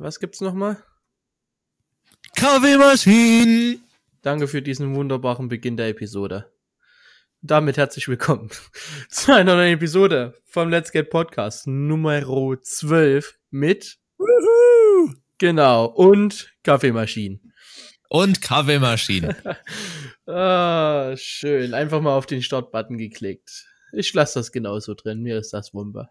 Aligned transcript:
Was 0.00 0.20
gibt's 0.20 0.40
nochmal? 0.40 0.80
Kaffeemaschinen! 2.36 3.82
Danke 4.22 4.46
für 4.46 4.62
diesen 4.62 4.94
wunderbaren 4.94 5.48
Beginn 5.48 5.76
der 5.76 5.88
Episode. 5.88 6.52
Damit 7.42 7.78
herzlich 7.78 8.06
willkommen 8.06 8.48
zu 9.08 9.34
einer 9.34 9.56
neuen 9.56 9.74
Episode 9.74 10.40
vom 10.44 10.68
Let's 10.68 10.92
Get 10.92 11.10
Podcast 11.10 11.66
Nummer 11.66 12.22
12 12.62 13.40
mit 13.50 13.98
Woohoo! 14.18 15.14
genau 15.38 15.86
und 15.86 16.54
Kaffeemaschinen. 16.62 17.52
Und 18.08 18.40
Kaffeemaschinen. 18.40 19.34
ah, 20.26 21.16
schön. 21.16 21.74
Einfach 21.74 22.00
mal 22.00 22.14
auf 22.14 22.26
den 22.26 22.42
Startbutton 22.42 22.98
geklickt. 22.98 23.66
Ich 23.90 24.14
lasse 24.14 24.38
das 24.38 24.52
genauso 24.52 24.94
drin. 24.94 25.22
Mir 25.22 25.38
ist 25.38 25.52
das 25.52 25.74
Wumpe. 25.74 26.08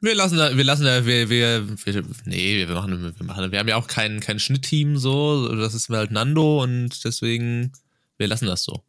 Wir 0.00 0.14
lassen 0.14 0.36
da, 0.36 0.56
wir 0.56 0.64
lassen 0.64 0.84
da, 0.84 1.06
wir, 1.06 1.30
wir, 1.30 1.66
wir 1.84 2.04
nee, 2.26 2.68
wir 2.68 2.74
machen, 2.74 3.14
wir 3.18 3.26
machen, 3.26 3.50
wir 3.50 3.58
haben 3.58 3.68
ja 3.68 3.76
auch 3.76 3.86
kein, 3.86 4.20
kein 4.20 4.38
Schnittteam 4.38 4.98
so, 4.98 5.54
das 5.56 5.74
ist 5.74 5.88
halt 5.88 6.10
Nando 6.10 6.62
und 6.62 7.04
deswegen, 7.04 7.72
wir 8.18 8.28
lassen 8.28 8.46
das 8.46 8.62
so. 8.62 8.84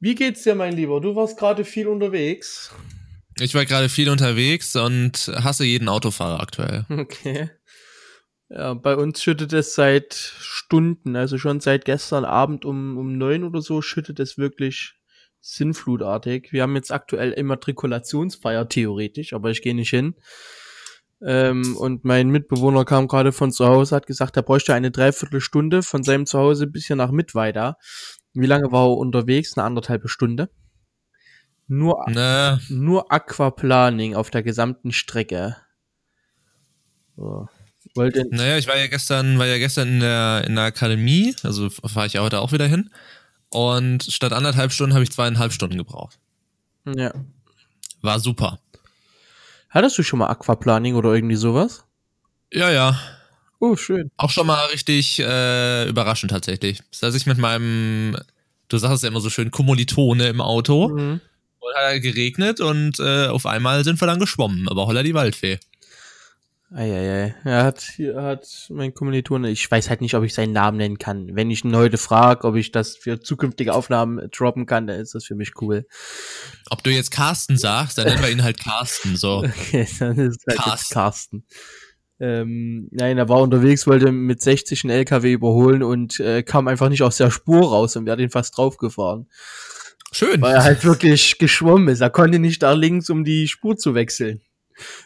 Wie 0.00 0.14
geht's 0.14 0.42
dir, 0.42 0.54
mein 0.54 0.74
Lieber? 0.74 1.00
Du 1.00 1.14
warst 1.14 1.38
gerade 1.38 1.64
viel 1.64 1.86
unterwegs. 1.86 2.70
Ich 3.38 3.54
war 3.54 3.64
gerade 3.64 3.88
viel 3.88 4.08
unterwegs 4.10 4.74
und 4.76 5.28
hasse 5.28 5.64
jeden 5.64 5.88
Autofahrer 5.88 6.40
aktuell. 6.40 6.84
Okay. 6.90 7.50
Ja, 8.48 8.74
bei 8.74 8.94
uns 8.96 9.22
schüttet 9.22 9.52
es 9.52 9.74
seit 9.74 10.14
Stunden, 10.14 11.16
also 11.16 11.36
schon 11.36 11.60
seit 11.60 11.84
gestern 11.84 12.24
Abend 12.24 12.64
um, 12.64 12.96
um 12.96 13.18
neun 13.18 13.42
oder 13.42 13.60
so, 13.60 13.82
schüttet 13.82 14.20
es 14.20 14.38
wirklich 14.38 14.94
sinnflutartig. 15.46 16.52
Wir 16.52 16.62
haben 16.62 16.74
jetzt 16.74 16.90
aktuell 16.90 17.30
Immatrikulationsfeier 17.32 18.68
theoretisch, 18.68 19.32
aber 19.32 19.50
ich 19.50 19.62
gehe 19.62 19.74
nicht 19.74 19.90
hin. 19.90 20.16
Ähm, 21.22 21.76
und 21.76 22.04
mein 22.04 22.28
Mitbewohner 22.28 22.84
kam 22.84 23.06
gerade 23.08 23.32
von 23.32 23.52
zu 23.52 23.66
Hause, 23.66 23.94
hat 23.94 24.06
gesagt, 24.06 24.36
er 24.36 24.42
bräuchte 24.42 24.74
eine 24.74 24.90
Dreiviertelstunde 24.90 25.82
von 25.82 26.02
seinem 26.02 26.26
Zuhause 26.26 26.66
bis 26.66 26.86
hier 26.86 26.96
nach 26.96 27.10
Mittweida. 27.10 27.78
Wie 28.34 28.46
lange 28.46 28.72
war 28.72 28.86
er 28.86 28.98
unterwegs? 28.98 29.56
Eine 29.56 29.64
anderthalbe 29.64 30.08
Stunde. 30.08 30.50
Nur, 31.68 32.04
Ne, 32.08 32.60
nur 32.68 33.10
Aquaplaning 33.12 34.14
auf 34.14 34.30
der 34.30 34.42
gesamten 34.42 34.92
Strecke. 34.92 35.56
So. 37.16 37.48
Wollte, 37.94 38.26
naja, 38.30 38.58
ich 38.58 38.66
war 38.66 38.76
ja 38.76 38.88
gestern, 38.88 39.38
war 39.38 39.46
ja 39.46 39.58
gestern 39.58 39.88
in 39.88 40.00
der, 40.00 40.44
in 40.46 40.56
der 40.56 40.64
Akademie, 40.64 41.34
also 41.44 41.70
fahre 41.70 42.08
ich 42.08 42.14
ja 42.14 42.22
heute 42.22 42.40
auch 42.40 42.52
wieder 42.52 42.66
hin. 42.66 42.90
Und 43.50 44.04
statt 44.04 44.32
anderthalb 44.32 44.72
Stunden 44.72 44.94
habe 44.94 45.04
ich 45.04 45.12
zweieinhalb 45.12 45.52
Stunden 45.52 45.78
gebraucht. 45.78 46.18
ja. 46.84 47.12
War 48.02 48.20
super. 48.20 48.60
Hattest 49.70 49.98
du 49.98 50.02
schon 50.02 50.20
mal 50.20 50.28
Aquaplaning 50.28 50.94
oder 50.94 51.12
irgendwie 51.12 51.36
sowas? 51.36 51.84
Ja, 52.52 52.70
ja. 52.70 52.98
Oh, 53.58 53.76
schön. 53.76 54.10
Auch 54.16 54.30
schon 54.30 54.46
mal 54.46 54.64
richtig 54.66 55.18
äh, 55.18 55.88
überraschend 55.88 56.30
tatsächlich. 56.30 56.82
Dass 57.00 57.14
ich 57.14 57.26
mit 57.26 57.38
meinem, 57.38 58.16
du 58.68 58.78
sagst 58.78 58.96
es 58.96 59.02
ja 59.02 59.08
immer 59.08 59.20
so 59.20 59.30
schön, 59.30 59.50
Kommilitone 59.50 60.28
im 60.28 60.40
Auto. 60.40 60.88
Mhm. 60.88 61.20
Und 61.58 61.74
hat 61.74 61.82
er 61.82 62.00
geregnet 62.00 62.60
und 62.60 63.00
äh, 63.00 63.26
auf 63.26 63.44
einmal 63.44 63.82
sind 63.82 64.00
wir 64.00 64.06
dann 64.06 64.20
geschwommen. 64.20 64.68
Aber 64.68 64.86
holla 64.86 65.02
die 65.02 65.14
Waldfee. 65.14 65.58
Eieiei. 66.74 67.34
Er 67.44 67.62
hat 67.62 67.80
hier 67.80 68.20
hat 68.20 68.66
mein 68.70 68.92
Kommilitone, 68.92 69.50
ich 69.50 69.70
weiß 69.70 69.88
halt 69.88 70.00
nicht, 70.00 70.14
ob 70.14 70.24
ich 70.24 70.34
seinen 70.34 70.52
Namen 70.52 70.78
nennen 70.78 70.98
kann. 70.98 71.36
Wenn 71.36 71.50
ich 71.50 71.64
ihn 71.64 71.76
heute 71.76 71.96
frage, 71.96 72.46
ob 72.46 72.56
ich 72.56 72.72
das 72.72 72.96
für 72.96 73.20
zukünftige 73.20 73.72
Aufnahmen 73.72 74.28
droppen 74.32 74.66
kann, 74.66 74.88
dann 74.88 74.98
ist 74.98 75.14
das 75.14 75.24
für 75.24 75.36
mich 75.36 75.52
cool. 75.60 75.86
Ob 76.68 76.82
du 76.82 76.90
jetzt 76.90 77.12
Carsten 77.12 77.56
sagst, 77.56 77.98
dann 77.98 78.06
nennen 78.06 78.22
wir 78.22 78.30
ihn 78.30 78.42
halt 78.42 78.58
Carsten. 78.58 79.16
So. 79.16 79.44
Okay, 79.66 79.86
dann 79.98 80.18
ist 80.18 80.44
halt 80.48 80.58
Carsten. 80.58 80.94
Carsten. 80.94 81.46
Ähm, 82.18 82.88
nein, 82.90 83.18
er 83.18 83.28
war 83.28 83.40
unterwegs, 83.40 83.86
wollte 83.86 84.10
mit 84.10 84.40
60 84.42 84.84
einen 84.84 84.90
LKW 84.92 85.32
überholen 85.32 85.82
und 85.82 86.18
äh, 86.18 86.42
kam 86.42 86.66
einfach 86.66 86.88
nicht 86.88 87.02
aus 87.02 87.18
der 87.18 87.30
Spur 87.30 87.68
raus 87.68 87.94
und 87.94 88.06
wir 88.06 88.12
hat 88.12 88.20
ihn 88.20 88.30
fast 88.30 88.56
draufgefahren. 88.56 89.28
Schön. 90.12 90.40
Weil 90.40 90.54
er 90.54 90.64
halt 90.64 90.84
wirklich 90.84 91.38
geschwommen 91.38 91.88
ist. 91.88 92.00
Er 92.00 92.10
konnte 92.10 92.38
nicht 92.38 92.62
da 92.62 92.72
links, 92.72 93.10
um 93.10 93.24
die 93.24 93.48
Spur 93.48 93.76
zu 93.76 93.94
wechseln. 93.94 94.40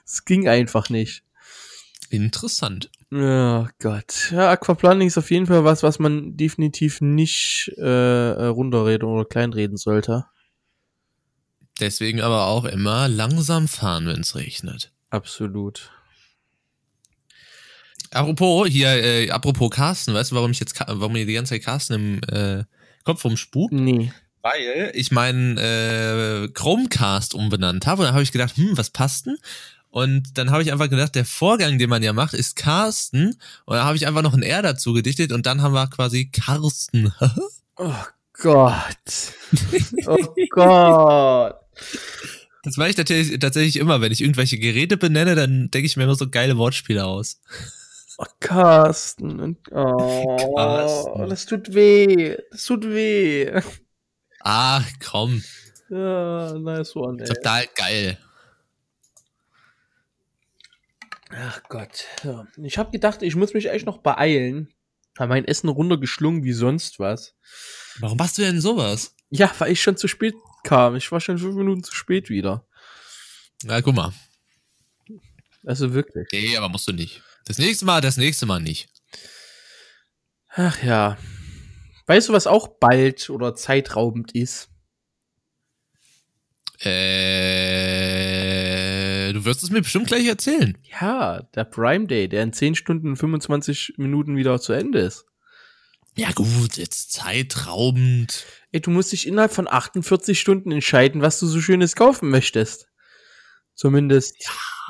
Es 0.05 0.25
ging 0.25 0.49
einfach 0.49 0.89
nicht. 0.89 1.25
Interessant. 2.11 2.91
Ja, 3.13 3.69
Gott. 3.79 4.31
Ja, 4.33 4.51
Aquaplaning 4.51 5.07
ist 5.07 5.17
auf 5.17 5.31
jeden 5.31 5.47
Fall 5.47 5.65
was, 5.65 5.85
was 5.85 6.01
man 6.01 6.37
definitiv 6.37 7.01
nicht 7.01 7.73
äh, 7.79 7.83
äh, 8.33 8.47
runterreden 8.47 9.09
oder 9.09 9.25
kleinreden 9.25 9.77
sollte. 9.77 10.27
Deswegen 11.79 12.21
aber 12.21 12.47
auch 12.47 12.65
immer 12.65 13.09
langsam 13.09 13.69
fahren, 13.69 14.07
wenn 14.07 14.21
es 14.21 14.35
regnet. 14.35 14.93
Absolut. 15.09 15.91
Apropos, 18.11 18.69
hier, 18.69 18.89
äh, 18.89 19.31
apropos 19.31 19.71
Carsten, 19.71 20.13
weißt 20.13 20.33
du, 20.33 20.35
warum 20.35 20.51
ich 20.51 20.59
jetzt, 20.59 20.79
warum 20.81 21.13
mir 21.13 21.27
die 21.27 21.33
ganze 21.33 21.55
Zeit 21.55 21.63
Carsten 21.63 21.95
im 21.95 22.21
äh, 22.29 22.65
Kopf 23.05 23.25
rumspukt? 23.25 23.73
Nee. 23.73 24.13
Weil 24.43 24.91
ich 24.95 25.13
meinen 25.13 25.59
äh, 25.59 26.49
Chromecast 26.53 27.35
umbenannt 27.35 27.87
habe 27.87 28.03
und 28.03 28.07
dann 28.07 28.15
habe 28.15 28.25
ich 28.25 28.33
gedacht, 28.33 28.57
hm, 28.57 28.77
was 28.77 28.91
passt 28.91 29.27
denn? 29.27 29.37
Und 29.91 30.39
dann 30.39 30.51
habe 30.51 30.63
ich 30.63 30.73
einfach 30.73 30.89
gedacht, 30.89 31.15
der 31.17 31.25
Vorgang, 31.25 31.79
den 31.79 31.91
man 31.91 32.03
ja 32.03 32.13
macht, 32.13 32.35
ist 32.35 32.55
Carsten. 32.57 33.37
Und 33.65 33.77
dann 33.77 33.85
habe 33.85 33.97
ich 33.97 34.07
einfach 34.07 34.23
noch 34.23 34.35
ein 34.35 34.43
R 34.43 34.63
dazu 34.63 34.93
gedichtet 34.93 35.33
und 35.33 35.47
dann 35.47 35.63
haben 35.63 35.75
wir 35.75 35.87
quasi 35.89 36.31
Carsten. 36.31 37.13
Oh 37.83 37.95
Gott. 38.35 38.85
Oh 40.07 40.35
Gott. 40.51 41.55
Das 42.63 42.77
mache 42.77 42.91
ich 42.91 42.97
tatsächlich, 42.97 43.39
tatsächlich 43.39 43.77
immer. 43.77 44.03
Wenn 44.03 44.13
ich 44.13 44.21
irgendwelche 44.21 44.59
Geräte 44.59 44.99
benenne, 44.99 45.35
dann 45.35 45.71
denke 45.71 45.87
ich 45.87 45.97
mir 45.97 46.05
immer 46.05 46.15
so 46.15 46.29
geile 46.29 46.59
Wortspiele 46.59 47.07
aus. 47.07 47.41
Oh, 48.19 48.27
Carsten. 48.39 49.57
Oh, 49.71 50.37
Carsten. 50.57 51.29
das 51.31 51.47
tut 51.47 51.73
weh. 51.73 52.37
Das 52.51 52.65
tut 52.65 52.85
weh. 52.85 53.51
Ah, 54.41 54.83
komm. 55.03 55.43
Ja, 55.89 56.53
nice 56.59 56.95
one, 56.95 57.23
ey. 57.23 57.29
Total 57.29 57.65
geil. 57.75 58.19
Ach 61.33 61.63
Gott. 61.69 62.05
Ja. 62.25 62.47
Ich 62.63 62.79
habe 62.79 62.91
gedacht, 62.91 63.23
ich 63.23 63.37
muss 63.37 63.55
mich 63.55 63.71
echt 63.71 63.87
noch 63.87 63.99
beeilen. 63.99 64.73
Habe 65.19 65.31
mein 65.31 65.45
Essen 65.45 65.69
runtergeschlungen 65.69 66.45
wie 66.45 66.53
sonst 66.53 66.99
was. 66.99 67.35
Warum 67.99 68.17
machst 68.17 68.39
du 68.39 68.43
denn 68.43 68.61
sowas? 68.61 69.15
Ja, 69.31 69.53
weil 69.59 69.73
ich 69.73 69.83
schon 69.83 69.97
zu 69.97 70.09
spät 70.09 70.35
kam. 70.65 70.97
Ich 70.97 71.11
war 71.13 71.21
schon 71.21 71.39
fünf 71.39 71.55
Minuten 71.55 71.85
zu 71.85 71.95
spät 71.95 72.31
wieder. 72.31 72.67
Na, 73.63 73.81
guck 73.81 73.95
mal. 73.95 74.13
Also 75.65 75.93
wirklich. 75.93 76.29
Nee, 76.33 76.57
aber 76.57 76.69
musst 76.69 76.89
du 76.89 76.93
nicht. 76.93 77.23
Das 77.45 77.59
nächste 77.59 77.85
Mal, 77.85 78.01
das 78.01 78.17
nächste 78.17 78.47
Mal 78.47 78.61
nicht. 78.61 78.89
Ach 80.49 80.83
ja. 80.83 81.17
Weißt 82.07 82.29
du, 82.29 82.33
was 82.33 82.47
auch 82.47 82.69
bald 82.81 83.31
oder 83.31 83.55
zeitraubend 83.55 84.33
ist? 84.33 84.69
Äh, 86.81 88.00
du 89.41 89.47
wirst 89.47 89.63
es 89.63 89.71
mir 89.71 89.81
bestimmt 89.81 90.09
gleich 90.09 90.27
erzählen. 90.27 90.77
Ja, 91.01 91.43
der 91.55 91.65
Prime 91.65 92.07
Day, 92.07 92.29
der 92.29 92.43
in 92.43 92.53
10 92.53 92.75
Stunden 92.75 93.09
und 93.09 93.17
25 93.17 93.95
Minuten 93.97 94.37
wieder 94.37 94.61
zu 94.61 94.73
Ende 94.73 95.01
ist. 95.01 95.25
Ja 96.15 96.31
gut, 96.33 96.77
jetzt 96.77 97.13
zeitraubend. 97.13 98.45
Ey, 98.73 98.81
du 98.81 98.91
musst 98.91 99.13
dich 99.13 99.27
innerhalb 99.27 99.53
von 99.53 99.69
48 99.69 100.39
Stunden 100.39 100.73
entscheiden, 100.73 101.23
was 101.23 101.41
du 101.41 101.47
so 101.47 101.61
Schönes 101.61 101.97
kaufen 101.97 102.29
möchtest. 102.29 102.89
Zumindest 103.75 104.37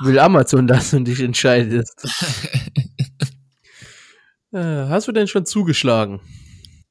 will 0.01 0.19
Amazon 0.19 0.67
das 0.67 0.93
und 0.93 1.05
dich 1.05 1.21
entscheidest. 1.21 2.05
äh, 4.51 4.57
hast 4.57 5.07
du 5.07 5.11
denn 5.11 5.27
schon 5.27 5.45
zugeschlagen? 5.45 6.19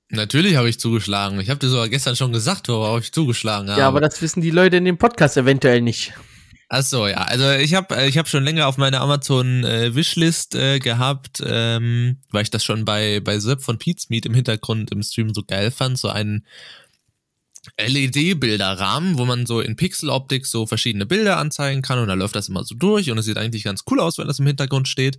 Natürlich 0.09 0.57
habe 0.57 0.69
ich 0.69 0.81
zugeschlagen. 0.81 1.39
Ich 1.41 1.51
habe 1.51 1.61
dir 1.61 1.69
sogar 1.69 1.89
gestern 1.89 2.17
schon 2.17 2.33
gesagt, 2.33 2.69
worauf 2.69 3.01
ich 3.01 3.13
zugeschlagen 3.13 3.69
habe. 3.69 3.81
Ja, 3.81 3.89
aber 3.89 4.01
das 4.01 4.23
wissen 4.23 4.41
die 4.41 4.51
Leute 4.51 4.79
in 4.79 4.85
dem 4.85 4.97
Podcast 4.99 5.37
eventuell 5.37 5.83
nicht. 5.83 6.15
Ach 6.73 6.85
so, 6.85 7.09
ja. 7.09 7.17
Also 7.17 7.51
ich 7.51 7.75
habe 7.75 8.07
ich 8.07 8.17
hab 8.17 8.29
schon 8.29 8.45
länger 8.45 8.69
auf 8.69 8.77
meiner 8.79 9.01
Amazon 9.01 9.65
äh, 9.65 9.87
äh, 9.89 10.79
gehabt, 10.79 11.43
ähm, 11.45 12.19
weil 12.31 12.45
ich 12.45 12.51
das 12.51 12.65
schon 12.65 12.85
bei 12.85 13.19
bei 13.19 13.41
Sepp 13.41 13.61
von 13.61 13.77
Pete's 13.77 14.09
Meet 14.09 14.27
im 14.27 14.35
Hintergrund 14.35 14.93
im 14.93 15.03
Stream 15.03 15.35
so 15.35 15.43
geil 15.43 15.73
fand, 15.73 15.99
so 15.99 16.09
einen 16.09 16.47
LED-Bilderrahmen, 17.77 19.19
wo 19.19 19.25
man 19.25 19.47
so 19.47 19.61
in 19.61 19.75
Pixeloptik 19.75 20.47
so 20.47 20.65
verschiedene 20.65 21.07
Bilder 21.07 21.39
anzeigen 21.39 21.83
kann 21.83 21.99
und 21.99 22.07
da 22.07 22.15
läuft 22.15 22.37
das 22.37 22.49
immer 22.49 22.63
so 22.63 22.77
durch 22.77 23.11
und 23.11 23.19
es 23.19 23.25
sieht 23.25 23.37
eigentlich 23.37 23.65
ganz 23.65 23.83
cool 23.91 23.99
aus, 23.99 24.19
wenn 24.19 24.29
das 24.29 24.39
im 24.39 24.47
Hintergrund 24.47 24.87
steht. 24.87 25.19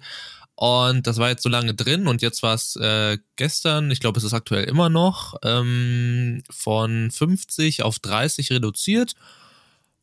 Und 0.56 1.06
das 1.06 1.18
war 1.18 1.30
jetzt 1.30 1.44
so 1.44 1.50
lange 1.50 1.74
drin 1.74 2.08
und 2.08 2.22
jetzt 2.22 2.44
war 2.44 2.54
es 2.54 2.78
äh, 2.78 3.18
gestern, 3.36 3.92
ich 3.92 4.00
glaube, 4.00 4.20
es 4.20 4.24
ist 4.24 4.34
aktuell 4.34 4.64
immer 4.66 4.90
noch, 4.90 5.36
ähm, 5.44 6.44
von 6.50 7.12
50 7.12 7.84
auf 7.84 8.00
30 8.00 8.52
reduziert. 8.52 9.16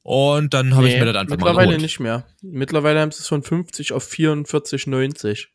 Und 0.09 0.55
dann 0.55 0.75
habe 0.75 0.89
ich 0.89 0.95
Nee, 0.95 1.01
mir 1.01 1.13
das 1.13 1.21
einfach 1.21 1.37
mal 1.37 1.53
Mittlerweile 1.53 1.77
nicht 1.77 2.01
mehr. 2.01 2.27
Mittlerweile 2.41 3.01
haben 3.01 3.13
sie 3.13 3.21
es 3.21 3.29
von 3.29 3.43
50 3.43 3.93
auf 3.93 4.11
44,90. 4.11 5.49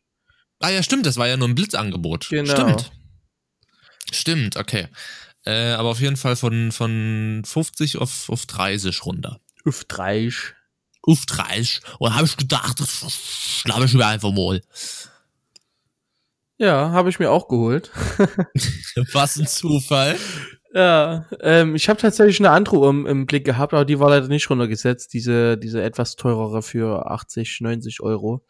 Ah 0.60 0.68
ja, 0.68 0.80
stimmt, 0.84 1.06
das 1.06 1.16
war 1.16 1.26
ja 1.26 1.36
nur 1.36 1.48
ein 1.48 1.56
Blitzangebot. 1.56 2.28
Genau. 2.28 2.52
Stimmt. 2.52 2.92
Stimmt, 4.12 4.56
okay. 4.56 4.86
Äh, 5.44 5.72
aber 5.72 5.88
auf 5.88 5.98
jeden 5.98 6.16
Fall 6.16 6.36
von, 6.36 6.70
von 6.70 7.42
50 7.44 7.98
auf, 7.98 8.28
auf 8.28 8.46
30 8.46 9.04
runter. 9.04 9.40
Auf 9.64 9.82
30. 9.82 10.54
Auf 11.02 11.26
30. 11.26 11.80
Und 11.98 12.14
habe 12.14 12.26
ich 12.26 12.36
gedacht, 12.36 12.78
das 12.78 13.12
schlafe 13.60 13.86
ich 13.86 13.94
mir 13.94 14.06
einfach 14.06 14.30
mal. 14.30 14.62
Ja, 16.58 16.92
habe 16.92 17.10
ich 17.10 17.18
mir 17.18 17.32
auch 17.32 17.48
geholt. 17.48 17.90
Was 19.14 19.36
ein 19.36 19.48
Zufall. 19.48 20.16
Ja, 20.74 21.26
ähm, 21.40 21.76
ich 21.76 21.88
habe 21.88 22.00
tatsächlich 22.00 22.40
eine 22.40 22.50
andere 22.50 22.78
Uhr 22.78 22.90
im, 22.90 23.06
im, 23.06 23.26
Blick 23.26 23.44
gehabt, 23.44 23.72
aber 23.72 23.84
die 23.84 24.00
war 24.00 24.10
leider 24.10 24.26
nicht 24.26 24.50
runtergesetzt. 24.50 25.12
Diese, 25.14 25.56
diese 25.56 25.80
etwas 25.80 26.16
teurere 26.16 26.62
für 26.62 27.08
80, 27.08 27.60
90 27.60 28.00
Euro. 28.00 28.44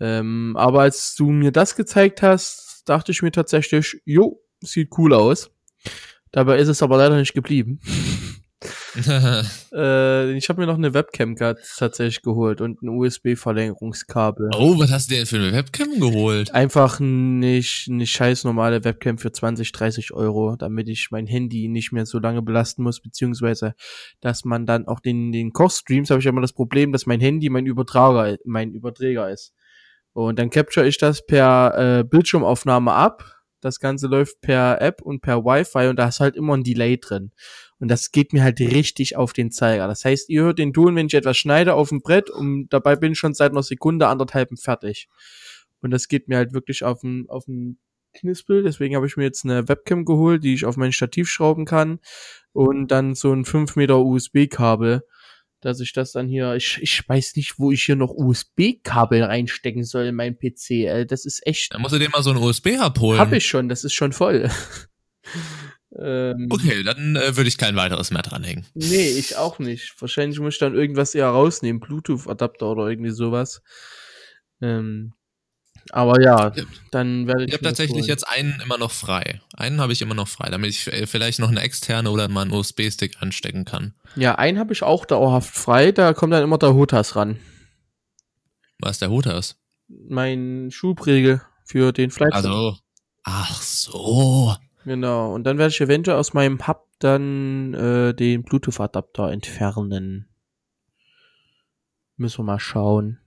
Ähm, 0.00 0.56
aber 0.56 0.80
als 0.80 1.14
du 1.14 1.30
mir 1.30 1.52
das 1.52 1.76
gezeigt 1.76 2.22
hast, 2.22 2.82
dachte 2.86 3.12
ich 3.12 3.20
mir 3.20 3.30
tatsächlich, 3.30 4.00
jo, 4.06 4.40
sieht 4.62 4.88
cool 4.96 5.12
aus. 5.12 5.50
Dabei 6.32 6.58
ist 6.58 6.68
es 6.68 6.82
aber 6.82 6.96
leider 6.96 7.16
nicht 7.16 7.34
geblieben. 7.34 7.78
äh, 9.72 10.32
ich 10.32 10.48
habe 10.48 10.60
mir 10.60 10.66
noch 10.66 10.78
eine 10.78 10.94
Webcam 10.94 11.36
tatsächlich 11.36 12.22
geholt 12.22 12.60
und 12.60 12.82
ein 12.82 12.88
USB-Verlängerungskabel. 12.88 14.50
Oh, 14.56 14.78
was 14.78 14.90
hast 14.90 15.10
du 15.10 15.16
denn 15.16 15.26
für 15.26 15.36
eine 15.36 15.52
Webcam 15.52 16.00
geholt? 16.00 16.52
Einfach 16.54 17.00
nicht 17.00 17.88
eine 17.90 18.06
scheiß 18.06 18.44
normale 18.44 18.84
Webcam 18.84 19.18
für 19.18 19.32
20, 19.32 19.72
30 19.72 20.12
Euro, 20.12 20.56
damit 20.56 20.88
ich 20.88 21.08
mein 21.10 21.26
Handy 21.26 21.68
nicht 21.68 21.92
mehr 21.92 22.06
so 22.06 22.18
lange 22.18 22.42
belasten 22.42 22.82
muss, 22.82 23.00
beziehungsweise, 23.00 23.74
dass 24.20 24.44
man 24.44 24.66
dann 24.66 24.86
auch 24.86 25.00
den, 25.00 25.32
den 25.32 25.52
Kochstreams 25.52 26.10
habe 26.10 26.20
ich 26.20 26.26
immer 26.26 26.40
das 26.40 26.52
Problem, 26.52 26.92
dass 26.92 27.06
mein 27.06 27.20
Handy 27.20 27.50
mein 27.50 27.66
Übertrager, 27.66 28.36
mein 28.44 28.72
Überträger 28.72 29.30
ist. 29.30 29.52
Und 30.14 30.38
dann 30.38 30.50
capture 30.50 30.86
ich 30.86 30.96
das 30.96 31.26
per 31.26 31.98
äh, 31.98 32.04
Bildschirmaufnahme 32.04 32.92
ab. 32.92 33.33
Das 33.64 33.80
Ganze 33.80 34.08
läuft 34.08 34.42
per 34.42 34.80
App 34.82 35.00
und 35.00 35.20
per 35.20 35.44
Wi-Fi 35.44 35.88
und 35.88 35.96
da 35.96 36.08
ist 36.08 36.20
halt 36.20 36.36
immer 36.36 36.54
ein 36.54 36.64
Delay 36.64 36.98
drin. 36.98 37.32
Und 37.78 37.88
das 37.88 38.12
geht 38.12 38.34
mir 38.34 38.42
halt 38.42 38.60
richtig 38.60 39.16
auf 39.16 39.32
den 39.32 39.50
Zeiger. 39.50 39.88
Das 39.88 40.04
heißt, 40.04 40.28
ihr 40.28 40.42
hört 40.42 40.58
den 40.58 40.74
Ton, 40.74 40.94
wenn 40.96 41.06
ich 41.06 41.14
etwas 41.14 41.38
schneide 41.38 41.72
auf 41.72 41.88
dem 41.88 42.02
Brett 42.02 42.28
und 42.28 42.68
dabei 42.68 42.94
bin 42.94 43.12
ich 43.12 43.18
schon 43.18 43.32
seit 43.32 43.52
einer 43.52 43.62
Sekunde, 43.62 44.08
anderthalb 44.08 44.50
fertig. 44.58 45.08
Und 45.80 45.92
das 45.92 46.08
geht 46.08 46.28
mir 46.28 46.36
halt 46.36 46.52
wirklich 46.52 46.84
auf 46.84 47.00
den, 47.00 47.24
auf 47.28 47.46
den 47.46 47.78
Knispel. 48.12 48.62
Deswegen 48.62 48.96
habe 48.96 49.06
ich 49.06 49.16
mir 49.16 49.24
jetzt 49.24 49.44
eine 49.44 49.66
Webcam 49.66 50.04
geholt, 50.04 50.44
die 50.44 50.52
ich 50.52 50.66
auf 50.66 50.76
mein 50.76 50.92
Stativ 50.92 51.30
schrauben 51.30 51.64
kann. 51.64 52.00
Und 52.52 52.88
dann 52.88 53.14
so 53.14 53.32
ein 53.32 53.46
5 53.46 53.76
Meter 53.76 53.98
USB-Kabel 54.00 55.04
dass 55.64 55.80
ich 55.80 55.92
das 55.92 56.12
dann 56.12 56.28
hier, 56.28 56.54
ich, 56.54 56.78
ich 56.82 57.08
weiß 57.08 57.36
nicht, 57.36 57.58
wo 57.58 57.72
ich 57.72 57.82
hier 57.82 57.96
noch 57.96 58.10
USB-Kabel 58.10 59.22
reinstecken 59.22 59.84
soll 59.84 60.04
in 60.04 60.14
meinen 60.14 60.36
PC. 60.36 61.08
Das 61.08 61.24
ist 61.24 61.46
echt. 61.46 61.72
Dann 61.72 61.80
musst 61.80 61.94
du 61.94 61.98
dir 61.98 62.10
mal 62.10 62.22
so 62.22 62.30
ein 62.30 62.36
USB-Hub 62.36 62.98
holen. 63.00 63.18
Hab 63.18 63.32
ich 63.32 63.46
schon, 63.46 63.68
das 63.68 63.84
ist 63.84 63.94
schon 63.94 64.12
voll. 64.12 64.50
ähm, 65.98 66.48
okay, 66.50 66.82
dann 66.82 67.16
äh, 67.16 67.36
würde 67.36 67.48
ich 67.48 67.56
kein 67.56 67.76
weiteres 67.76 68.10
mehr 68.10 68.22
dranhängen. 68.22 68.66
Nee, 68.74 69.08
ich 69.08 69.36
auch 69.36 69.58
nicht. 69.58 69.94
Wahrscheinlich 70.00 70.38
muss 70.38 70.54
ich 70.54 70.60
dann 70.60 70.74
irgendwas 70.74 71.14
eher 71.14 71.28
rausnehmen, 71.28 71.80
Bluetooth-Adapter 71.80 72.66
oder 72.66 72.88
irgendwie 72.88 73.12
sowas. 73.12 73.62
Ähm, 74.60 75.14
aber 75.90 76.22
ja, 76.22 76.52
dann 76.90 77.26
werde 77.26 77.44
ich. 77.44 77.48
Ich 77.48 77.54
habe 77.54 77.64
tatsächlich 77.64 78.06
jetzt 78.06 78.26
einen 78.26 78.60
immer 78.62 78.78
noch 78.78 78.90
frei. 78.90 79.40
Einen 79.56 79.80
habe 79.80 79.92
ich 79.92 80.02
immer 80.02 80.14
noch 80.14 80.28
frei, 80.28 80.48
damit 80.50 80.70
ich 80.70 80.84
vielleicht 80.84 81.38
noch 81.38 81.50
eine 81.50 81.60
externe 81.60 82.10
oder 82.10 82.28
mal 82.28 82.42
einen 82.42 82.52
USB-Stick 82.52 83.20
anstecken 83.20 83.64
kann. 83.64 83.94
Ja, 84.16 84.36
einen 84.36 84.58
habe 84.58 84.72
ich 84.72 84.82
auch 84.82 85.04
dauerhaft 85.04 85.54
frei. 85.54 85.92
Da 85.92 86.14
kommt 86.14 86.32
dann 86.32 86.42
immer 86.42 86.58
der 86.58 86.74
Hotas 86.74 87.16
ran. 87.16 87.38
Was 88.78 88.92
ist 88.92 89.02
der 89.02 89.10
Hotas? 89.10 89.56
Mein 89.88 90.70
Schubregel 90.70 91.42
für 91.64 91.92
den 91.92 92.10
Flight. 92.10 92.32
Also, 92.32 92.76
ach 93.22 93.60
so. 93.60 94.54
Genau. 94.84 95.32
Und 95.32 95.44
dann 95.44 95.58
werde 95.58 95.72
ich 95.72 95.80
eventuell 95.80 96.18
aus 96.18 96.34
meinem 96.34 96.66
Hub 96.66 96.86
dann 96.98 97.74
äh, 97.74 98.14
den 98.14 98.42
Bluetooth-Adapter 98.42 99.30
entfernen. 99.30 100.28
Müssen 102.16 102.38
wir 102.38 102.44
mal 102.44 102.60
schauen. 102.60 103.18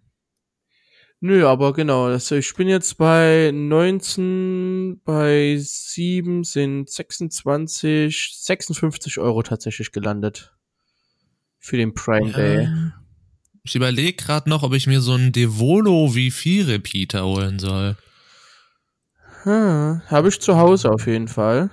Nö, 1.19 1.47
aber 1.47 1.73
genau, 1.73 2.09
das, 2.09 2.29
ich 2.29 2.53
bin 2.53 2.67
jetzt 2.67 2.97
bei 2.97 3.51
19, 3.51 5.01
bei 5.03 5.57
7 5.59 6.43
sind 6.43 6.89
26, 6.89 8.37
56 8.39 9.17
Euro 9.17 9.41
tatsächlich 9.41 9.91
gelandet. 9.91 10.53
Für 11.59 11.77
den 11.77 11.95
Prime 11.95 12.29
ja. 12.29 12.37
Day. 12.37 12.69
Ich 13.63 13.75
überlege 13.75 14.13
gerade 14.13 14.47
noch, 14.47 14.61
ob 14.61 14.73
ich 14.73 14.85
mir 14.85 15.01
so 15.01 15.13
einen 15.13 15.31
Devolo 15.31 16.05
V4 16.05 16.67
Repeater 16.67 17.25
holen 17.25 17.57
soll. 17.57 17.97
Hm, 19.43 20.01
Habe 20.07 20.29
ich 20.29 20.39
zu 20.39 20.55
Hause 20.55 20.91
auf 20.91 21.07
jeden 21.07 21.27
Fall. 21.27 21.71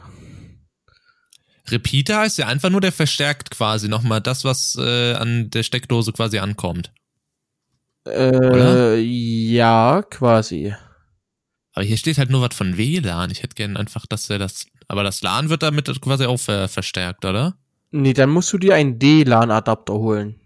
Repeater 1.69 2.21
heißt 2.21 2.39
ja 2.39 2.47
einfach 2.47 2.71
nur, 2.71 2.81
der 2.81 2.93
verstärkt 2.93 3.51
quasi 3.51 3.89
nochmal 3.89 4.21
das, 4.21 4.45
was 4.45 4.77
äh, 4.79 5.15
an 5.15 5.51
der 5.51 5.63
Steckdose 5.63 6.13
quasi 6.13 6.39
ankommt. 6.39 6.93
Äh, 8.07 8.99
ja, 9.01 10.03
quasi. 10.03 10.75
Aber 11.73 11.85
hier 11.85 11.97
steht 11.97 12.19
halt 12.19 12.31
nur 12.31 12.43
was 12.43 12.55
von 12.55 12.77
WLAN. 12.77 13.31
Ich 13.31 13.43
hätte 13.43 13.55
gern 13.55 13.77
einfach, 13.77 14.07
dass 14.07 14.31
er 14.31 14.39
das. 14.39 14.67
Aber 14.87 15.03
das 15.03 15.23
LAN 15.23 15.49
wird 15.49 15.63
damit 15.63 16.01
quasi 16.01 16.27
auch 16.27 16.39
ver 16.39 16.69
verstärkt, 16.69 17.25
oder? 17.25 17.57
Nee, 17.91 18.13
dann 18.13 18.31
musst 18.31 18.53
du 18.53 18.59
dir 18.59 18.75
einen 18.75 18.99
D-LAN-Adapter 18.99 19.95
holen. 19.95 20.41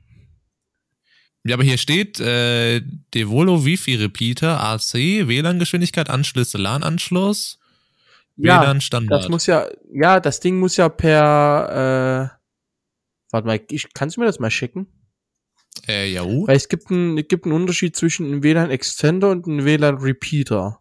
Ja, 1.45 1.55
aber 1.55 1.65
hier 1.65 1.79
steht 1.79 2.21
äh, 2.21 2.83
Devolo 3.15 3.65
Wi-Fi 3.65 3.95
Repeater 3.95 4.61
AC, 4.61 4.95
WLAN-Geschwindigkeit, 4.95 6.11
Anschlüsse, 6.11 6.59
LAN-Anschluss, 6.59 7.59
ja, 8.37 8.61
WLAN 8.61 8.81
Standard. 8.81 9.23
Das 9.23 9.29
muss 9.31 9.47
ja, 9.47 9.67
ja, 9.93 10.21
das 10.21 10.41
Ding 10.41 10.59
muss 10.59 10.77
ja 10.77 10.91
per, 10.91 12.31
äh, 12.31 13.31
warte 13.31 13.47
mal, 13.47 13.61
ich, 13.71 13.93
kannst 13.95 14.17
du 14.17 14.21
mir 14.21 14.27
das 14.27 14.41
mal 14.41 14.51
schicken? 14.51 14.87
Äh, 15.87 16.11
ja. 16.13 16.25
Weil 16.25 16.57
es 16.57 16.69
gibt 16.69 16.91
einen, 16.91 17.19
es 17.19 17.29
gibt 17.29 17.45
einen 17.45 17.55
Unterschied 17.55 17.95
zwischen 17.97 18.27
einem 18.27 18.43
WLAN 18.43 18.71
Extender 18.71 19.31
und 19.31 19.47
einem 19.47 19.65
WLAN 19.65 19.99
Repeater. 19.99 20.81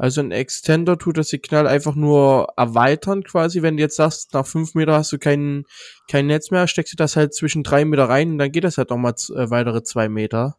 Also 0.00 0.22
ein 0.22 0.30
Extender 0.30 0.96
tut 0.96 1.18
das 1.18 1.28
Signal 1.28 1.66
einfach 1.66 1.94
nur 1.94 2.48
erweitern 2.56 3.22
quasi. 3.22 3.60
Wenn 3.60 3.76
du 3.76 3.82
jetzt 3.82 3.96
sagst, 3.96 4.32
nach 4.32 4.46
fünf 4.46 4.74
Meter 4.74 4.94
hast 4.94 5.12
du 5.12 5.18
kein, 5.18 5.64
kein 6.08 6.26
Netz 6.26 6.50
mehr, 6.50 6.66
steckst 6.68 6.94
du 6.94 6.96
das 6.96 7.16
halt 7.16 7.34
zwischen 7.34 7.62
drei 7.62 7.84
Meter 7.84 8.08
rein 8.08 8.30
und 8.30 8.38
dann 8.38 8.50
geht 8.50 8.64
das 8.64 8.78
halt 8.78 8.88
nochmal 8.88 9.12
äh, 9.12 9.50
weitere 9.50 9.82
zwei 9.82 10.08
Meter. 10.08 10.56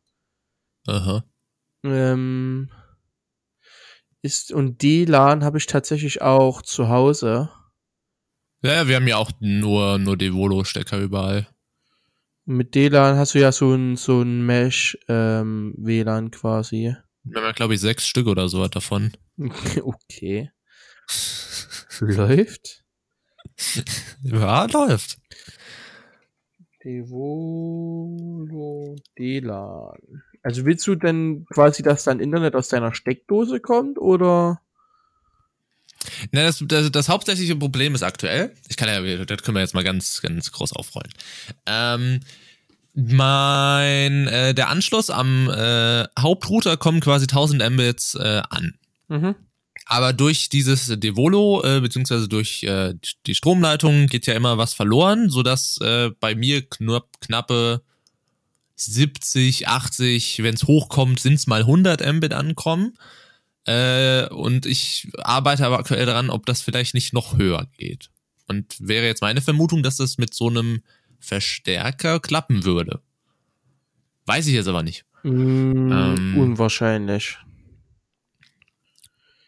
Aha. 0.86 1.24
Ähm, 1.84 2.70
ist, 4.22 4.52
und 4.52 4.84
D-LAN 4.84 5.44
habe 5.44 5.58
ich 5.58 5.66
tatsächlich 5.66 6.22
auch 6.22 6.62
zu 6.62 6.90
Hause. 6.90 7.50
Ja, 8.62 8.88
wir 8.88 8.98
haben 8.98 9.08
ja 9.08 9.18
auch 9.18 9.32
nur, 9.40 9.98
nur 9.98 10.18
Devolo-Stecker 10.18 11.00
überall. 11.00 11.48
Mit 12.52 12.76
D-LAN 12.76 13.16
hast 13.16 13.34
du 13.34 13.40
ja 13.40 13.54
so 13.54 13.74
ein, 13.74 13.96
so 13.96 14.22
ein 14.22 14.46
Mesh-WLAN 14.46 16.26
ähm, 16.26 16.32
quasi. 16.32 16.94
Wir 17.24 17.38
haben 17.38 17.46
ja, 17.46 17.54
glaube 17.54 17.76
ich, 17.76 17.80
sechs 17.80 18.06
Stück 18.06 18.28
oder 18.28 18.50
so 18.50 18.68
davon. 18.68 19.14
okay. 19.82 20.52
läuft? 22.02 22.84
ja, 24.24 24.66
läuft. 24.66 25.18
Devolo 26.84 28.98
D-LAN. 29.18 30.24
Also 30.44 30.66
willst 30.66 30.86
du 30.88 30.96
denn 30.96 31.46
quasi, 31.54 31.84
dass 31.84 32.04
dein 32.04 32.20
Internet 32.20 32.56
aus 32.56 32.68
deiner 32.68 32.94
Steckdose 32.94 33.62
kommt 33.62 33.98
oder? 33.98 34.62
Na, 36.32 36.44
das, 36.44 36.64
das, 36.66 36.92
das 36.92 37.10
hauptsächliche 37.10 37.56
Problem 37.56 37.96
ist 37.96 38.04
aktuell, 38.04 38.54
ich 38.70 38.78
kann 38.78 38.90
ja, 38.90 39.26
das 39.26 39.42
können 39.44 39.56
wir 39.56 39.62
jetzt 39.62 39.74
mal 39.74 39.84
ganz, 39.84 40.22
ganz 40.22 40.52
groß 40.52 40.74
aufrollen. 40.74 41.12
Ähm, 41.66 42.22
mein, 42.94 44.28
äh, 44.28 44.54
der 44.54 44.70
Anschluss 44.70 45.10
am 45.10 45.50
äh, 45.50 46.06
Hauptrouter 46.20 46.78
kommt 46.78 47.04
quasi 47.04 47.24
1000 47.24 47.70
Mbits 47.72 48.16
äh, 48.16 48.42
an. 48.50 48.76
Mhm. 49.08 49.36
Aber 49.86 50.14
durch 50.14 50.50
dieses 50.50 50.88
Devolo, 51.00 51.64
äh, 51.64 51.82
beziehungsweise 51.82 52.28
durch 52.28 52.64
äh, 52.64 52.94
die 53.26 53.36
Stromleitung 53.36 54.08
geht 54.08 54.26
ja 54.26 54.34
immer 54.34 54.58
was 54.58 54.74
verloren, 54.74 55.30
sodass 55.30 55.80
äh, 55.82 56.12
bei 56.20 56.36
mir 56.36 56.62
knapp, 56.62 57.20
knappe 57.20 57.82
70, 58.76 59.68
80, 59.68 60.44
wenn 60.44 60.56
es 60.56 60.64
hochkommt, 60.64 61.20
sind 61.20 61.36
es 61.36 61.48
mal 61.48 61.62
100 61.62 62.06
Mbit 62.14 62.34
ankommen. 62.34 62.98
Äh, 63.66 64.28
und 64.30 64.66
ich 64.66 65.10
arbeite 65.20 65.66
aber 65.66 65.80
aktuell 65.80 66.06
daran, 66.06 66.30
ob 66.30 66.46
das 66.46 66.62
vielleicht 66.62 66.94
nicht 66.94 67.14
noch 67.14 67.38
höher 67.38 67.68
geht. 67.78 68.10
Und 68.48 68.76
wäre 68.80 69.06
jetzt 69.06 69.22
meine 69.22 69.42
Vermutung, 69.42 69.84
dass 69.84 69.98
das 69.98 70.18
mit 70.18 70.34
so 70.34 70.50
einem 70.50 70.82
Verstärker 71.20 72.20
klappen 72.20 72.66
würde. 72.66 73.02
Weiß 74.26 74.48
ich 74.48 74.54
jetzt 74.54 74.68
aber 74.68 74.84
nicht. 74.84 75.06
Mm, 75.24 75.92
ähm, 75.92 76.38
unwahrscheinlich. 76.38 77.38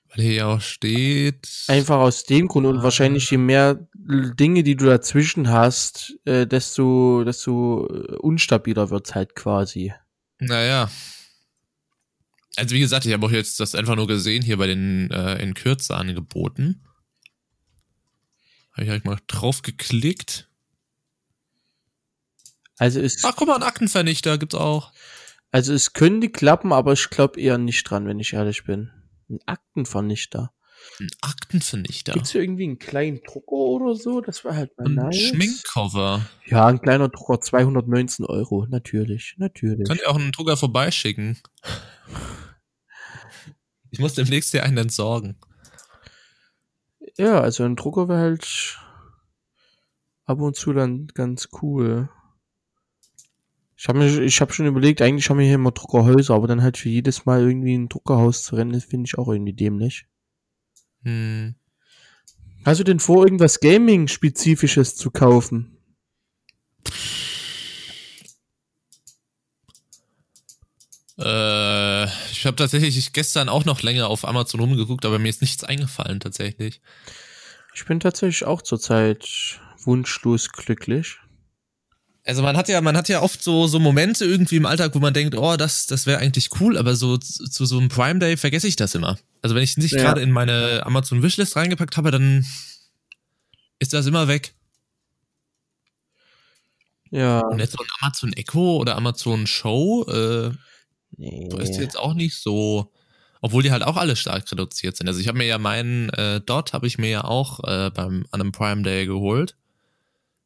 Weil 0.10 0.25
hier 0.25 0.34
ja 0.34 0.46
auch 0.48 0.62
steht. 0.62 1.50
Einfach 1.67 1.98
aus 1.98 2.24
dem 2.25 2.48
Grund 2.48 2.67
und 2.67 2.84
wahrscheinlich 2.84 3.32
je 3.32 3.38
mehr 3.38 3.88
Dinge, 3.96 4.62
die 4.62 4.75
du 4.75 4.86
dazwischen 4.86 5.50
hast, 5.50 6.15
äh, 6.25 6.46
desto, 6.46 7.24
desto 7.24 7.88
äh, 7.88 8.15
unstabiler 8.17 8.91
wird's 8.91 9.15
halt 9.15 9.36
quasi. 9.36 9.91
Naja, 10.39 10.91
also 12.56 12.76
wie 12.76 12.80
gesagt, 12.80 13.06
ich 13.06 13.14
habe 13.14 13.26
auch 13.26 13.32
jetzt 13.32 13.60
das 13.60 13.76
einfach 13.76 13.96
nur 13.96 14.08
gesehen 14.08 14.44
hier 14.44 14.58
bei 14.58 14.68
den 14.68 15.10
äh, 15.12 15.42
in 15.42 15.54
Kürze 15.54 15.96
angeboten. 15.96 16.84
Habe 18.74 18.84
ich 18.84 18.90
halt 18.90 19.06
mal 19.06 19.20
drauf 19.28 19.62
geklickt. 19.62 20.50
Also 22.78 23.00
es. 23.00 23.24
Ach, 23.24 23.36
guck 23.36 23.48
mal, 23.48 23.56
ein 23.56 23.64
Aktenvernichter 23.64 24.38
gibt's 24.38 24.56
auch. 24.56 24.92
Also 25.52 25.74
es 25.74 25.94
könnte 25.94 26.30
klappen, 26.30 26.74
aber 26.74 26.94
ich 26.94 27.10
glaube 27.10 27.40
eher 27.40 27.58
nicht 27.58 27.84
dran, 27.84 28.08
wenn 28.08 28.20
ich 28.20 28.34
ehrlich 28.34 28.64
bin. 28.64 28.92
Ein 29.30 29.40
Aktenvernichter. 29.46 30.52
Ein 31.00 31.10
Aktenvernichter. 31.22 32.14
Gibt's 32.14 32.32
hier 32.32 32.42
irgendwie 32.42 32.64
einen 32.64 32.80
kleinen 32.80 33.22
Drucker 33.24 33.52
oder 33.54 33.96
so? 33.96 34.22
Das 34.22 34.44
wäre 34.44 34.56
halt 34.56 34.78
mal 34.78 34.88
Ein 34.88 34.96
nice. 34.96 35.30
Schminkcover. 35.30 36.26
Ja, 36.48 36.68
ein 36.68 36.82
kleiner 36.82 37.10
Drucker, 37.10 37.40
219 37.40 38.26
Euro. 38.26 38.66
Natürlich, 38.68 39.36
natürlich. 39.38 39.88
Könnt 39.88 40.02
ihr 40.02 40.10
auch 40.10 40.18
einen 40.18 40.32
Drucker 40.32 40.58
vorbeischicken? 40.58 41.38
Ich 43.94 44.00
muss 44.00 44.16
demnächst 44.16 44.50
hier 44.50 44.64
einen 44.64 44.78
entsorgen. 44.78 45.36
Ja, 47.16 47.40
also 47.40 47.64
ein 47.64 47.76
Drucker 47.76 48.10
wäre 48.10 48.20
halt 48.20 48.80
ab 50.26 50.40
und 50.40 50.56
zu 50.56 50.74
dann 50.74 51.06
ganz 51.14 51.50
cool. 51.62 52.10
Ich 53.78 53.88
habe 53.88 54.04
ich 54.04 54.42
habe 54.42 54.52
schon 54.52 54.66
überlegt, 54.66 55.04
eigentlich 55.04 55.30
haben 55.30 55.38
wir 55.38 55.46
hier 55.46 55.56
immer 55.56 55.72
Druckerhäuser, 55.72 56.34
aber 56.34 56.48
dann 56.48 56.64
halt 56.64 56.78
für 56.78 56.90
jedes 56.90 57.28
Mal 57.28 57.42
irgendwie 57.42 57.76
ein 57.76 57.88
Druckerhaus 57.88 58.42
zu 58.42 58.56
rennen, 58.56 58.74
das 58.74 58.84
finde 58.84 59.06
ich 59.06 59.20
auch 59.20 59.28
irgendwie 59.28 59.54
dämlich. 59.54 60.08
Hm. 61.04 61.54
Hast 62.66 62.80
du 62.80 62.84
denn 62.84 63.00
vor, 63.00 63.26
irgendwas 63.26 63.60
Gaming-spezifisches 63.60 64.96
zu 64.96 65.12
kaufen? 65.12 65.78
Äh, 71.20 72.08
ich 72.44 72.48
habe 72.48 72.58
tatsächlich 72.58 73.14
gestern 73.14 73.48
auch 73.48 73.64
noch 73.64 73.84
länger 73.84 74.10
auf 74.10 74.28
Amazon 74.28 74.60
rumgeguckt, 74.60 75.06
aber 75.06 75.18
mir 75.18 75.30
ist 75.30 75.40
nichts 75.40 75.64
eingefallen 75.64 76.20
tatsächlich. 76.20 76.82
Ich 77.74 77.86
bin 77.86 78.02
tatsächlich 78.02 78.44
auch 78.44 78.62
zurzeit 78.62 79.62
wunschlos 79.86 80.50
glücklich. 80.52 81.20
Also 82.26 82.42
man 82.44 82.58
hat 82.58 82.68
ja, 82.68 82.82
man 82.82 82.98
hat 82.98 83.08
ja 83.08 83.22
oft 83.22 83.42
so 83.42 83.68
so 83.68 83.80
Momente 83.80 84.26
irgendwie 84.26 84.58
im 84.58 84.66
Alltag, 84.66 84.94
wo 84.94 85.00
man 85.00 85.14
denkt, 85.14 85.36
oh, 85.38 85.56
das 85.56 85.88
das 85.88 86.06
wäre 86.06 86.20
eigentlich 86.20 86.50
cool, 86.60 86.78
aber 86.78 86.98
so 86.98 87.16
zu, 87.18 87.46
zu 87.46 87.66
so 87.66 87.78
einem 87.80 87.88
Prime 87.88 88.20
Day 88.20 88.36
vergesse 88.36 88.68
ich 88.68 88.76
das 88.76 88.94
immer. 88.94 89.18
Also 89.42 89.56
wenn 89.56 89.64
ich 89.64 89.78
nicht 89.78 89.94
Ja. 89.94 90.02
gerade 90.02 90.20
in 90.22 90.32
meine 90.32 90.86
Amazon 90.86 91.24
Wishlist 91.24 91.56
reingepackt 91.56 91.96
habe, 91.96 92.12
dann 92.12 92.46
ist 93.80 93.94
das 93.94 94.06
immer 94.06 94.28
weg. 94.28 94.54
Ja. 97.10 97.40
Und 97.40 97.60
jetzt 97.60 97.72
so 97.72 97.82
ein 97.82 97.90
Amazon 98.02 98.34
Echo 98.34 98.76
oder 98.82 98.98
Amazon 98.98 99.48
Show, 99.48 100.04
äh, 100.10 100.52
Nee. 101.17 101.48
Da 101.50 101.60
ist 101.60 101.77
jetzt 101.77 101.98
auch 101.98 102.13
nicht 102.13 102.36
so, 102.36 102.91
obwohl 103.41 103.63
die 103.63 103.72
halt 103.72 103.84
auch 103.84 103.98
alle 103.98 104.15
stark 104.15 104.50
reduziert 104.51 104.98
sind. 104.98 105.08
Also 105.08 105.20
ich 105.20 105.27
habe 105.27 105.38
mir 105.38 105.46
ja 105.46 105.58
meinen 105.58 106.10
äh, 106.10 106.41
Dot 106.41 106.74
habe 106.74 106.88
ich 106.88 106.98
mir 106.98 107.10
ja 107.10 107.24
auch 107.24 107.60
äh, 107.63 107.91
beim 107.91 108.25
an 108.32 108.41
einem 108.41 108.51
Prime 108.51 108.84
Day 108.84 109.05
geholt. 109.05 109.55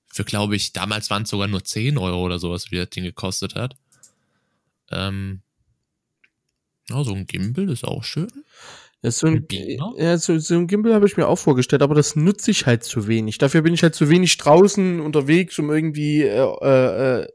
Für 0.08 0.24
glaube 0.24 0.56
ich, 0.56 0.74
damals 0.74 1.10
waren 1.10 1.24
es 1.24 1.30
sogar 1.30 1.48
nur 1.48 1.64
10 1.64 1.98
Euro 1.98 2.24
oder 2.24 2.40
sowas, 2.40 2.72
wie 2.72 2.78
das 2.78 2.90
Ding 2.90 3.04
gekostet 3.04 3.56
hat. 3.56 3.76
Ähm, 4.92 5.42
ja, 6.90 7.04
so 7.04 7.14
ein 7.14 7.28
Gimbal 7.28 7.70
ist 7.70 7.84
auch 7.84 8.04
schön. 8.04 8.32
So 9.12 9.28
ein, 9.28 9.46
Beamer? 9.46 9.94
ja, 9.98 10.18
so, 10.18 10.38
so 10.40 10.56
ein 10.56 10.68
Gimbal 10.68 10.94
habe 10.94 11.06
ich 11.06 11.18
mir 11.18 11.28
auch 11.28 11.38
vorgestellt, 11.38 11.82
aber 11.82 11.96
das 11.96 12.16
nutze 12.16 12.52
ich 12.52 12.66
halt 12.66 12.84
zu 12.84 13.08
wenig. 13.08 13.38
Dafür 13.38 13.62
bin 13.62 13.74
ich 13.74 13.84
halt 13.84 13.96
zu 13.96 14.10
wenig 14.10 14.38
draußen 14.38 15.00
unterwegs, 15.00 15.58
um 15.60 15.70
irgendwie 15.70 16.24
äh, 16.24 17.22
äh, 17.22 17.28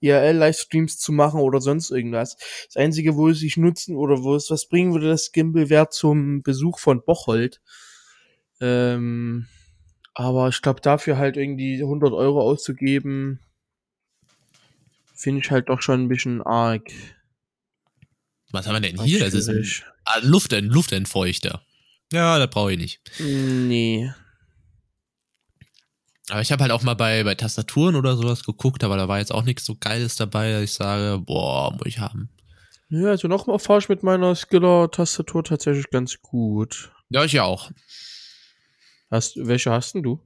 IRL-Livestreams 0.00 0.98
zu 0.98 1.12
machen 1.12 1.40
oder 1.40 1.60
sonst 1.60 1.90
irgendwas. 1.90 2.36
Das 2.66 2.76
Einzige, 2.76 3.16
wo 3.16 3.28
es 3.28 3.40
sich 3.40 3.56
nutzen 3.56 3.96
oder 3.96 4.22
wo 4.22 4.34
es 4.34 4.50
was 4.50 4.68
bringen 4.68 4.92
würde, 4.92 5.08
das 5.08 5.32
Gimbal 5.32 5.70
wäre 5.70 5.88
zum 5.90 6.42
Besuch 6.42 6.78
von 6.78 7.02
Bocholt. 7.04 7.60
Ähm, 8.60 9.46
aber 10.14 10.48
ich 10.48 10.62
glaube, 10.62 10.80
dafür 10.80 11.18
halt 11.18 11.36
irgendwie 11.36 11.82
100 11.82 12.12
Euro 12.12 12.40
auszugeben, 12.40 13.40
finde 15.14 15.40
ich 15.40 15.50
halt 15.50 15.68
doch 15.68 15.82
schon 15.82 16.02
ein 16.02 16.08
bisschen 16.08 16.42
arg. 16.42 16.90
Was 18.54 18.68
haben 18.68 18.74
wir 18.74 18.88
denn 18.88 19.02
hier? 19.02 19.18
Das 19.18 19.34
ist 19.34 19.48
ein 19.48 19.66
ah, 20.04 20.18
Luft, 20.22 20.54
ein 20.54 20.66
Luftentfeuchter. 20.66 21.66
Ja, 22.12 22.38
das 22.38 22.48
brauche 22.50 22.72
ich 22.72 22.78
nicht. 22.78 23.00
Nee. 23.18 24.12
Aber 26.30 26.40
ich 26.40 26.52
habe 26.52 26.62
halt 26.62 26.70
auch 26.70 26.82
mal 26.82 26.94
bei, 26.94 27.24
bei 27.24 27.34
Tastaturen 27.34 27.96
oder 27.96 28.16
sowas 28.16 28.44
geguckt, 28.44 28.84
aber 28.84 28.96
da 28.96 29.08
war 29.08 29.18
jetzt 29.18 29.32
auch 29.32 29.42
nichts 29.42 29.64
so 29.64 29.74
Geiles 29.74 30.14
dabei, 30.14 30.52
dass 30.52 30.62
ich 30.62 30.72
sage, 30.72 31.18
boah, 31.18 31.72
muss 31.72 31.86
ich 31.86 31.98
haben. 31.98 32.30
Ja, 32.90 33.08
also 33.08 33.26
nochmal 33.26 33.58
fahre 33.58 33.80
ich 33.80 33.88
mit 33.88 34.04
meiner 34.04 34.36
Skiller-Tastatur 34.36 35.42
tatsächlich 35.42 35.90
ganz 35.90 36.22
gut. 36.22 36.92
Ja, 37.08 37.24
ich 37.24 37.32
ja 37.32 37.42
auch. 37.42 37.72
Hast, 39.10 39.36
welche 39.36 39.72
hast 39.72 39.96
denn 39.96 40.04
du? 40.04 40.24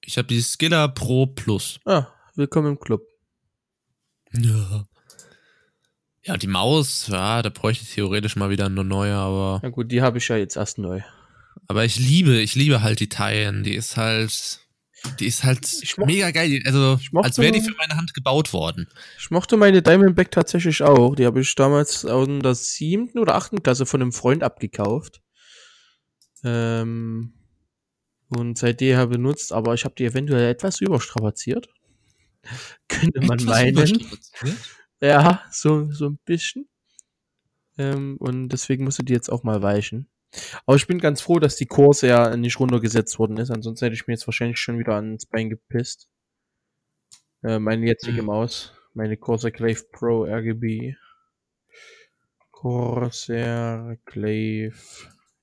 Ich 0.00 0.16
habe 0.16 0.28
die 0.28 0.40
Skiller 0.40 0.88
Pro 0.88 1.26
Plus. 1.26 1.78
Ah, 1.84 2.06
willkommen 2.36 2.68
im 2.68 2.80
Club. 2.80 3.02
Ja. 4.32 4.86
Ja, 6.30 6.36
die 6.36 6.46
Maus, 6.46 7.08
ja, 7.08 7.42
da 7.42 7.48
bräuchte 7.48 7.82
ich 7.82 7.92
theoretisch 7.92 8.36
mal 8.36 8.50
wieder 8.50 8.66
eine 8.66 8.84
neue, 8.84 9.16
aber, 9.16 9.58
Na 9.64 9.68
gut, 9.68 9.90
die 9.90 10.00
habe 10.00 10.18
ich 10.18 10.28
ja 10.28 10.36
jetzt 10.36 10.54
erst 10.56 10.78
neu. 10.78 11.00
aber 11.66 11.84
ich 11.84 11.98
liebe, 11.98 12.40
ich 12.40 12.54
liebe 12.54 12.82
halt 12.82 13.00
die 13.00 13.08
Tyen. 13.08 13.64
Die 13.64 13.74
ist 13.74 13.96
halt, 13.96 14.60
die 15.18 15.26
ist 15.26 15.42
halt 15.42 15.68
mega 15.96 16.30
geil. 16.30 16.62
Also, 16.66 17.00
als 17.14 17.38
wäre 17.38 17.50
die 17.50 17.60
für 17.60 17.74
meine 17.76 17.96
Hand 17.96 18.14
gebaut 18.14 18.52
worden. 18.52 18.86
Ich 19.18 19.32
mochte 19.32 19.56
meine 19.56 19.82
Diamondback 19.82 20.30
tatsächlich 20.30 20.84
auch. 20.84 21.16
Die 21.16 21.26
habe 21.26 21.40
ich 21.40 21.52
damals 21.56 22.04
in 22.04 22.38
der 22.44 22.54
siebten 22.54 23.18
oder 23.18 23.34
achten 23.34 23.64
Klasse 23.64 23.84
von 23.84 24.00
einem 24.00 24.12
Freund 24.12 24.44
abgekauft. 24.44 25.20
Ähm, 26.44 27.32
und 28.28 28.56
seitdem 28.56 28.96
habe 28.98 29.14
ich 29.14 29.16
benutzt, 29.16 29.52
aber 29.52 29.74
ich 29.74 29.84
habe 29.84 29.96
die 29.98 30.04
eventuell 30.04 30.48
etwas 30.48 30.80
überstrapaziert. 30.80 31.68
Könnte 32.88 33.20
man 33.22 33.40
Etwas 33.40 33.46
meinen. 33.46 34.06
Ja, 35.00 35.42
so, 35.50 35.90
so 35.90 36.06
ein 36.10 36.18
bisschen. 36.24 36.68
Ähm, 37.78 38.16
und 38.18 38.48
deswegen 38.50 38.84
musste 38.84 39.04
die 39.04 39.12
jetzt 39.12 39.30
auch 39.30 39.42
mal 39.42 39.62
weichen. 39.62 40.08
Aber 40.66 40.76
ich 40.76 40.86
bin 40.86 40.98
ganz 40.98 41.20
froh, 41.20 41.38
dass 41.38 41.56
die 41.56 41.66
Kurse 41.66 42.06
ja 42.08 42.36
nicht 42.36 42.60
runtergesetzt 42.60 43.18
worden 43.18 43.36
ist. 43.38 43.50
Ansonsten 43.50 43.84
hätte 43.86 43.94
ich 43.94 44.06
mir 44.06 44.14
jetzt 44.14 44.26
wahrscheinlich 44.26 44.58
schon 44.58 44.78
wieder 44.78 44.94
ans 44.94 45.26
Bein 45.26 45.50
gepisst. 45.50 46.08
Äh, 47.42 47.58
meine 47.58 47.86
jetzige 47.86 48.18
Hm. 48.18 48.26
Maus. 48.26 48.74
Meine 48.94 49.16
Corsair 49.16 49.50
Clave 49.52 49.82
Pro 49.92 50.24
RGB. 50.24 50.94
Corsair 52.50 53.98
Clave. 54.04 54.74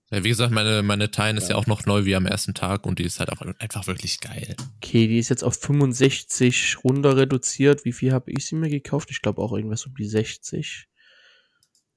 Ja, 0.10 0.24
wie 0.24 0.30
gesagt, 0.30 0.54
meine, 0.54 0.84
meine 0.84 1.12
Tyen 1.12 1.36
ist 1.36 1.50
ja 1.50 1.58
auch 1.58 1.68
noch 1.68 1.86
neu 1.86 2.06
wie 2.06 2.16
am 2.16 2.26
ersten 2.26 2.54
Tag 2.54 2.86
und 2.86 3.00
die 3.00 3.04
ist 3.04 3.20
halt 3.20 3.30
auch 3.30 3.42
einfach 3.60 3.88
wirklich 3.88 4.22
geil. 4.22 4.56
Okay, 4.78 5.08
die 5.08 5.20
ist 5.20 5.28
jetzt 5.28 5.44
auf 5.44 5.60
65 5.60 6.78
runter 6.84 7.18
reduziert. 7.18 7.84
Wie 7.84 7.92
viel 7.92 8.14
habe 8.14 8.32
ich 8.32 8.46
sie 8.46 8.56
mir 8.56 8.70
gekauft? 8.70 9.12
Ich 9.12 9.22
glaube 9.22 9.42
auch 9.42 9.52
irgendwas 9.52 9.86
um 9.86 9.94
die 9.96 10.06
60. 10.06 10.88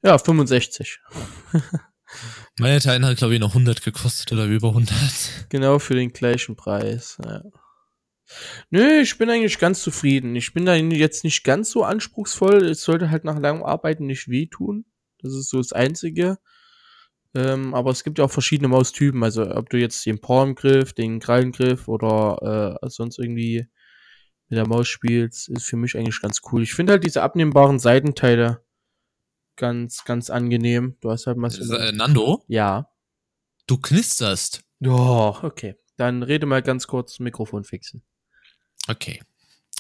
Ja, 0.03 0.19
65. 0.19 0.99
Meine 2.59 2.81
Tyen 2.81 3.05
hat, 3.07 3.17
glaube 3.19 3.35
ich, 3.35 3.41
noch 3.41 3.51
100 3.51 3.83
gekostet 3.85 4.33
oder 4.33 4.47
über 4.47 4.69
100. 4.69 5.47
Genau 5.49 5.79
für 5.79 5.95
den 5.95 6.13
gleichen 6.13 6.57
Preis. 6.57 7.17
Ja. 7.25 7.45
Nö, 8.71 9.01
ich 9.01 9.19
bin 9.19 9.31
eigentlich 9.31 9.59
ganz 9.59 9.83
zufrieden. 9.83 10.35
Ich 10.35 10.53
bin 10.53 10.67
da 10.67 10.75
jetzt 10.75 11.23
nicht 11.23 11.45
ganz 11.45 11.71
so 11.71 11.85
anspruchsvoll. 11.85 12.65
Es 12.65 12.83
sollte 12.83 13.11
halt 13.11 13.25
nach 13.25 13.39
langem 13.39 13.63
Arbeiten 13.63 14.07
nicht 14.07 14.29
wehtun. 14.29 14.85
Das 15.19 15.33
ist 15.33 15.51
so 15.51 15.59
das 15.59 15.73
Einzige. 15.73 16.39
Ähm, 17.35 17.75
aber 17.75 17.91
es 17.91 18.03
gibt 18.03 18.19
ja 18.19 18.25
auch 18.25 18.31
verschiedene 18.31 18.69
Maustypen. 18.69 19.23
Also 19.23 19.49
ob 19.55 19.71
du 19.71 19.79
jetzt 19.79 20.05
den 20.05 20.21
Palmgriff, 20.21 20.93
den 20.93 21.21
Krallengriff 21.21 21.89
oder 21.89 22.79
äh, 22.83 22.89
sonst 22.89 23.19
irgendwie 23.19 23.69
mit 24.49 24.57
der 24.57 24.67
Maus 24.67 24.89
spielst, 24.89 25.49
ist 25.49 25.67
für 25.67 25.77
mich 25.77 25.97
eigentlich 25.97 26.21
ganz 26.21 26.41
cool. 26.51 26.63
Ich 26.63 26.75
finde 26.75 26.95
halt 26.95 27.05
diese 27.05 27.23
abnehmbaren 27.23 27.79
Seitenteile 27.79 28.65
ganz, 29.57 30.05
ganz 30.05 30.31
angenehm. 30.31 30.97
Du 31.01 31.11
hast 31.11 31.27
halt 31.27 31.37
mal. 31.37 31.53
Äh, 31.53 31.93
Nando, 31.93 32.45
ja. 32.49 32.89
du 33.67 33.79
knisterst. 33.79 34.63
Ja, 34.81 35.45
okay. 35.45 35.77
Dann 35.97 36.23
rede 36.23 36.47
mal 36.47 36.63
ganz 36.63 36.87
kurz 36.87 37.21
Mikrofon 37.21 37.63
fixen. 37.63 38.03
Okay. 38.89 39.21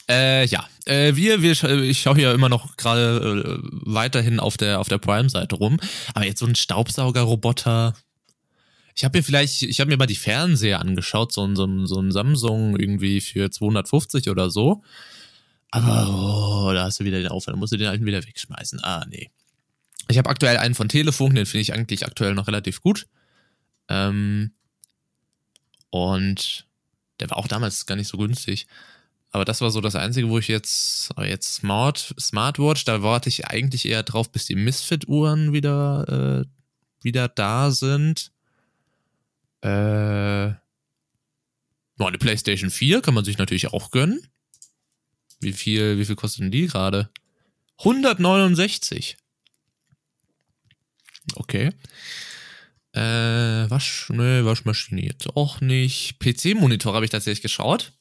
Äh, 0.08 0.46
ja, 0.46 0.68
äh, 0.86 1.14
wir, 1.14 1.40
wir, 1.42 1.54
sch- 1.54 1.82
ich 1.82 2.00
schaue 2.00 2.16
hier 2.16 2.32
immer 2.32 2.48
noch 2.48 2.76
gerade 2.76 3.60
äh, 3.62 3.68
weiterhin 3.84 4.40
auf 4.40 4.56
der 4.56 4.80
auf 4.80 4.88
der 4.88 4.98
Prime-Seite 4.98 5.54
rum, 5.56 5.78
aber 6.14 6.24
jetzt 6.26 6.40
so 6.40 6.46
ein 6.46 6.54
Staubsaugerroboter. 6.56 7.94
Ich 8.96 9.04
habe 9.04 9.18
mir 9.18 9.22
vielleicht, 9.22 9.62
ich 9.62 9.80
habe 9.80 9.88
mir 9.90 9.96
mal 9.96 10.06
die 10.06 10.16
Fernseher 10.16 10.80
angeschaut, 10.80 11.32
so 11.32 11.44
ein, 11.44 11.54
so 11.54 11.64
ein 11.64 11.86
so 11.86 12.00
ein 12.00 12.10
Samsung 12.10 12.76
irgendwie 12.78 13.20
für 13.20 13.50
250 13.50 14.28
oder 14.30 14.50
so. 14.50 14.82
Aber 15.70 16.08
oh, 16.68 16.72
da 16.72 16.84
hast 16.84 16.98
du 16.98 17.04
wieder 17.04 17.18
den 17.18 17.28
Aufwand, 17.28 17.56
musst 17.58 17.72
du 17.72 17.76
den 17.76 17.86
alten 17.86 18.04
wieder 18.04 18.26
wegschmeißen. 18.26 18.80
Ah, 18.82 19.06
nee. 19.08 19.30
Ich 20.08 20.18
habe 20.18 20.28
aktuell 20.28 20.56
einen 20.56 20.74
von 20.74 20.88
Telefon, 20.88 21.36
den 21.36 21.46
finde 21.46 21.62
ich 21.62 21.72
eigentlich 21.72 22.04
aktuell 22.04 22.34
noch 22.34 22.48
relativ 22.48 22.80
gut. 22.80 23.06
Ähm, 23.88 24.50
und 25.90 26.66
der 27.20 27.30
war 27.30 27.36
auch 27.38 27.48
damals 27.48 27.86
gar 27.86 27.94
nicht 27.96 28.08
so 28.08 28.18
günstig. 28.18 28.66
Aber 29.30 29.44
das 29.44 29.60
war 29.60 29.70
so 29.70 29.80
das 29.80 29.94
Einzige, 29.94 30.28
wo 30.28 30.38
ich 30.38 30.48
jetzt, 30.48 31.10
aber 31.12 31.28
jetzt 31.28 31.54
Smart, 31.54 32.14
Smartwatch, 32.18 32.84
da 32.84 33.02
warte 33.02 33.28
ich 33.28 33.46
eigentlich 33.46 33.86
eher 33.86 34.02
drauf, 34.02 34.32
bis 34.32 34.46
die 34.46 34.56
Misfit-Uhren 34.56 35.52
wieder, 35.52 36.44
äh, 36.44 37.04
wieder 37.04 37.28
da 37.28 37.70
sind. 37.70 38.32
Äh, 39.62 40.54
eine 42.06 42.18
PlayStation 42.18 42.70
4 42.70 43.02
kann 43.02 43.14
man 43.14 43.24
sich 43.24 43.38
natürlich 43.38 43.68
auch 43.68 43.90
gönnen. 43.90 44.26
Wie 45.40 45.52
viel, 45.52 45.98
wie 45.98 46.04
viel 46.04 46.16
kostet 46.16 46.42
denn 46.42 46.50
die 46.50 46.66
gerade? 46.66 47.10
169. 47.78 49.16
Okay. 51.34 51.72
Äh, 52.92 53.70
Wasch, 53.70 54.10
ne, 54.10 54.44
Waschmaschine 54.44 55.02
jetzt 55.02 55.36
auch 55.36 55.60
nicht. 55.60 56.18
PC-Monitor 56.18 56.94
habe 56.94 57.04
ich 57.04 57.10
tatsächlich 57.10 57.42
geschaut. 57.42 57.92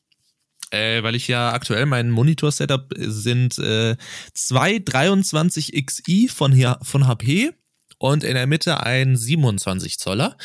Äh, 0.71 1.01
weil 1.01 1.15
ich 1.15 1.27
ja 1.27 1.51
aktuell 1.51 1.85
mein 1.85 2.11
Monitor-Setup 2.11 2.93
sind 2.97 3.57
äh, 3.57 3.97
zwei 4.33 4.79
23 4.79 5.85
Xi 5.85 6.27
von, 6.27 6.51
hier, 6.51 6.77
von 6.83 7.07
HP 7.07 7.53
und 7.97 8.23
in 8.23 8.35
der 8.35 8.47
Mitte 8.47 8.81
ein 8.81 9.15
27 9.15 9.99
Zoller. 9.99 10.37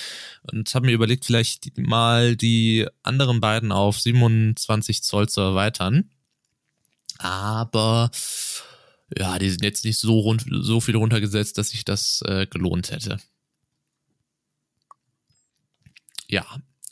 Und 0.50 0.74
habe 0.74 0.86
mir 0.86 0.92
überlegt, 0.92 1.24
vielleicht 1.24 1.78
mal 1.78 2.36
die 2.36 2.86
anderen 3.02 3.40
beiden 3.40 3.70
auf 3.70 4.00
27 4.00 5.02
Zoll 5.02 5.28
zu 5.28 5.40
erweitern. 5.40 6.10
Aber 7.18 8.10
ja, 9.16 9.38
die 9.38 9.50
sind 9.50 9.62
jetzt 9.62 9.84
nicht 9.84 9.98
so, 9.98 10.18
rund, 10.18 10.44
so 10.50 10.80
viel 10.80 10.96
runtergesetzt, 10.96 11.56
dass 11.58 11.70
sich 11.70 11.84
das 11.84 12.22
äh, 12.26 12.46
gelohnt 12.46 12.90
hätte. 12.90 13.18
Ja, 16.28 16.44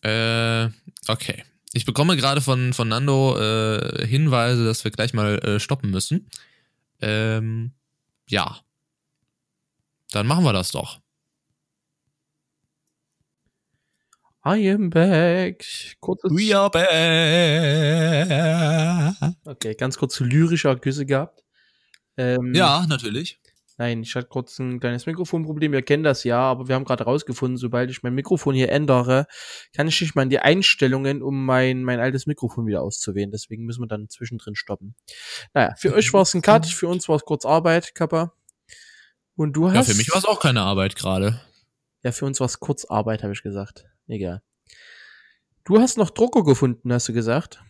äh, 0.02 0.70
okay. 1.08 1.44
Ich 1.75 1.87
bekomme 1.87 2.17
gerade 2.17 2.41
von, 2.41 2.73
von 2.73 2.88
Nando 2.88 3.38
äh, 3.38 4.07
Hinweise, 4.07 4.64
dass 4.64 4.85
wir 4.85 4.91
gleich 4.91 5.14
mal 5.14 5.38
äh, 5.38 5.61
stoppen 5.61 5.91
müssen. 5.91 6.29
Ähm, 7.00 7.73
ja. 8.29 8.61
Dann 10.11 10.26
machen 10.26 10.45
wir 10.45 10.52
das 10.52 10.71
doch. 10.71 11.00
I 14.45 14.71
am 14.71 14.91
back. 14.91 15.64
Kurzes 16.00 16.31
We 16.33 16.55
are 16.57 16.69
back. 16.69 16.85
okay, 19.45 19.75
ganz 19.75 19.97
kurz 19.97 20.19
lyrischer 20.21 20.76
Küsse 20.76 21.07
gehabt. 21.07 21.45
Ähm, 22.17 22.52
ja, 22.52 22.85
natürlich. 22.88 23.38
Nein, 23.79 24.02
ich 24.02 24.14
hatte 24.14 24.29
kurz 24.29 24.59
ein 24.59 24.81
kleines 24.81 25.07
Mikrofonproblem. 25.07 25.73
Wir 25.73 25.83
kennen 25.83 26.02
das 26.02 26.25
ja, 26.25 26.38
aber 26.38 26.69
wir 26.69 26.75
haben 26.75 26.85
gerade 26.85 27.05
rausgefunden, 27.05 27.57
sobald 27.57 27.91
ich 27.91 28.02
mein 28.02 28.14
Mikrofon 28.14 28.55
hier 28.55 28.71
ändere, 28.71 29.26
kann 29.75 29.88
ich 29.88 30.00
nicht 30.00 30.14
mal 30.14 30.23
in 30.23 30.31
die 30.31 30.38
Einstellungen, 30.38 31.23
um 31.23 31.45
mein, 31.45 31.83
mein 31.83 32.00
altes 32.00 32.26
Mikrofon 32.26 32.67
wieder 32.67 32.83
auszuwählen. 32.83 33.31
Deswegen 33.31 33.64
müssen 33.64 33.83
wir 33.83 33.88
dann 33.88 34.09
zwischendrin 34.09 34.55
stoppen. 34.55 34.95
Naja, 35.55 35.75
für 35.76 35.95
euch 35.95 36.12
war 36.12 36.23
es 36.23 36.35
ein 36.35 36.43
Cut, 36.43 36.67
für 36.67 36.88
uns 36.88 37.09
war 37.09 37.17
es 37.17 37.25
kurz 37.25 37.45
Arbeit, 37.45 37.95
Kappa. 37.95 38.35
Und 39.35 39.55
du 39.55 39.71
hast. 39.71 39.75
Ja, 39.75 39.83
für 39.83 39.97
mich 39.97 40.11
war 40.11 40.19
es 40.19 40.26
auch 40.26 40.41
keine 40.41 40.61
Arbeit 40.61 40.97
gerade. 40.97 41.41
Ja, 42.02 42.12
für 42.12 42.26
uns 42.26 42.41
war 42.41 42.47
es 42.47 42.61
kurz 42.61 42.85
Arbeit, 42.85 43.23
habe 43.23 43.33
ich 43.33 43.43
gesagt. 43.43 43.87
Egal. 44.07 44.43
Du 45.64 45.79
hast 45.79 45.97
noch 45.97 46.11
Drucker 46.11 46.43
gefunden, 46.43 46.93
hast 46.93 47.09
du 47.09 47.12
gesagt? 47.12 47.62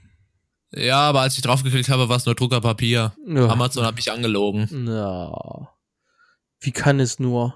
Ja, 0.75 1.01
aber 1.01 1.21
als 1.21 1.37
ich 1.37 1.43
draufgeklickt 1.43 1.91
habe, 1.91 2.09
war 2.09 2.17
es 2.17 2.25
nur 2.25 2.35
Druckerpapier. 2.35 3.13
Ja. 3.27 3.49
Amazon 3.49 3.85
habe 3.85 4.01
ich 4.01 4.11
angelogen. 4.11 4.87
Ja. 4.87 5.69
Wie 6.62 6.73
kann 6.73 7.00
es 7.00 7.19
nur? 7.19 7.54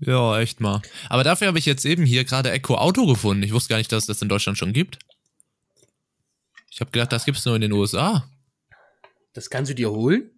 Ja, 0.00 0.40
echt 0.40 0.60
mal. 0.60 0.80
Aber 1.08 1.22
dafür 1.22 1.48
habe 1.48 1.58
ich 1.58 1.66
jetzt 1.66 1.84
eben 1.84 2.04
hier 2.04 2.24
gerade 2.24 2.50
Echo 2.50 2.76
Auto 2.76 3.06
gefunden. 3.06 3.42
Ich 3.42 3.52
wusste 3.52 3.68
gar 3.68 3.76
nicht, 3.76 3.92
dass 3.92 4.04
es 4.04 4.06
das 4.06 4.22
in 4.22 4.28
Deutschland 4.28 4.58
schon 4.58 4.72
gibt. 4.72 4.98
Ich 6.70 6.80
habe 6.80 6.90
gedacht, 6.90 7.12
das 7.12 7.26
gibt 7.26 7.38
es 7.38 7.44
nur 7.44 7.54
in 7.54 7.60
den 7.60 7.72
USA. 7.72 8.28
Das 9.34 9.50
kannst 9.50 9.70
du 9.70 9.74
dir 9.74 9.90
holen? 9.90 10.30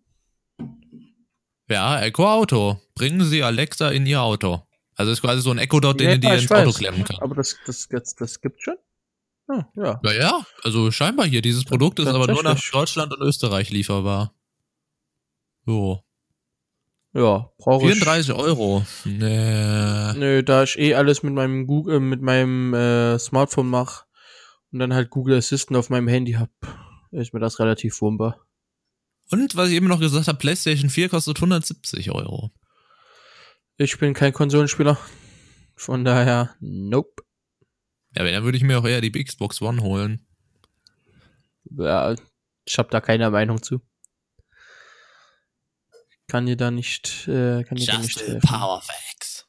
Ja, 1.68 2.00
Echo 2.02 2.28
Auto. 2.28 2.80
Bringen 2.94 3.24
Sie 3.24 3.42
Alexa 3.42 3.90
in 3.90 4.06
Ihr 4.06 4.20
Auto. 4.20 4.66
Also 4.96 5.12
ist 5.12 5.20
quasi 5.20 5.40
so 5.40 5.50
ein 5.50 5.58
Echo 5.58 5.78
Dot, 5.80 6.00
den 6.00 6.08
ja, 6.08 6.16
dir 6.16 6.34
ins 6.34 6.50
weiß. 6.50 6.66
Auto 6.66 6.76
klemmen 6.76 7.04
kann. 7.04 7.18
Aber 7.20 7.34
das, 7.34 7.56
das, 7.64 7.88
das, 7.88 8.14
das 8.16 8.40
gibt's 8.40 8.64
schon? 8.64 8.76
Hm, 9.48 9.64
ja. 9.76 10.00
Naja, 10.02 10.44
also 10.62 10.90
scheinbar 10.90 11.26
hier. 11.26 11.42
Dieses 11.42 11.64
Produkt 11.64 12.00
ist 12.00 12.08
aber 12.08 12.26
nur 12.26 12.42
nach 12.42 12.60
Deutschland 12.72 13.12
und 13.12 13.20
Österreich 13.22 13.70
lieferbar. 13.70 14.34
So. 15.64 16.05
Ja, 17.16 17.50
brauche 17.56 17.86
ich. 17.86 17.94
34 17.94 18.34
Euro. 18.34 18.84
Nee. 19.06 20.12
Nö, 20.18 20.42
da 20.42 20.64
ich 20.64 20.78
eh 20.78 20.94
alles 20.94 21.22
mit 21.22 21.32
meinem 21.32 21.66
Google, 21.66 22.00
mit 22.00 22.20
meinem 22.20 22.74
äh, 22.74 23.18
Smartphone 23.18 23.70
mache 23.70 24.04
und 24.70 24.80
dann 24.80 24.92
halt 24.92 25.08
Google 25.08 25.38
Assistant 25.38 25.78
auf 25.78 25.88
meinem 25.88 26.08
Handy 26.08 26.32
hab, 26.32 26.50
ist 27.12 27.32
mir 27.32 27.40
das 27.40 27.58
relativ 27.58 28.02
wumper. 28.02 28.38
Und 29.30 29.56
was 29.56 29.70
ich 29.70 29.76
eben 29.76 29.88
noch 29.88 29.98
gesagt 29.98 30.28
habe, 30.28 30.36
PlayStation 30.36 30.90
4 30.90 31.08
kostet 31.08 31.38
170 31.38 32.10
Euro. 32.10 32.50
Ich 33.78 33.98
bin 33.98 34.12
kein 34.12 34.34
Konsolenspieler. 34.34 34.98
Von 35.74 36.04
daher, 36.04 36.54
nope. 36.60 37.22
Ja, 38.14 38.24
dann 38.24 38.44
würde 38.44 38.58
ich 38.58 38.64
mir 38.64 38.78
auch 38.78 38.86
eher 38.86 39.00
die 39.00 39.12
Xbox 39.12 39.62
One 39.62 39.80
holen. 39.80 40.26
Ja, 41.70 42.14
ich 42.66 42.78
habe 42.78 42.90
da 42.90 43.00
keine 43.00 43.30
Meinung 43.30 43.62
zu 43.62 43.80
kann 46.28 46.46
dir 46.46 46.56
da 46.56 46.70
nicht, 46.70 47.28
äh, 47.28 47.64
kann 47.64 47.76
dir 47.76 47.86
da 47.86 47.98
nicht 47.98 48.20
helfen. 48.20 48.40
Powerfacts. 48.40 49.46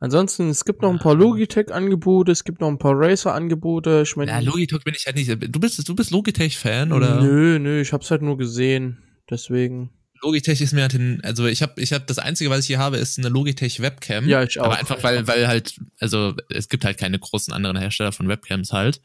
Ansonsten, 0.00 0.50
es 0.50 0.64
gibt 0.64 0.82
noch 0.82 0.90
ein 0.90 0.98
paar 0.98 1.14
Logitech-Angebote, 1.14 2.30
es 2.30 2.44
gibt 2.44 2.60
noch 2.60 2.68
ein 2.68 2.78
paar 2.78 2.92
Racer-Angebote. 2.94 4.02
Ich 4.04 4.16
meine, 4.16 4.32
ja, 4.32 4.40
Logitech 4.40 4.84
bin 4.84 4.94
ich 4.94 5.06
halt 5.06 5.16
nicht. 5.16 5.30
Du 5.30 5.60
bist, 5.60 5.88
du 5.88 5.94
bist 5.94 6.10
Logitech-Fan 6.10 6.92
oder? 6.92 7.22
Nö, 7.22 7.58
nö, 7.58 7.80
ich 7.80 7.92
hab's 7.92 8.10
halt 8.10 8.20
nur 8.20 8.36
gesehen, 8.36 9.02
deswegen. 9.30 9.90
Logitech 10.20 10.60
ist 10.60 10.72
mir 10.72 10.82
halt 10.82 10.92
hin, 10.92 11.20
also 11.22 11.46
ich 11.46 11.62
habe, 11.62 11.80
ich 11.80 11.92
habe 11.92 12.04
das 12.06 12.18
einzige, 12.18 12.50
was 12.50 12.60
ich 12.60 12.66
hier 12.66 12.78
habe, 12.78 12.96
ist 12.96 13.18
eine 13.18 13.28
Logitech 13.28 13.80
Webcam. 13.80 14.28
Ja, 14.28 14.42
ich 14.42 14.58
auch. 14.58 14.66
Aber 14.66 14.78
einfach 14.78 15.02
weil, 15.02 15.26
weil 15.26 15.46
halt, 15.46 15.78
also 15.98 16.34
es 16.48 16.68
gibt 16.68 16.84
halt 16.84 16.98
keine 16.98 17.18
großen 17.18 17.52
anderen 17.52 17.76
Hersteller 17.76 18.12
von 18.12 18.28
Webcams 18.28 18.72
halt. 18.72 19.00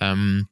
Ähm, 0.00 0.48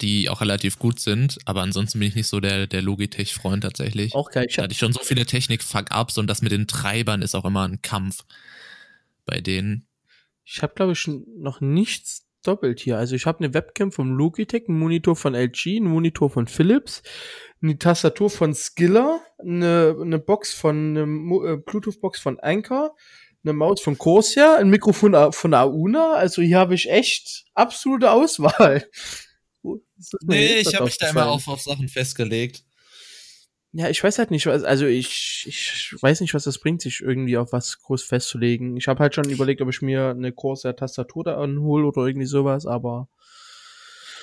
die 0.00 0.28
auch 0.28 0.40
relativ 0.40 0.78
gut 0.78 1.00
sind, 1.00 1.38
aber 1.44 1.62
ansonsten 1.62 1.98
bin 1.98 2.08
ich 2.08 2.14
nicht 2.14 2.28
so 2.28 2.40
der, 2.40 2.66
der 2.66 2.82
Logitech-Freund 2.82 3.62
tatsächlich. 3.62 4.14
Auch 4.14 4.30
geil. 4.30 4.46
Da 4.54 4.62
hatte 4.62 4.72
ich 4.72 4.78
schon 4.78 4.92
so 4.92 5.00
viele 5.02 5.26
Technik-Fuck-Ups 5.26 6.18
und 6.18 6.26
das 6.26 6.42
mit 6.42 6.52
den 6.52 6.66
Treibern 6.66 7.22
ist 7.22 7.34
auch 7.34 7.44
immer 7.44 7.66
ein 7.66 7.82
Kampf 7.82 8.24
bei 9.26 9.40
denen. 9.40 9.86
Ich 10.44 10.62
habe, 10.62 10.74
glaube 10.74 10.92
ich, 10.92 11.06
noch 11.06 11.60
nichts 11.60 12.26
doppelt 12.42 12.80
hier. 12.80 12.98
Also 12.98 13.14
ich 13.14 13.26
habe 13.26 13.44
eine 13.44 13.54
Webcam 13.54 13.92
vom 13.92 14.12
Logitech, 14.12 14.68
einen 14.68 14.78
Monitor 14.78 15.16
von 15.16 15.34
LG, 15.34 15.76
einen 15.76 15.86
Monitor 15.86 16.30
von 16.30 16.46
Philips, 16.46 17.02
eine 17.62 17.78
Tastatur 17.78 18.30
von 18.30 18.54
Skiller, 18.54 19.20
eine, 19.38 19.96
eine 20.00 20.18
Box 20.18 20.54
von, 20.54 20.96
eine 20.96 21.52
äh, 21.52 21.56
Bluetooth-Box 21.58 22.20
von 22.20 22.40
Anker, 22.40 22.94
eine 23.44 23.52
Maus 23.52 23.80
von 23.80 23.96
Corsair, 23.96 24.56
ein 24.56 24.70
Mikrofon 24.70 25.32
von 25.32 25.54
Auna. 25.54 26.14
Also 26.14 26.42
hier 26.42 26.58
habe 26.58 26.74
ich 26.74 26.90
echt 26.90 27.44
absolute 27.54 28.10
Auswahl. 28.10 28.86
Nee, 30.22 30.58
ich 30.58 30.74
habe 30.74 30.84
mich 30.84 30.98
da 30.98 31.10
immer 31.10 31.28
auf, 31.28 31.48
auf 31.48 31.60
Sachen 31.60 31.88
festgelegt. 31.88 32.64
Ja, 33.72 33.88
ich 33.88 34.02
weiß 34.02 34.18
halt 34.18 34.32
nicht, 34.32 34.48
also 34.48 34.86
ich, 34.86 35.44
ich 35.46 35.94
weiß 36.00 36.20
nicht, 36.22 36.34
was 36.34 36.42
das 36.42 36.58
bringt, 36.58 36.82
sich 36.82 37.00
irgendwie 37.00 37.36
auf 37.36 37.52
was 37.52 37.78
groß 37.78 38.02
festzulegen. 38.02 38.76
Ich 38.76 38.88
habe 38.88 38.98
halt 38.98 39.14
schon 39.14 39.28
überlegt, 39.28 39.60
ob 39.60 39.68
ich 39.68 39.80
mir 39.80 40.08
eine 40.08 40.32
Corsair 40.32 40.74
Tastatur 40.74 41.22
da 41.22 41.36
anhole 41.36 41.86
oder 41.86 42.04
irgendwie 42.04 42.26
sowas, 42.26 42.66
aber. 42.66 43.08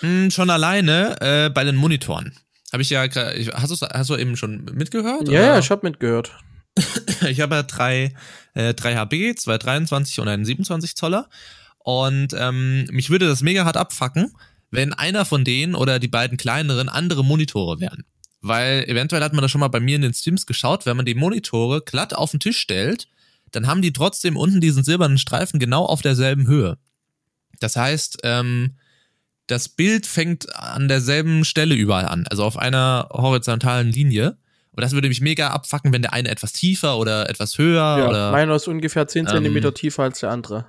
Hm, 0.02 0.32
schon 0.32 0.50
alleine 0.50 1.16
äh, 1.22 1.50
bei 1.50 1.64
den 1.64 1.78
Monitoren. 1.78 2.38
Habe 2.74 2.82
ich 2.82 2.90
ja, 2.90 3.04
hast 3.04 3.82
du 3.82 3.88
hast 3.88 4.10
du 4.10 4.18
eben 4.18 4.36
schon 4.36 4.66
mitgehört? 4.74 5.30
Ja, 5.30 5.42
ja 5.42 5.60
ich 5.60 5.72
habe 5.72 5.88
mitgehört. 5.88 6.38
ich 7.30 7.40
habe 7.40 7.56
ja 7.56 7.64
drei, 7.64 8.14
äh, 8.54 8.74
drei 8.74 8.96
HB, 8.96 9.38
zwei 9.38 9.58
23 9.58 10.20
und 10.20 10.28
einen 10.28 10.44
27 10.44 10.96
Zoller. 10.98 11.30
Und 11.80 12.36
ähm, 12.38 12.86
mich 12.92 13.10
würde 13.10 13.28
das 13.28 13.42
mega 13.42 13.64
hart 13.64 13.78
abfacken, 13.78 14.34
wenn 14.72 14.94
einer 14.94 15.26
von 15.26 15.44
denen 15.44 15.76
oder 15.76 16.00
die 16.00 16.08
beiden 16.08 16.38
kleineren 16.38 16.90
andere 16.90 17.24
Monitore 17.24 17.80
wären. 17.80 18.04
Weil 18.42 18.84
eventuell 18.88 19.24
hat 19.24 19.34
man 19.34 19.42
das 19.42 19.52
schon 19.52 19.62
mal 19.62 19.68
bei 19.68 19.80
mir 19.80 19.96
in 19.96 20.02
den 20.02 20.14
Streams 20.14 20.46
geschaut, 20.46 20.86
wenn 20.86 20.98
man 20.98 21.06
die 21.06 21.16
Monitore 21.16 21.82
glatt 21.82 22.14
auf 22.14 22.32
den 22.32 22.40
Tisch 22.40 22.60
stellt, 22.60 23.08
dann 23.52 23.68
haben 23.68 23.82
die 23.82 23.94
trotzdem 23.94 24.38
unten 24.38 24.62
diesen 24.62 24.84
silbernen 24.84 25.18
Streifen 25.18 25.60
genau 25.60 25.86
auf 25.86 26.02
derselben 26.02 26.48
Höhe. 26.48 26.78
Das 27.60 27.76
heißt, 27.76 28.20
ähm, 28.24 28.76
das 29.48 29.70
Bild 29.70 30.06
fängt 30.06 30.54
an 30.56 30.88
derselben 30.88 31.46
Stelle 31.46 31.74
überall 31.74 32.06
an, 32.06 32.28
also 32.30 32.44
auf 32.44 32.58
einer 32.58 33.10
horizontalen 33.12 33.92
Linie. 33.92 34.38
Und 34.72 34.82
das 34.84 34.92
würde 34.92 35.08
mich 35.08 35.22
mega 35.22 35.50
abfacken, 35.50 35.92
wenn 35.92 36.04
der 36.04 36.14
eine 36.14 36.30
etwas 36.30 36.54
tiefer 36.54 36.98
oder 36.98 37.30
etwas 37.30 37.58
höher 37.58 37.98
ja, 37.98 38.08
oder. 38.08 38.32
Meiner 38.32 38.56
ist 38.56 38.68
ungefähr 38.68 39.08
10 39.08 39.28
cm 39.28 39.58
ähm, 39.58 39.74
tiefer 39.74 40.04
als 40.04 40.20
der 40.20 40.30
andere. 40.30 40.66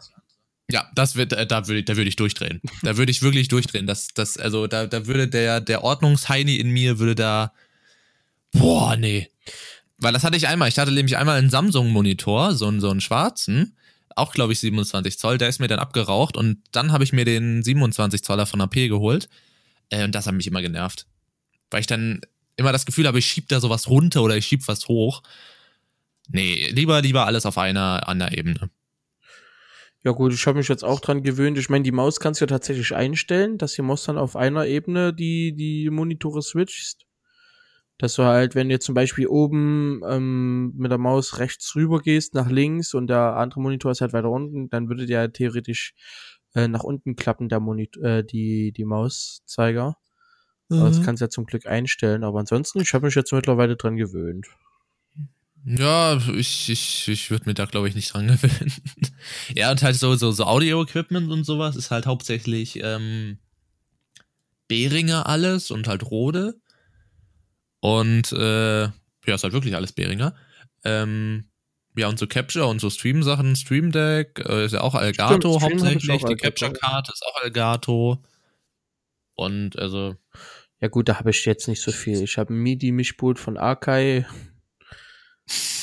Ja, 0.70 0.90
das 0.94 1.16
wird, 1.16 1.33
äh, 1.33 1.46
da 1.46 1.66
würde, 1.66 1.83
da 1.83 1.96
würde 1.96 2.09
ich 2.09 2.16
durchdrehen. 2.16 2.61
Da 2.83 2.96
würde 2.96 3.11
ich 3.11 3.22
wirklich 3.22 3.48
durchdrehen. 3.48 3.87
Das, 3.87 4.09
das, 4.09 4.37
also 4.37 4.66
da, 4.66 4.87
da 4.87 5.07
würde 5.07 5.26
der, 5.28 5.61
der 5.61 5.83
Ordnungsheini 5.83 6.57
in 6.57 6.70
mir 6.70 6.98
würde 6.98 7.14
da, 7.14 7.52
boah, 8.52 8.96
nee. 8.96 9.31
Weil 9.96 10.12
das 10.12 10.24
hatte 10.24 10.37
ich 10.37 10.46
einmal. 10.46 10.68
Ich 10.68 10.78
hatte 10.78 10.92
nämlich 10.92 11.16
einmal 11.16 11.38
einen 11.38 11.50
Samsung-Monitor, 11.50 12.54
so 12.54 12.66
einen, 12.66 12.81
so 12.81 12.90
einen 12.90 13.00
schwarzen, 13.00 13.76
auch 14.14 14.33
glaube 14.33 14.52
ich 14.52 14.61
27 14.61 15.18
Zoll. 15.18 15.38
Der 15.38 15.48
ist 15.48 15.59
mir 15.59 15.68
dann 15.68 15.78
abgeraucht 15.78 16.37
und 16.37 16.59
dann 16.72 16.92
habe 16.92 17.04
ich 17.04 17.12
mir 17.12 17.24
den 17.24 17.62
27 17.62 18.22
Zoller 18.22 18.46
von 18.46 18.61
AP 18.61 18.74
geholt. 18.74 19.28
Äh, 19.88 20.04
und 20.04 20.14
das 20.14 20.26
hat 20.26 20.35
mich 20.35 20.46
immer 20.46 20.61
genervt. 20.61 21.07
Weil 21.70 21.81
ich 21.81 21.87
dann 21.87 22.20
immer 22.57 22.72
das 22.72 22.85
Gefühl 22.85 23.07
habe, 23.07 23.18
ich 23.18 23.26
schieb 23.26 23.48
da 23.48 23.61
sowas 23.61 23.88
runter 23.88 24.22
oder 24.22 24.37
ich 24.37 24.46
schieb 24.46 24.68
was 24.68 24.88
hoch. 24.88 25.22
Nee, 26.28 26.68
lieber, 26.72 27.00
lieber 27.00 27.26
alles 27.26 27.46
auf 27.46 27.57
einer, 27.57 28.07
einer 28.07 28.37
Ebene. 28.37 28.68
Ja 30.04 30.12
gut, 30.12 30.32
ich 30.32 30.46
habe 30.46 30.58
mich 30.58 30.68
jetzt 30.68 30.84
auch 30.84 31.00
dran 31.00 31.22
gewöhnt. 31.22 31.58
Ich 31.58 31.68
meine, 31.70 31.82
die 31.82 31.92
Maus 31.92 32.20
kannst 32.20 32.40
du 32.40 32.44
ja 32.44 32.48
tatsächlich 32.48 32.94
einstellen, 32.94 33.58
dass 33.58 33.74
die 33.74 33.82
Maus 33.82 34.04
dann 34.04 34.16
auf 34.16 34.37
einer 34.37 34.66
Ebene 34.66 35.12
die, 35.12 35.54
die 35.54 35.90
Monitore 35.90 36.42
switcht. 36.42 37.06
Dass 37.98 38.14
du 38.14 38.22
halt, 38.22 38.54
wenn 38.54 38.68
du 38.68 38.74
jetzt 38.74 38.87
zum 38.87 38.94
Beispiel 38.94 39.26
oben 39.26 40.02
ähm, 40.08 40.72
mit 40.76 40.92
der 40.92 40.98
Maus 40.98 41.38
rechts 41.38 41.74
rüber 41.74 42.00
gehst, 42.00 42.32
nach 42.34 42.48
links 42.48 42.94
und 42.94 43.08
der 43.08 43.37
andere 43.37 43.61
Monitor 43.61 43.90
ist 43.90 44.00
halt 44.00 44.12
weiter 44.12 44.30
unten, 44.30 44.70
dann 44.70 44.88
würde 44.88 45.04
der 45.06 45.32
theoretisch 45.32 45.94
äh, 46.54 46.68
nach 46.68 46.84
unten 46.84 47.16
klappen, 47.16 47.48
der 47.48 47.58
Monitor, 47.58 48.04
äh, 48.04 48.24
die, 48.24 48.70
die 48.72 48.84
Mauszeiger. 48.84 49.96
Mhm. 50.68 50.80
das 50.80 51.02
kannst 51.02 51.22
du 51.22 51.24
ja 51.24 51.30
zum 51.30 51.46
Glück 51.46 51.66
einstellen, 51.66 52.24
aber 52.24 52.38
ansonsten, 52.40 52.80
ich 52.80 52.94
habe 52.94 53.06
mich 53.06 53.14
jetzt 53.14 53.32
mittlerweile 53.32 53.76
dran 53.76 53.96
gewöhnt. 53.96 54.46
Ja, 55.64 56.16
ich, 56.34 56.70
ich, 56.70 57.08
ich 57.08 57.30
würde 57.30 57.46
mir 57.46 57.54
da, 57.54 57.66
glaube 57.66 57.88
ich, 57.88 57.94
nicht 57.94 58.14
dran 58.14 58.28
gewöhnen. 58.28 58.72
ja, 59.54 59.70
und 59.70 59.82
halt 59.82 59.96
so, 59.96 60.14
so, 60.14 60.30
so 60.30 60.44
Audio-Equipment 60.44 61.30
und 61.30 61.44
sowas 61.44 61.76
ist 61.76 61.90
halt 61.90 62.06
hauptsächlich 62.06 62.80
ähm, 62.82 63.38
Behringer 64.66 65.26
alles 65.26 65.70
und 65.70 65.88
halt 65.88 66.04
Rode. 66.10 66.60
Und 67.80 68.32
äh, 68.32 68.82
ja, 68.82 69.34
ist 69.34 69.44
halt 69.44 69.52
wirklich 69.52 69.74
alles 69.76 69.92
Behringer. 69.92 70.34
Ähm, 70.84 71.44
ja, 71.96 72.08
und 72.08 72.18
so 72.18 72.26
Capture 72.26 72.66
und 72.66 72.80
so 72.80 72.90
Stream-Sachen, 72.90 73.56
Stream 73.56 73.90
Deck, 73.90 74.42
äh, 74.48 74.64
ist 74.64 74.72
ja 74.72 74.82
auch 74.82 74.94
Elgato 74.94 75.58
Stimmt, 75.58 75.72
hauptsächlich. 75.72 76.24
Die 76.24 76.36
Capture 76.36 76.72
Card 76.72 77.08
ist 77.08 77.24
auch 77.26 77.42
Elgato. 77.42 78.22
Und 79.34 79.78
also. 79.78 80.16
Ja, 80.80 80.88
gut, 80.88 81.08
da 81.08 81.18
habe 81.18 81.30
ich 81.30 81.44
jetzt 81.44 81.66
nicht 81.66 81.82
so 81.82 81.90
viel. 81.90 82.22
Ich 82.22 82.38
habe 82.38 82.54
ein 82.54 82.58
MIDI-Mischpult 82.58 83.40
von 83.40 83.58
Akai. 85.48 85.78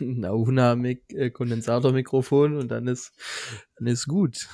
ein 0.00 0.24
Auna-Kondensatormikrofon 0.24 2.56
und 2.56 2.68
dann 2.68 2.86
ist, 2.86 3.12
dann 3.76 3.86
ist 3.86 4.06
gut. 4.06 4.48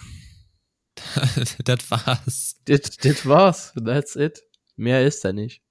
das 1.65 1.89
war's. 1.91 2.57
Das, 2.65 2.81
das 3.03 3.27
war's. 3.27 3.75
That's 3.75 4.17
it. 4.17 4.43
Mehr 4.77 5.07
ist 5.07 5.25
da 5.25 5.33
nicht. 5.33 5.63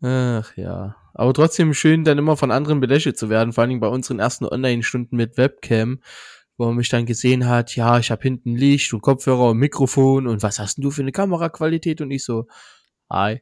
Ach 0.00 0.56
ja. 0.56 0.96
Aber 1.14 1.34
trotzdem 1.34 1.74
schön, 1.74 2.04
dann 2.04 2.18
immer 2.18 2.36
von 2.36 2.52
anderen 2.52 2.80
belächelt 2.80 3.18
zu 3.18 3.28
werden, 3.28 3.52
vor 3.52 3.62
allen 3.62 3.70
Dingen 3.70 3.80
bei 3.80 3.88
unseren 3.88 4.20
ersten 4.20 4.44
Online-Stunden 4.44 5.16
mit 5.16 5.36
Webcam, 5.36 6.00
wo 6.56 6.66
man 6.66 6.76
mich 6.76 6.88
dann 6.88 7.06
gesehen 7.06 7.48
hat, 7.48 7.74
ja, 7.74 7.98
ich 7.98 8.12
habe 8.12 8.22
hinten 8.22 8.54
Licht 8.54 8.92
und 8.92 9.00
Kopfhörer 9.00 9.50
und 9.50 9.58
Mikrofon 9.58 10.28
und 10.28 10.42
was 10.42 10.60
hast 10.60 10.78
denn 10.78 10.82
du 10.82 10.92
für 10.92 11.02
eine 11.02 11.10
Kameraqualität? 11.12 12.00
Und 12.00 12.12
ich 12.12 12.24
so, 12.24 12.46
hi. 13.10 13.40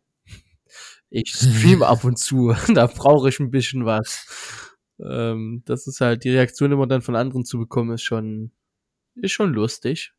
Ich 1.10 1.30
stream 1.30 1.82
ab 1.82 2.04
und 2.04 2.18
zu, 2.18 2.52
da 2.74 2.86
brauche 2.86 3.28
ich 3.28 3.38
ein 3.40 3.50
bisschen 3.50 3.84
was. 3.86 4.26
Ähm, 4.98 5.62
das 5.66 5.86
ist 5.86 6.00
halt 6.00 6.24
die 6.24 6.30
Reaktion 6.30 6.72
immer 6.72 6.86
dann 6.86 7.02
von 7.02 7.16
anderen 7.16 7.44
zu 7.44 7.58
bekommen, 7.58 7.92
ist 7.92 8.02
schon, 8.02 8.52
ist 9.14 9.32
schon 9.32 9.52
lustig. 9.52 10.12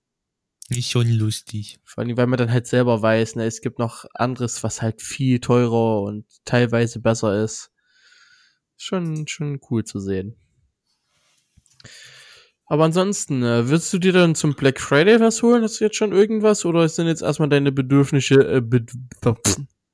Ist 0.70 0.90
schon 0.90 1.10
lustig. 1.10 1.80
Vor 1.86 2.04
allem, 2.04 2.18
weil 2.18 2.28
man 2.28 2.38
dann 2.38 2.52
halt 2.52 2.68
selber 2.68 3.02
weiß, 3.02 3.36
ne, 3.36 3.46
es 3.46 3.62
gibt 3.62 3.80
noch 3.80 4.06
anderes, 4.14 4.64
was 4.64 4.82
halt 4.82 5.02
viel 5.02 5.40
teurer 5.40 6.02
und 6.02 6.26
teilweise 6.44 7.00
besser 7.00 7.42
ist. 7.44 7.72
Schon, 8.76 9.28
schon 9.28 9.60
cool 9.70 9.86
zu 9.86 10.00
sehen. 10.00 10.36
Aber 12.66 12.84
ansonsten, 12.84 13.44
äh, 13.44 13.70
würdest 13.70 13.94
du 13.94 13.98
dir 13.98 14.12
dann 14.12 14.36
zum 14.36 14.54
Black 14.54 14.82
Friday 14.82 15.22
was 15.22 15.42
holen? 15.42 15.64
Hast 15.64 15.80
du 15.80 15.86
jetzt 15.86 15.96
schon 15.96 16.12
irgendwas? 16.12 16.66
Oder 16.66 16.88
sind 16.90 17.08
jetzt 17.08 17.22
erstmal 17.22 17.48
deine 17.48 17.72
Bedürfnisse, 17.72 18.36
äh, 18.36 18.62
Be 18.62 18.86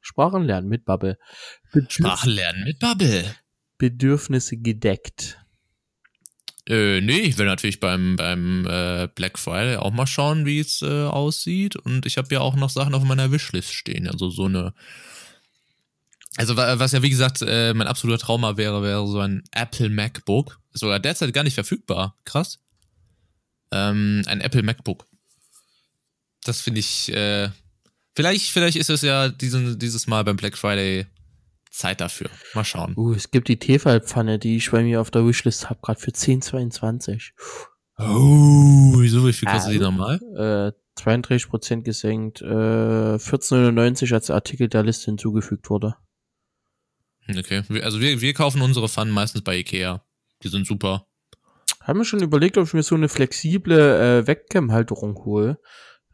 Sprachen 0.03 0.43
lernen 0.43 0.67
mit 0.67 0.83
Bubble? 0.83 1.17
Bedürf 1.71 1.91
Sprachen 1.91 2.31
lernen 2.31 2.63
mit 2.65 2.79
Bubble. 2.79 3.23
Bedürfnisse 3.77 4.57
gedeckt. 4.57 5.39
Äh, 6.67 6.99
nee, 7.01 7.19
ich 7.19 7.37
will 7.37 7.45
natürlich 7.45 7.79
beim, 7.79 8.17
beim 8.17 8.67
äh, 8.67 9.07
Black 9.15 9.39
Friday 9.39 9.77
auch 9.77 9.91
mal 9.91 10.05
schauen, 10.05 10.45
wie 10.45 10.59
es 10.59 10.81
äh, 10.81 11.05
aussieht. 11.05 11.77
Und 11.77 12.05
ich 12.05 12.17
habe 12.17 12.33
ja 12.33 12.41
auch 12.41 12.55
noch 12.55 12.69
Sachen 12.69 12.93
auf 12.93 13.03
meiner 13.03 13.31
Wishlist 13.31 13.73
stehen. 13.73 14.07
Also 14.07 14.29
so 14.29 14.45
eine. 14.45 14.73
Also 16.35 16.57
was 16.57 16.91
ja 16.91 17.03
wie 17.03 17.11
gesagt 17.11 17.43
äh, 17.45 17.73
mein 17.75 17.87
absoluter 17.87 18.19
Trauma 18.19 18.57
wäre, 18.57 18.81
wäre 18.81 19.07
so 19.07 19.19
ein 19.19 19.43
Apple 19.51 19.89
MacBook. 19.89 20.59
Ist 20.73 20.81
sogar 20.81 20.99
derzeit 20.99 21.33
gar 21.33 21.43
nicht 21.43 21.53
verfügbar. 21.53 22.17
Krass. 22.25 22.59
Ähm, 23.71 24.23
ein 24.25 24.41
Apple 24.41 24.63
MacBook. 24.63 25.05
Das 26.43 26.59
finde 26.59 26.81
ich. 26.81 27.13
Äh, 27.13 27.49
vielleicht, 28.15 28.51
vielleicht 28.51 28.77
ist 28.77 28.89
es 28.89 29.01
ja 29.01 29.29
diesen, 29.29 29.79
dieses 29.79 30.07
Mal 30.07 30.23
beim 30.23 30.35
Black 30.35 30.57
Friday 30.57 31.05
Zeit 31.69 32.01
dafür. 32.01 32.29
Mal 32.53 32.63
schauen. 32.63 32.93
Uh, 32.95 33.13
es 33.13 33.31
gibt 33.31 33.47
die 33.47 33.57
Tefal-Pfanne, 33.57 34.39
die 34.39 34.57
ich 34.57 34.71
bei 34.71 34.83
mir 34.83 35.01
auf 35.01 35.11
der 35.11 35.25
Wishlist 35.25 35.69
habe, 35.69 35.79
gerade 35.81 35.99
für 35.99 36.11
10,22. 36.11 37.31
Oh, 37.97 38.93
wieso? 38.99 39.27
Wie 39.27 39.33
viel 39.33 39.47
kostet 39.47 39.71
äh, 39.71 39.77
die 39.77 39.83
normal? 39.83 40.19
Äh, 40.35 41.01
32% 41.01 41.81
gesenkt, 41.81 42.41
äh, 42.41 42.45
14,99 42.45 44.13
als 44.13 44.29
Artikel 44.29 44.67
der 44.67 44.83
Liste 44.83 45.05
hinzugefügt 45.05 45.69
wurde. 45.69 45.95
Okay, 47.27 47.63
also 47.81 48.01
wir, 48.01 48.21
wir 48.21 48.33
kaufen 48.33 48.61
unsere 48.61 48.89
Pfannen 48.89 49.11
meistens 49.11 49.43
bei 49.43 49.57
Ikea. 49.57 50.05
Die 50.43 50.49
sind 50.49 50.67
super. 50.67 51.07
Haben 51.81 51.99
wir 51.99 52.05
schon 52.05 52.21
überlegt, 52.21 52.57
ob 52.57 52.67
ich 52.67 52.73
mir 52.73 52.83
so 52.83 52.95
eine 52.95 53.09
flexible 53.09 53.79
äh, 53.79 54.27
Webcam-Halterung 54.27 55.15
hole? 55.25 55.59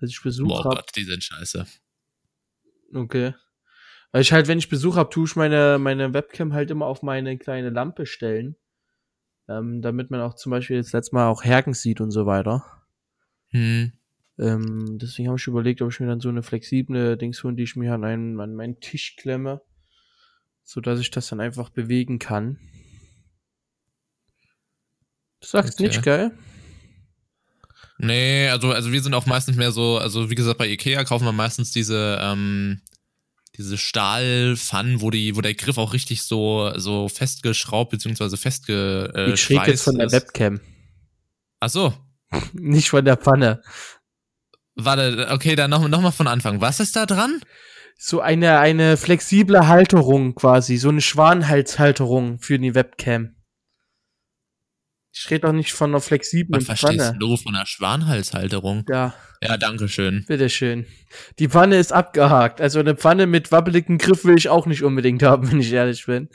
Ich 0.01 0.21
Boah 0.21 0.63
hab. 0.63 0.75
Gott, 0.75 0.91
die 0.95 1.03
sind 1.03 1.23
scheiße. 1.23 1.65
Okay. 2.93 3.33
Weil 4.11 4.21
ich 4.21 4.33
halt, 4.33 4.47
wenn 4.47 4.57
ich 4.57 4.69
Besuch 4.69 4.95
habe, 4.95 5.09
tue 5.09 5.25
ich 5.25 5.35
meine, 5.35 5.77
meine 5.79 6.13
Webcam 6.13 6.53
halt 6.53 6.71
immer 6.71 6.87
auf 6.87 7.03
meine 7.03 7.37
kleine 7.37 7.69
Lampe 7.69 8.05
stellen. 8.05 8.55
Ähm, 9.47 9.81
damit 9.81 10.11
man 10.11 10.21
auch 10.21 10.35
zum 10.35 10.51
Beispiel 10.51 10.77
das 10.77 10.93
letzte 10.93 11.15
Mal 11.15 11.27
auch 11.27 11.43
Herken 11.43 11.73
sieht 11.73 12.01
und 12.01 12.11
so 12.11 12.25
weiter. 12.25 12.63
Hm. 13.49 13.93
Ähm, 14.37 14.97
deswegen 14.99 15.27
habe 15.27 15.37
ich 15.37 15.47
überlegt, 15.47 15.81
ob 15.81 15.91
ich 15.91 15.99
mir 15.99 16.07
dann 16.07 16.21
so 16.21 16.29
eine 16.29 16.43
flexible 16.43 17.17
Dings 17.17 17.43
hole, 17.43 17.55
die 17.55 17.63
ich 17.63 17.75
mir 17.75 17.93
an, 17.93 18.03
einen, 18.03 18.39
an 18.39 18.55
meinen 18.55 18.79
Tisch 18.79 19.15
klemme, 19.17 19.61
so 20.63 20.81
dass 20.81 20.99
ich 20.99 21.11
das 21.11 21.27
dann 21.27 21.41
einfach 21.41 21.69
bewegen 21.69 22.19
kann. 22.19 22.57
Du 25.41 25.47
sagst 25.47 25.79
okay. 25.79 25.87
nicht, 25.87 26.03
geil? 26.03 26.31
Nee, 28.01 28.47
also, 28.47 28.71
also 28.71 28.93
wir 28.93 29.03
sind 29.03 29.13
auch 29.13 29.25
meistens 29.25 29.57
mehr 29.57 29.73
so, 29.73 29.97
also 29.97 30.29
wie 30.29 30.35
gesagt, 30.35 30.57
bei 30.57 30.69
Ikea 30.69 31.03
kaufen 31.03 31.25
wir 31.25 31.33
meistens 31.33 31.71
diese, 31.71 32.17
ähm, 32.21 32.81
diese 33.57 33.77
Stahlpfannen, 33.77 35.01
wo 35.01 35.11
die, 35.11 35.35
wo 35.35 35.41
der 35.41 35.53
Griff 35.53 35.77
auch 35.77 35.91
richtig 35.91 36.23
so, 36.23 36.71
so 36.77 37.09
festgeschraubt 37.09 37.91
bzw. 37.91 38.37
festge. 38.37 39.11
Äh, 39.13 39.33
ich 39.33 39.41
schräg 39.41 39.67
jetzt 39.67 39.83
von 39.83 39.97
der 39.97 40.13
Webcam. 40.13 40.61
Ach 41.59 41.69
so. 41.69 41.93
Nicht 42.53 42.89
von 42.89 43.03
der 43.03 43.17
Pfanne. 43.17 43.61
Warte, 44.75 45.27
okay, 45.31 45.57
dann 45.57 45.69
noch, 45.69 45.85
noch 45.85 46.01
mal 46.01 46.11
von 46.11 46.27
Anfang. 46.27 46.61
Was 46.61 46.79
ist 46.79 46.95
da 46.95 47.05
dran? 47.05 47.41
So 47.97 48.21
eine, 48.21 48.59
eine 48.59 48.95
flexible 48.95 49.67
Halterung 49.67 50.35
quasi, 50.35 50.77
so 50.77 50.87
eine 50.87 51.01
Schwanhalshalterung 51.01 52.39
für 52.39 52.57
die 52.59 52.75
Webcam. 52.75 53.35
Ich 55.11 55.29
rede 55.31 55.41
doch 55.41 55.53
nicht 55.53 55.71
von 55.71 55.89
einer 55.89 56.01
flexiblen 56.01 56.61
Was 56.67 56.79
Pfanne. 56.79 56.97
verstehst 56.97 57.15
du 57.19 57.37
von 57.37 57.55
einer 57.55 57.65
Schwanhalshalterung? 57.65 58.85
Ja. 58.89 59.13
Ja, 59.41 59.57
danke 59.57 59.87
schön. 59.87 60.25
Bitteschön. 60.27 60.85
Die 61.39 61.47
Pfanne 61.47 61.77
ist 61.77 61.91
abgehakt. 61.91 62.61
Also 62.61 62.79
eine 62.79 62.95
Pfanne 62.95 63.25
mit 63.25 63.51
wabbeligem 63.51 63.97
Griff 63.97 64.25
will 64.25 64.37
ich 64.37 64.49
auch 64.49 64.65
nicht 64.65 64.83
unbedingt 64.83 65.23
haben, 65.23 65.51
wenn 65.51 65.59
ich 65.59 65.71
ehrlich 65.71 66.05
bin. 66.05 66.29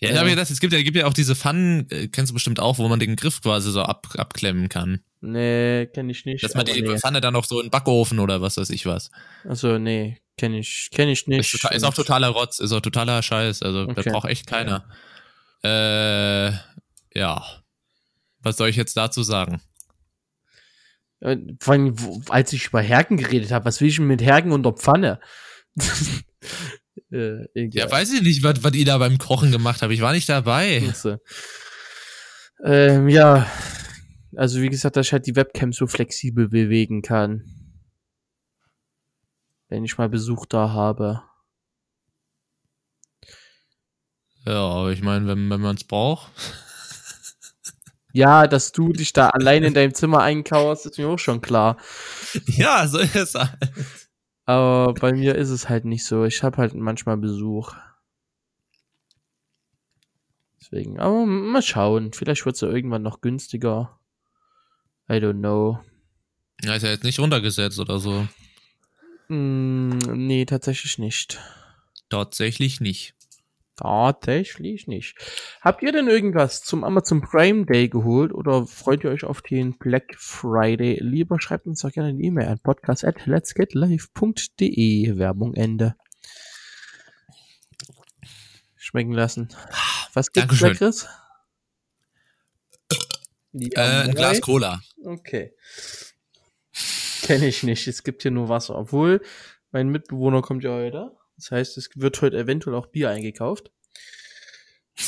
Ja, 0.00 0.10
ich 0.10 0.16
habe 0.16 0.30
ja 0.30 0.36
das, 0.36 0.48
es 0.48 0.60
gibt 0.60 0.72
ja, 0.72 0.80
gibt 0.80 0.96
ja 0.96 1.06
auch 1.06 1.12
diese 1.12 1.34
Pfannen, 1.34 1.86
äh, 1.90 2.08
kennst 2.08 2.30
du 2.30 2.34
bestimmt 2.34 2.58
auch, 2.58 2.78
wo 2.78 2.88
man 2.88 3.00
den 3.00 3.16
Griff 3.16 3.42
quasi 3.42 3.70
so 3.70 3.82
ab, 3.82 4.06
abklemmen 4.16 4.70
kann. 4.70 5.00
Nee, 5.20 5.86
kenne 5.92 6.12
ich 6.12 6.24
nicht. 6.24 6.42
Dass 6.42 6.54
man 6.54 6.64
die 6.64 6.80
nee. 6.80 6.96
Pfanne 6.96 7.20
dann 7.20 7.34
noch 7.34 7.44
so 7.44 7.60
in 7.60 7.66
den 7.66 7.70
Backofen 7.70 8.18
oder 8.18 8.40
was 8.40 8.56
weiß 8.56 8.70
ich 8.70 8.86
was. 8.86 9.10
Also 9.44 9.78
nee, 9.78 10.18
kenne 10.38 10.58
ich, 10.58 10.88
kenne 10.90 11.12
ich 11.12 11.26
nicht. 11.26 11.40
Ist, 11.40 11.60
total, 11.60 11.76
ist, 11.76 11.84
auch 11.84 11.92
totaler 11.92 12.28
Rotz, 12.28 12.60
ist 12.60 12.72
auch 12.72 12.80
totaler 12.80 13.22
Scheiß, 13.22 13.62
also 13.62 13.82
okay. 13.82 13.94
das 13.96 14.04
braucht 14.06 14.28
echt 14.30 14.46
keiner. 14.46 14.86
Ja. 15.62 16.48
Äh, 16.48 16.52
ja. 17.14 17.44
Was 18.42 18.56
soll 18.56 18.68
ich 18.68 18.76
jetzt 18.76 18.96
dazu 18.96 19.22
sagen? 19.22 19.60
Äh, 21.20 21.36
vor 21.60 21.74
allem, 21.74 21.94
als 22.28 22.52
ich 22.52 22.68
über 22.68 22.80
Herken 22.80 23.16
geredet 23.16 23.52
habe, 23.52 23.66
was 23.66 23.80
will 23.80 23.88
ich 23.88 24.00
mit 24.00 24.22
Herken 24.22 24.52
unter 24.52 24.72
Pfanne? 24.72 25.20
äh, 27.12 27.44
ja, 27.54 27.90
weiß 27.90 28.12
ich 28.14 28.22
nicht, 28.22 28.42
was, 28.42 28.62
was 28.62 28.74
ihr 28.74 28.84
da 28.84 28.98
beim 28.98 29.18
Kochen 29.18 29.52
gemacht 29.52 29.82
habt. 29.82 29.92
Ich 29.92 30.00
war 30.00 30.12
nicht 30.12 30.28
dabei. 30.28 30.82
Also. 30.86 31.18
Ähm, 32.64 33.08
ja, 33.08 33.50
also 34.36 34.60
wie 34.60 34.68
gesagt, 34.68 34.96
dass 34.96 35.06
ich 35.06 35.12
halt 35.12 35.26
die 35.26 35.36
Webcam 35.36 35.72
so 35.72 35.86
flexibel 35.86 36.48
bewegen 36.48 37.02
kann. 37.02 37.44
Wenn 39.68 39.84
ich 39.84 39.98
mal 39.98 40.08
Besuch 40.08 40.46
da 40.46 40.70
habe. 40.70 41.22
Ja, 44.46 44.58
aber 44.66 44.90
ich 44.90 45.02
meine, 45.02 45.26
wenn, 45.26 45.50
wenn 45.50 45.60
man 45.60 45.76
es 45.76 45.84
braucht. 45.84 46.30
Ja, 48.12 48.46
dass 48.46 48.72
du 48.72 48.92
dich 48.92 49.12
da 49.12 49.28
allein 49.30 49.62
in 49.62 49.74
deinem 49.74 49.94
Zimmer 49.94 50.20
einkauerst, 50.20 50.86
ist 50.86 50.98
mir 50.98 51.08
auch 51.08 51.18
schon 51.18 51.40
klar. 51.40 51.76
Ja, 52.46 52.86
so 52.86 52.98
ist 52.98 53.16
es 53.16 53.34
halt. 53.34 53.56
Aber 54.46 54.94
bei 54.94 55.12
mir 55.12 55.36
ist 55.36 55.50
es 55.50 55.68
halt 55.68 55.84
nicht 55.84 56.04
so. 56.04 56.24
Ich 56.24 56.42
habe 56.42 56.56
halt 56.58 56.74
manchmal 56.74 57.16
Besuch. 57.16 57.72
Deswegen, 60.60 60.98
aber 61.00 61.26
mal 61.26 61.62
schauen. 61.62 62.12
Vielleicht 62.12 62.44
wird 62.46 62.54
es 62.54 62.60
ja 62.60 62.68
irgendwann 62.68 63.02
noch 63.02 63.20
günstiger. 63.20 63.98
I 65.08 65.14
don't 65.14 65.38
know. 65.40 65.80
Ja, 66.62 66.74
ist 66.74 66.82
ja 66.82 66.90
jetzt 66.90 67.04
nicht 67.04 67.18
runtergesetzt 67.18 67.78
oder 67.80 67.98
so. 67.98 68.26
Mm, 69.28 69.98
nee, 70.14 70.44
tatsächlich 70.44 70.98
nicht. 70.98 71.38
tatsächlich 72.08 72.80
nicht. 72.80 73.14
Tatsächlich 73.80 74.86
nicht. 74.86 75.16
Habt 75.62 75.82
ihr 75.82 75.90
denn 75.90 76.06
irgendwas 76.06 76.62
zum 76.62 76.84
Amazon 76.84 77.22
Prime 77.22 77.64
Day 77.64 77.88
geholt 77.88 78.34
oder 78.34 78.66
freut 78.66 79.04
ihr 79.04 79.10
euch 79.10 79.24
auf 79.24 79.40
den 79.40 79.78
Black 79.78 80.14
Friday? 80.18 80.98
Lieber 81.00 81.40
schreibt 81.40 81.66
uns 81.66 81.80
doch 81.80 81.90
gerne 81.90 82.10
eine 82.10 82.22
E-Mail 82.22 82.48
an 82.48 82.58
podcast 82.58 83.06
at 83.06 83.24
letsgetlive.de. 83.24 85.16
Werbung 85.16 85.54
Ende. 85.54 85.96
Schmecken 88.76 89.12
lassen. 89.12 89.48
Was 90.12 90.32
gibt's 90.32 90.58
Dankeschön. 90.58 90.68
Leckeres? 90.68 91.08
Äh, 93.54 93.80
ein 93.80 94.14
Glas 94.14 94.42
Cola. 94.42 94.82
Okay. 95.02 95.54
Kenne 97.22 97.46
ich 97.46 97.62
nicht. 97.62 97.88
Es 97.88 98.02
gibt 98.02 98.20
hier 98.20 98.30
nur 98.30 98.50
Wasser. 98.50 98.76
Obwohl, 98.76 99.22
mein 99.72 99.88
Mitbewohner 99.88 100.42
kommt 100.42 100.64
ja 100.64 100.70
heute. 100.72 101.16
Das 101.40 101.50
heißt, 101.50 101.78
es 101.78 101.88
wird 101.94 102.20
heute 102.20 102.36
eventuell 102.36 102.76
auch 102.76 102.86
Bier 102.86 103.08
eingekauft. 103.08 103.70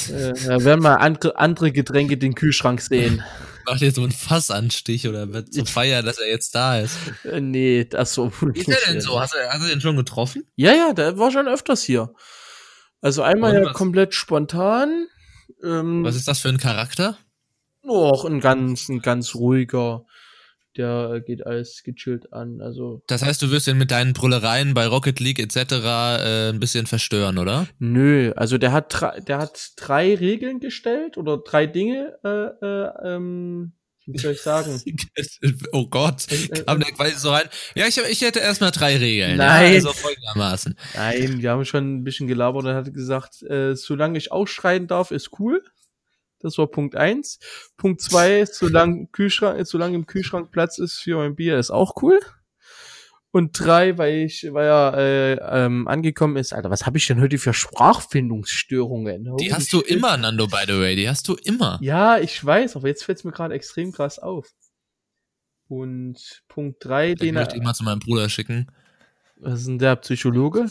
äh, 0.09 0.33
da 0.47 0.65
werden 0.65 0.81
mal 0.81 0.97
andere, 0.97 1.37
andere 1.37 1.73
Getränke 1.73 2.17
den 2.17 2.35
Kühlschrank 2.35 2.81
sehen. 2.81 3.23
Macht 3.67 3.83
ihr 3.83 3.93
so 3.93 4.03
einen 4.03 4.13
Fassanstich 4.13 5.07
oder 5.07 5.31
wird 5.33 5.53
so 5.53 5.67
feiern, 5.67 6.07
dass 6.07 6.19
er 6.19 6.29
jetzt 6.29 6.55
da 6.55 6.81
ist? 6.81 6.97
Äh, 7.25 7.41
nee, 7.41 7.85
das 7.85 8.15
so. 8.15 8.33
Wie 8.41 8.61
ist 8.61 8.69
er 8.69 8.93
denn 8.93 9.01
so? 9.03 9.21
Hast 9.21 9.35
du, 9.35 9.39
hast 9.47 9.63
du 9.63 9.69
den 9.69 9.83
schon 9.83 9.97
getroffen? 9.97 10.45
Ja, 10.57 10.73
ja, 10.73 10.95
der 10.95 11.19
war 11.19 11.31
schon 11.31 11.49
öfters 11.49 11.83
hier. 11.83 12.15
Also 13.03 13.23
einmal 13.23 13.55
ja 13.55 13.73
komplett 13.73 14.15
spontan. 14.15 15.07
Ähm, 15.63 16.03
Was 16.03 16.17
ist 16.17 16.29
das 16.29 16.41
für 16.41 16.49
ein 16.49 16.59
Charakter? 16.59 17.19
Och, 17.85 18.25
ein 18.25 18.41
ganz, 18.41 18.89
ein 18.89 19.03
ganz 19.03 19.35
ruhiger. 19.35 20.07
Der 20.77 21.21
geht 21.27 21.47
alles 21.47 21.83
gechillt 21.85 22.33
an. 22.33 22.61
Also, 22.63 23.03
Das 23.07 23.23
heißt, 23.23 23.43
du 23.43 23.51
wirst 23.51 23.67
ihn 23.69 23.77
mit 23.79 23.91
deinen 23.91 24.13
Brüllereien 24.15 24.73
bei 24.73 24.87
Rocket 24.87 25.21
League 25.21 25.39
etc. 25.39 25.57
Äh, 25.57 26.49
ein 26.51 26.61
bisschen 26.61 26.87
verstören, 26.87 27.39
oder? 27.39 27.67
nö. 27.79 28.33
Also 28.37 28.57
der 28.59 28.73
hat, 28.73 28.87
drei- 28.89 29.21
der 29.21 29.39
hat 29.39 29.73
drei 29.77 30.15
Regeln 30.15 30.61
gestellt 30.61 31.19
oder 31.19 31.37
drei 31.39 31.67
Dinge, 31.67 32.15
äh, 32.25 32.65
äh, 32.65 33.15
ähm, 33.17 33.73
wie 34.07 34.19
soll 34.19 34.33
ich 34.33 34.41
sagen? 34.43 34.83
oh 35.73 35.87
Gott, 35.87 36.27
Äh, 36.33 36.63
kam 36.65 36.81
der 36.81 36.91
quasi 36.93 37.17
so 37.19 37.31
rein. 37.31 37.45
Ja, 37.75 37.87
ich, 37.87 37.99
ich 37.99 38.21
hätte 38.23 38.41
erstmal 38.41 38.71
drei 38.73 38.97
Regeln. 38.97 39.37
Nein. 39.37 39.71
Ja, 39.71 39.77
also 39.77 39.93
folgendermaßen. 39.93 40.75
Nein, 40.95 41.41
wir 41.41 41.51
haben 41.51 41.65
schon 41.65 41.99
ein 41.99 42.05
bisschen 42.05 42.27
gelabert 42.27 42.65
und 42.65 42.71
er 42.71 42.77
hat 42.77 42.93
gesagt, 42.93 43.43
äh, 43.45 43.77
solange 43.77 44.19
ich 44.19 44.33
ausschreien 44.33 44.87
darf, 44.89 45.11
ist 45.13 45.39
cool. 45.39 45.63
Das 46.43 46.59
war 46.59 46.67
Punkt 46.67 46.97
eins. 46.97 47.39
Punkt 47.77 48.01
zwei, 48.01 48.45
solange 48.45 49.07
Kühlschrank, 49.13 49.67
solange 49.67 49.95
im 49.97 50.07
Kühlschrank 50.07 50.51
Platz 50.51 50.79
ist 50.79 50.99
für 50.99 51.17
mein 51.17 51.35
Bier, 51.37 51.59
ist 51.59 51.71
auch 51.71 52.03
cool. 52.03 52.21
Und 53.35 53.59
drei, 53.59 53.97
weil 53.97 54.17
ich, 54.27 54.47
weil 54.53 54.67
er 54.67 54.95
äh, 54.99 55.65
ähm, 55.65 55.89
angekommen 55.89 56.37
ist, 56.37 56.53
Alter, 56.53 56.69
was 56.69 56.85
habe 56.85 56.99
ich 56.99 57.07
denn 57.07 57.19
heute 57.19 57.39
für 57.39 57.55
Sprachfindungsstörungen? 57.55 59.37
Die 59.39 59.55
hast 59.55 59.73
du 59.73 59.79
shit. 59.79 59.89
immer, 59.89 60.19
Nando, 60.19 60.47
by 60.47 60.65
the 60.67 60.79
way. 60.79 60.97
Die 60.97 61.09
hast 61.09 61.27
du 61.29 61.35
immer. 61.37 61.79
Ja, 61.81 62.19
ich 62.19 62.45
weiß, 62.45 62.77
aber 62.77 62.89
jetzt 62.89 63.05
fällt 63.05 63.19
es 63.19 63.25
mir 63.25 63.33
gerade 63.33 63.55
extrem 63.55 63.93
krass 63.93 64.19
auf. 64.19 64.51
Und 65.69 66.43
Punkt 66.49 66.85
drei, 66.85 67.13
Ich 67.13 67.21
den 67.21 67.35
möchte 67.35 67.57
ihn 67.57 67.63
er, 67.63 67.65
mal 67.65 67.75
zu 67.75 67.85
meinem 67.85 68.01
Bruder 68.01 68.29
schicken. 68.29 68.67
was 69.37 69.61
ist 69.61 69.69
denn 69.69 69.79
der 69.79 69.97
Psychologe? 69.97 70.67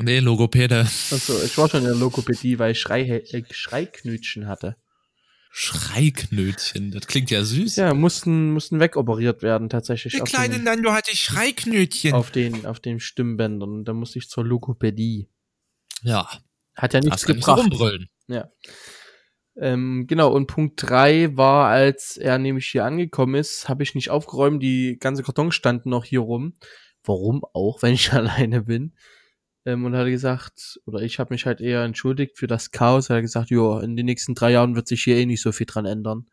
Nee, 0.00 0.18
Logopäde. 0.18 0.80
Achso, 0.80 1.40
ich 1.44 1.56
war 1.56 1.68
schon 1.68 1.80
in 1.80 1.86
der 1.86 1.94
Lokopädie, 1.94 2.58
weil 2.58 2.72
ich 2.72 2.80
Schrei, 2.80 3.02
äh, 3.02 3.44
Schreiknötchen 3.50 4.48
hatte. 4.48 4.76
Schreiknötchen. 5.58 6.90
Das 6.90 7.06
klingt 7.06 7.30
ja 7.30 7.42
süß. 7.42 7.76
Ja, 7.76 7.94
mussten, 7.94 8.52
mussten 8.52 8.78
wegoperiert 8.78 9.40
werden, 9.42 9.70
tatsächlich. 9.70 10.12
Der 10.12 10.24
auf 10.24 10.28
kleine 10.28 10.56
den, 10.56 10.64
Nando 10.64 10.92
hatte 10.92 11.16
Schreiknötchen. 11.16 12.12
auf 12.12 12.30
den, 12.30 12.66
auf 12.66 12.78
den 12.78 13.00
Stimmbändern. 13.00 13.70
Und 13.70 13.84
da 13.86 13.94
musste 13.94 14.18
ich 14.18 14.28
zur 14.28 14.44
Lokopädie. 14.44 15.30
Ja, 16.02 16.28
Hat 16.74 16.92
ja 16.92 17.00
nichts 17.00 17.24
gebracht. 17.24 17.58
rumbrüllen. 17.58 18.10
Ja. 18.28 18.50
Ähm, 19.56 20.04
genau, 20.06 20.30
und 20.30 20.46
Punkt 20.46 20.74
drei 20.82 21.34
war, 21.38 21.68
als 21.70 22.18
er 22.18 22.36
nämlich 22.36 22.66
hier 22.66 22.84
angekommen 22.84 23.36
ist, 23.36 23.66
habe 23.66 23.82
ich 23.82 23.94
nicht 23.94 24.10
aufgeräumt, 24.10 24.62
die 24.62 24.98
ganze 25.00 25.22
Kartons 25.22 25.54
standen 25.54 25.88
noch 25.88 26.04
hier 26.04 26.20
rum. 26.20 26.52
Warum 27.02 27.42
auch, 27.54 27.80
wenn 27.80 27.94
ich 27.94 28.12
alleine 28.12 28.64
bin? 28.64 28.94
Ähm, 29.66 29.84
und 29.84 29.96
hat 29.96 30.06
gesagt, 30.06 30.80
oder 30.86 31.00
ich 31.00 31.18
habe 31.18 31.34
mich 31.34 31.44
halt 31.44 31.60
eher 31.60 31.82
entschuldigt 31.82 32.38
für 32.38 32.46
das 32.46 32.70
Chaos. 32.70 33.10
Er 33.10 33.16
hat 33.16 33.22
gesagt, 33.22 33.50
jo, 33.50 33.78
in 33.80 33.96
den 33.96 34.06
nächsten 34.06 34.34
drei 34.34 34.52
Jahren 34.52 34.76
wird 34.76 34.86
sich 34.86 35.02
hier 35.02 35.16
eh 35.16 35.26
nicht 35.26 35.42
so 35.42 35.52
viel 35.52 35.66
dran 35.66 35.84
ändern. 35.84 36.26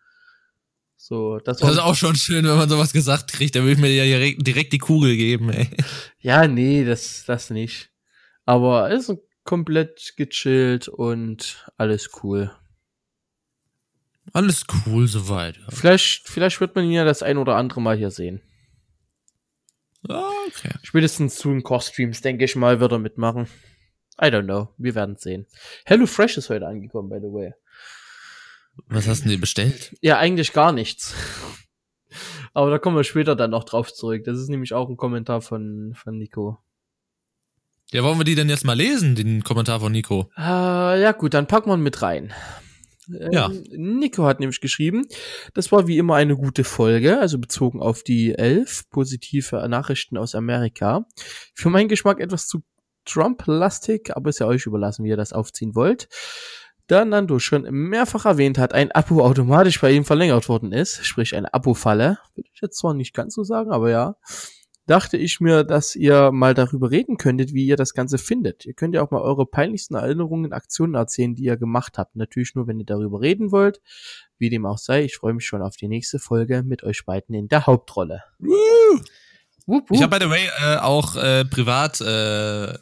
So, 0.96 1.39
das 1.39 1.60
war 1.60 1.67
Das 1.67 1.78
ist 1.78 1.84
auch 1.84 1.96
schon 1.96 2.15
schön, 2.15 2.46
wenn 2.46 2.56
man 2.56 2.69
sowas 2.69 2.93
gesagt 2.93 3.34
kriegt. 3.34 3.56
Da 3.56 3.60
würde 3.62 3.74
ich 3.74 3.80
mir 3.80 3.93
ja 3.93 4.06
direkt, 4.06 4.48
direkt 4.48 4.72
die 4.72 4.78
Kugel 4.78 5.17
geben, 5.17 5.50
ey. 5.50 5.67
Ja, 6.19 6.48
nee, 6.48 6.86
das, 6.86 7.26
das 7.26 7.50
nicht. 7.50 7.89
Aber 8.46 8.89
ist 8.91 9.12
komplett 9.43 10.13
gechillt 10.15 10.88
und 10.88 11.67
alles 11.76 12.10
cool. 12.24 12.52
Alles 14.32 14.63
cool 14.86 15.08
soweit. 15.08 15.58
Ja. 15.58 15.65
Vielleicht, 15.69 16.30
vielleicht 16.30 16.62
wird 16.62 16.76
man 16.76 16.86
ihn 16.86 16.91
ja 16.91 17.04
das 17.04 17.24
ein 17.24 17.38
oder 17.38 17.56
andere 17.56 17.82
Mal 17.82 17.98
hier 17.98 18.12
sehen. 18.12 18.41
Ah, 20.10 20.30
Okay. 20.48 20.72
Spätestens 20.84 21.36
zu 21.36 21.50
den 21.50 21.63
Core-Streams, 21.63 22.22
denke 22.22 22.46
ich 22.46 22.56
mal, 22.56 22.80
wird 22.80 22.92
er 22.92 23.00
mitmachen. 23.00 23.48
I 24.22 24.26
don't 24.26 24.44
know. 24.44 24.70
Wir 24.78 24.94
werden 24.96 25.16
sehen. 25.18 25.48
Hello 25.86 26.06
Fresh 26.06 26.38
ist 26.38 26.50
heute 26.50 26.68
angekommen, 26.68 27.10
by 27.10 27.18
the 27.20 27.34
way. 27.34 27.54
Was 28.88 29.08
hast 29.08 29.20
du 29.20 29.24
denn 29.24 29.32
dir 29.38 29.42
bestellt? 29.42 29.96
Ja, 30.02 30.18
eigentlich 30.18 30.54
gar 30.54 30.72
nichts. 30.72 31.16
Aber 32.54 32.70
da 32.70 32.78
kommen 32.78 32.96
wir 32.96 33.04
später 33.04 33.36
dann 33.36 33.52
noch 33.52 33.63
drauf 33.63 33.92
zurück. 33.94 34.24
Das 34.26 34.38
ist 34.38 34.50
nämlich 34.50 34.74
auch 34.74 34.89
ein 34.89 34.98
Kommentar 34.98 35.42
von, 35.42 35.94
von 35.96 36.18
Nico. 36.18 36.60
Ja, 37.92 38.04
wollen 38.04 38.20
wir 38.20 38.24
die 38.26 38.36
denn 38.36 38.50
jetzt 38.50 38.66
mal 38.66 38.74
lesen, 38.78 39.16
den 39.16 39.44
Kommentar 39.44 39.80
von 39.80 39.92
Nico? 39.92 40.30
Äh, 40.38 41.02
ja 41.02 41.12
gut, 41.12 41.34
dann 41.34 41.48
packen 41.48 41.70
wir 41.70 41.76
ihn 41.76 41.84
mit 41.84 42.02
rein. 42.02 42.34
Ja. 43.08 43.50
Ähm, 43.50 43.63
Nico 43.72 44.24
hat 44.24 44.39
nämlich 44.39 44.62
geschrieben, 44.62 45.08
das 45.54 45.72
war 45.72 45.88
wie 45.88 45.98
immer 45.98 46.16
eine 46.16 46.36
gute 46.36 46.63
Folge, 46.63 47.20
also 47.20 47.38
bezogen 47.38 47.82
auf 47.82 48.04
die 48.04 48.34
elf 48.34 48.89
positive 48.89 49.68
Nachrichten 49.68 50.18
aus 50.18 50.36
Amerika. 50.36 51.06
Für 51.54 51.70
meinen 51.70 51.89
Geschmack 51.89 52.20
etwas 52.20 52.48
zu 52.48 52.63
Trump-lastig, 53.06 54.16
aber 54.16 54.30
ist 54.30 54.39
ja 54.39 54.48
euch 54.48 54.66
überlassen, 54.66 55.04
wie 55.04 55.10
ihr 55.10 55.18
das 55.18 55.34
aufziehen 55.34 55.76
wollt. 55.76 56.08
Da 56.88 57.06
Nando 57.06 57.39
schon 57.39 57.63
mehrfach 57.63 58.26
erwähnt 58.26 58.58
hat, 58.58 58.74
ein 58.74 58.92
Abo 58.92 59.24
automatisch 59.24 59.80
bei 59.80 59.92
ihm 59.92 60.04
verlängert 60.04 60.50
worden 60.50 60.74
ist, 60.74 61.06
sprich 61.06 61.36
eine 61.36 61.54
Abo-Falle, 61.54 62.18
würde 62.36 62.50
ich 62.54 62.62
jetzt 62.62 62.78
zwar 62.78 62.94
nicht 62.94 63.13
ganz 63.13 63.36
so 63.36 63.44
sagen, 63.44 63.72
aber 63.72 63.89
ja, 63.89 64.16
dachte 64.86 65.17
ich 65.17 65.39
mir, 65.39 65.63
dass 65.63 65.96
ihr 65.96 66.32
mal 66.32 66.54
darüber 66.54 66.91
reden 66.91 67.17
könntet, 67.17 67.54
wie 67.54 67.65
ihr 67.65 67.78
das 67.78 67.93
Ganze 67.93 68.17
findet. 68.17 68.65
Ihr 68.65 68.74
könnt 68.74 68.96
ja 68.96 69.02
auch 69.02 69.12
mal 69.12 69.22
eure 69.22 69.46
peinlichsten 69.46 69.96
Erinnerungen, 69.96 70.52
Aktionen 70.52 70.96
erzählen, 70.96 71.36
die 71.36 71.43
ihr 71.43 71.58
gemacht 71.58 71.98
habt. 71.98 72.15
Natürlich 72.15 72.56
nur, 72.56 72.67
wenn 72.67 72.80
ihr 72.80 72.86
darüber 72.86 73.22
reden 73.22 73.52
wollt. 73.52 73.82
Wie 74.38 74.50
dem 74.50 74.65
auch 74.65 74.78
sei, 74.78 75.04
ich 75.04 75.15
freue 75.15 75.34
mich 75.34 75.46
schon 75.46 75.62
auf 75.62 75.78
die 75.78 75.88
nächste 75.88 76.19
Folge 76.19 76.63
mit 76.63 76.84
euch 76.84 77.06
beiden 77.06 77.34
in 77.36 77.48
der 77.48 77.65
Hauptrolle. 77.65 78.24
Ich 79.91 80.02
habe, 80.02 80.19
by 80.19 80.26
the 80.26 80.30
way, 80.30 80.48
äh, 80.62 80.78
auch 80.78 81.15
äh, 81.15 81.46
privat 81.46 82.02
äh, 82.02 82.74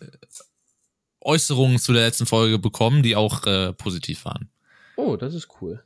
Äußerungen 1.21 1.77
zu 1.77 1.93
der 1.93 2.03
letzten 2.03 2.25
Folge 2.25 2.57
bekommen, 2.57 3.03
die 3.03 3.15
auch 3.15 3.45
äh, 3.45 3.73
positiv 3.73 4.25
waren. 4.25 4.49
oh, 4.95 5.15
das 5.15 5.35
ist 5.35 5.47
cool. 5.61 5.83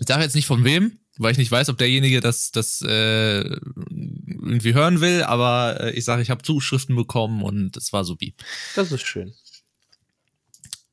Ich 0.00 0.06
sage 0.06 0.22
jetzt 0.22 0.34
nicht 0.34 0.46
von 0.46 0.64
wem, 0.64 0.98
weil 1.18 1.32
ich 1.32 1.38
nicht 1.38 1.50
weiß, 1.50 1.68
ob 1.68 1.78
derjenige 1.78 2.20
das, 2.20 2.52
das 2.52 2.80
äh, 2.82 3.40
irgendwie 3.40 4.74
hören 4.74 5.00
will, 5.00 5.22
aber 5.24 5.80
äh, 5.80 5.90
ich 5.90 6.04
sage, 6.04 6.22
ich 6.22 6.30
habe 6.30 6.42
Zuschriften 6.42 6.96
bekommen 6.96 7.42
und 7.42 7.76
es 7.76 7.92
war 7.92 8.04
supi. 8.04 8.34
Das 8.76 8.90
ist 8.92 9.06
schön. 9.06 9.34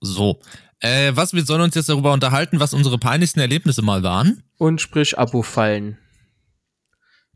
So. 0.01 0.41
Äh, 0.79 1.15
was, 1.15 1.33
wir 1.33 1.45
sollen 1.45 1.61
uns 1.61 1.75
jetzt 1.75 1.89
darüber 1.89 2.11
unterhalten, 2.11 2.59
was 2.59 2.73
unsere 2.73 2.97
peinlichsten 2.97 3.39
Erlebnisse 3.39 3.81
mal 3.81 4.03
waren. 4.03 4.43
Und 4.57 4.81
sprich 4.81 5.17
Abo-Fallen. 5.17 5.97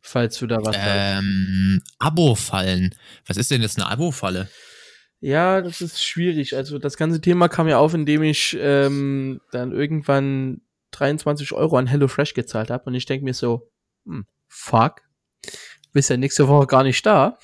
Falls 0.02 0.38
du 0.40 0.48
da 0.48 0.58
was 0.58 0.78
hast. 0.78 1.20
Ähm, 1.20 1.82
Abo-Fallen. 2.00 2.96
Was 3.28 3.38
ist 3.38 3.52
denn 3.52 3.62
jetzt 3.62 3.80
eine 3.80 3.90
Abo-Falle? 3.90 4.50
Ja, 5.22 5.62
das 5.62 5.82
ist 5.82 6.04
schwierig. 6.04 6.56
Also 6.56 6.80
das 6.80 6.96
ganze 6.96 7.20
Thema 7.22 7.50
kam 7.50 7.68
ja 7.68 7.78
auf, 7.78 7.94
indem 7.94 8.24
ich 8.24 8.58
ähm, 8.60 9.42
dann 9.52 9.72
irgendwann 9.72 10.62
23 10.92 11.54
Euro 11.54 11.78
an 11.78 11.88
HelloFresh 11.88 12.34
gezahlt 12.34 12.70
habe 12.70 12.86
und 12.86 12.94
ich 12.96 13.06
denke 13.06 13.26
mir 13.26 13.34
so, 13.34 13.70
hm, 14.06 14.26
fuck, 14.48 15.02
bist 15.94 16.10
ja 16.10 16.18
nächste 16.18 16.48
Woche 16.48 16.68
gar 16.68 16.84
nicht 16.84 17.06
da. 17.06 17.38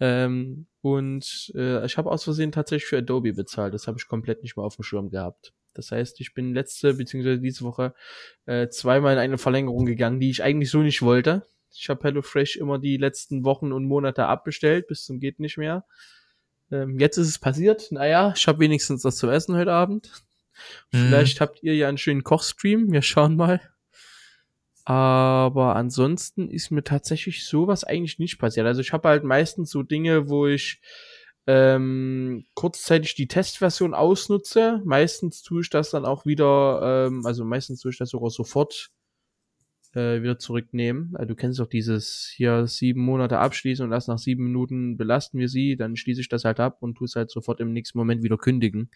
Ähm, 0.00 0.66
und 0.80 1.52
äh, 1.54 1.84
ich 1.86 1.96
habe 1.96 2.10
aus 2.10 2.24
Versehen 2.24 2.52
tatsächlich 2.52 2.88
für 2.88 2.98
Adobe 2.98 3.32
bezahlt. 3.32 3.72
Das 3.72 3.86
habe 3.86 3.96
ich 3.98 4.06
komplett 4.06 4.42
nicht 4.42 4.56
mehr 4.56 4.66
auf 4.66 4.76
dem 4.76 4.82
Schirm 4.82 5.08
gehabt. 5.08 5.54
Das 5.72 5.90
heißt, 5.90 6.20
ich 6.20 6.34
bin 6.34 6.54
letzte 6.54 6.94
beziehungsweise 6.94 7.40
diese 7.40 7.64
Woche 7.64 7.94
äh, 8.46 8.68
zweimal 8.68 9.14
in 9.14 9.18
eine 9.18 9.38
Verlängerung 9.38 9.86
gegangen, 9.86 10.20
die 10.20 10.30
ich 10.30 10.42
eigentlich 10.42 10.70
so 10.70 10.78
nicht 10.78 11.02
wollte. 11.02 11.46
Ich 11.72 11.88
habe 11.88 12.04
HelloFresh 12.04 12.56
immer 12.56 12.78
die 12.78 12.96
letzten 12.96 13.44
Wochen 13.44 13.72
und 13.72 13.84
Monate 13.84 14.26
abbestellt, 14.26 14.86
bis 14.86 15.04
zum 15.04 15.18
geht 15.18 15.40
nicht 15.40 15.58
mehr. 15.58 15.84
Ähm, 16.70 16.98
jetzt 16.98 17.16
ist 17.16 17.28
es 17.28 17.38
passiert. 17.38 17.90
Naja, 17.90 18.32
ich 18.36 18.46
habe 18.46 18.60
wenigstens 18.60 19.04
was 19.04 19.16
zu 19.16 19.28
essen 19.28 19.56
heute 19.56 19.72
Abend. 19.72 20.12
Mhm. 20.92 21.06
Vielleicht 21.06 21.40
habt 21.40 21.62
ihr 21.62 21.74
ja 21.74 21.88
einen 21.88 21.98
schönen 21.98 22.24
Kochstream. 22.24 22.92
Wir 22.92 23.02
schauen 23.02 23.36
mal. 23.36 23.60
Aber 24.84 25.76
ansonsten 25.76 26.50
ist 26.50 26.70
mir 26.70 26.84
tatsächlich 26.84 27.46
sowas 27.46 27.84
eigentlich 27.84 28.18
nicht 28.18 28.38
passiert. 28.38 28.66
Also 28.66 28.82
ich 28.82 28.92
habe 28.92 29.08
halt 29.08 29.24
meistens 29.24 29.70
so 29.70 29.82
Dinge, 29.82 30.28
wo 30.28 30.46
ich 30.46 30.82
ähm, 31.46 32.44
kurzzeitig 32.54 33.14
die 33.14 33.28
Testversion 33.28 33.94
ausnutze. 33.94 34.82
Meistens 34.84 35.42
tue 35.42 35.62
ich 35.62 35.70
das 35.70 35.90
dann 35.90 36.04
auch 36.04 36.26
wieder, 36.26 37.06
ähm, 37.06 37.24
also 37.24 37.44
meistens 37.44 37.80
tue 37.80 37.92
ich 37.92 37.98
das 37.98 38.10
sogar 38.10 38.30
sofort 38.30 38.90
äh, 39.94 40.22
wieder 40.22 40.38
zurücknehmen. 40.38 41.14
Also 41.14 41.28
du 41.28 41.34
kennst 41.34 41.60
doch 41.60 41.66
dieses 41.66 42.32
hier 42.34 42.66
sieben 42.66 43.02
Monate 43.02 43.38
abschließen 43.38 43.84
und 43.84 43.92
erst 43.92 44.08
nach 44.08 44.18
sieben 44.18 44.44
Minuten 44.44 44.96
belasten 44.96 45.38
wir 45.38 45.48
sie, 45.48 45.76
dann 45.76 45.96
schließe 45.96 46.20
ich 46.20 46.28
das 46.28 46.44
halt 46.44 46.60
ab 46.60 46.78
und 46.80 46.96
tue 46.96 47.06
es 47.06 47.16
halt 47.16 47.30
sofort 47.30 47.60
im 47.60 47.72
nächsten 47.72 47.98
Moment 47.98 48.22
wieder 48.22 48.36
kündigen. 48.36 48.90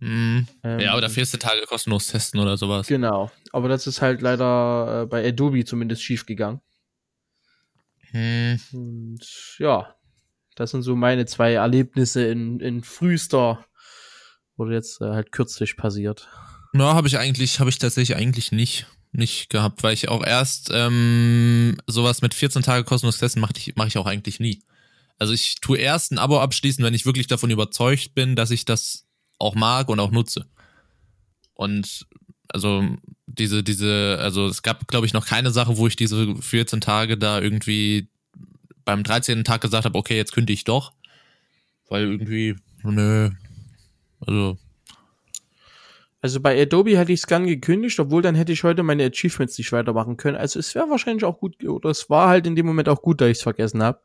Mhm. 0.00 0.46
Ähm, 0.62 0.80
ja, 0.80 0.96
oder 0.96 1.10
14 1.10 1.40
Tage 1.40 1.62
kostenlos 1.66 2.06
testen 2.06 2.40
oder 2.40 2.56
sowas. 2.56 2.86
Genau. 2.86 3.30
Aber 3.52 3.68
das 3.68 3.86
ist 3.86 4.00
halt 4.00 4.22
leider 4.22 5.02
äh, 5.02 5.06
bei 5.06 5.26
Adobe 5.26 5.64
zumindest 5.64 6.02
schief 6.02 6.26
gegangen. 6.26 6.60
Hm. 8.10 8.60
Und 8.72 9.20
ja, 9.58 9.94
das 10.54 10.70
sind 10.70 10.82
so 10.82 10.96
meine 10.96 11.26
zwei 11.26 11.54
Erlebnisse 11.54 12.24
in, 12.26 12.60
in 12.60 12.82
frühester 12.82 13.66
oder 14.56 14.72
jetzt 14.72 15.00
äh, 15.00 15.06
halt 15.06 15.32
kürzlich 15.32 15.76
passiert. 15.76 16.28
Ja, 16.74 16.94
habe 16.94 17.08
ich 17.08 17.18
eigentlich, 17.18 17.60
habe 17.60 17.70
ich 17.70 17.78
tatsächlich 17.78 18.16
eigentlich 18.16 18.52
nicht 18.52 18.86
nicht 19.12 19.48
gehabt, 19.48 19.82
weil 19.82 19.94
ich 19.94 20.08
auch 20.08 20.24
erst 20.24 20.70
ähm, 20.72 21.78
sowas 21.86 22.20
mit 22.22 22.34
14 22.34 22.62
Tage 22.62 22.84
kostenlos 22.84 23.18
testen 23.18 23.40
mache 23.40 23.54
ich, 23.56 23.74
mach 23.74 23.86
ich 23.86 23.96
auch 23.96 24.06
eigentlich 24.06 24.38
nie. 24.38 24.62
Also 25.18 25.32
ich 25.32 25.56
tue 25.60 25.78
erst 25.78 26.12
ein 26.12 26.18
Abo 26.18 26.40
abschließen, 26.40 26.84
wenn 26.84 26.94
ich 26.94 27.06
wirklich 27.06 27.26
davon 27.26 27.50
überzeugt 27.50 28.14
bin, 28.14 28.36
dass 28.36 28.50
ich 28.50 28.64
das 28.64 29.07
auch 29.38 29.54
mag 29.54 29.88
und 29.88 30.00
auch 30.00 30.10
nutze. 30.10 30.46
Und 31.54 32.06
also 32.48 32.84
diese, 33.26 33.62
diese, 33.62 34.18
also 34.20 34.46
es 34.46 34.62
gab, 34.62 34.88
glaube 34.88 35.06
ich, 35.06 35.12
noch 35.12 35.26
keine 35.26 35.50
Sache, 35.50 35.76
wo 35.76 35.86
ich 35.86 35.96
diese 35.96 36.36
14 36.36 36.80
Tage 36.80 37.18
da 37.18 37.40
irgendwie 37.40 38.08
beim 38.84 39.02
13. 39.02 39.44
Tag 39.44 39.60
gesagt 39.60 39.84
habe, 39.84 39.98
okay, 39.98 40.16
jetzt 40.16 40.32
könnte 40.32 40.52
ich 40.52 40.64
doch. 40.64 40.92
Weil 41.88 42.04
irgendwie, 42.04 42.56
nö, 42.82 43.30
also 44.20 44.58
also 46.20 46.40
bei 46.40 46.60
Adobe 46.60 46.98
hätte 46.98 47.12
ich 47.12 47.20
es 47.20 47.26
gern 47.28 47.46
gekündigt, 47.46 48.00
obwohl 48.00 48.22
dann 48.22 48.34
hätte 48.34 48.52
ich 48.52 48.64
heute 48.64 48.82
meine 48.82 49.04
Achievements 49.04 49.56
nicht 49.56 49.70
weitermachen 49.70 50.16
können. 50.16 50.36
Also 50.36 50.58
es 50.58 50.74
wäre 50.74 50.90
wahrscheinlich 50.90 51.24
auch 51.24 51.38
gut, 51.38 51.62
oder 51.62 51.90
es 51.90 52.10
war 52.10 52.28
halt 52.28 52.46
in 52.46 52.56
dem 52.56 52.66
Moment 52.66 52.88
auch 52.88 53.02
gut, 53.02 53.20
dass 53.20 53.28
ich 53.28 53.36
es 53.38 53.42
vergessen 53.42 53.82
habe. 53.82 54.00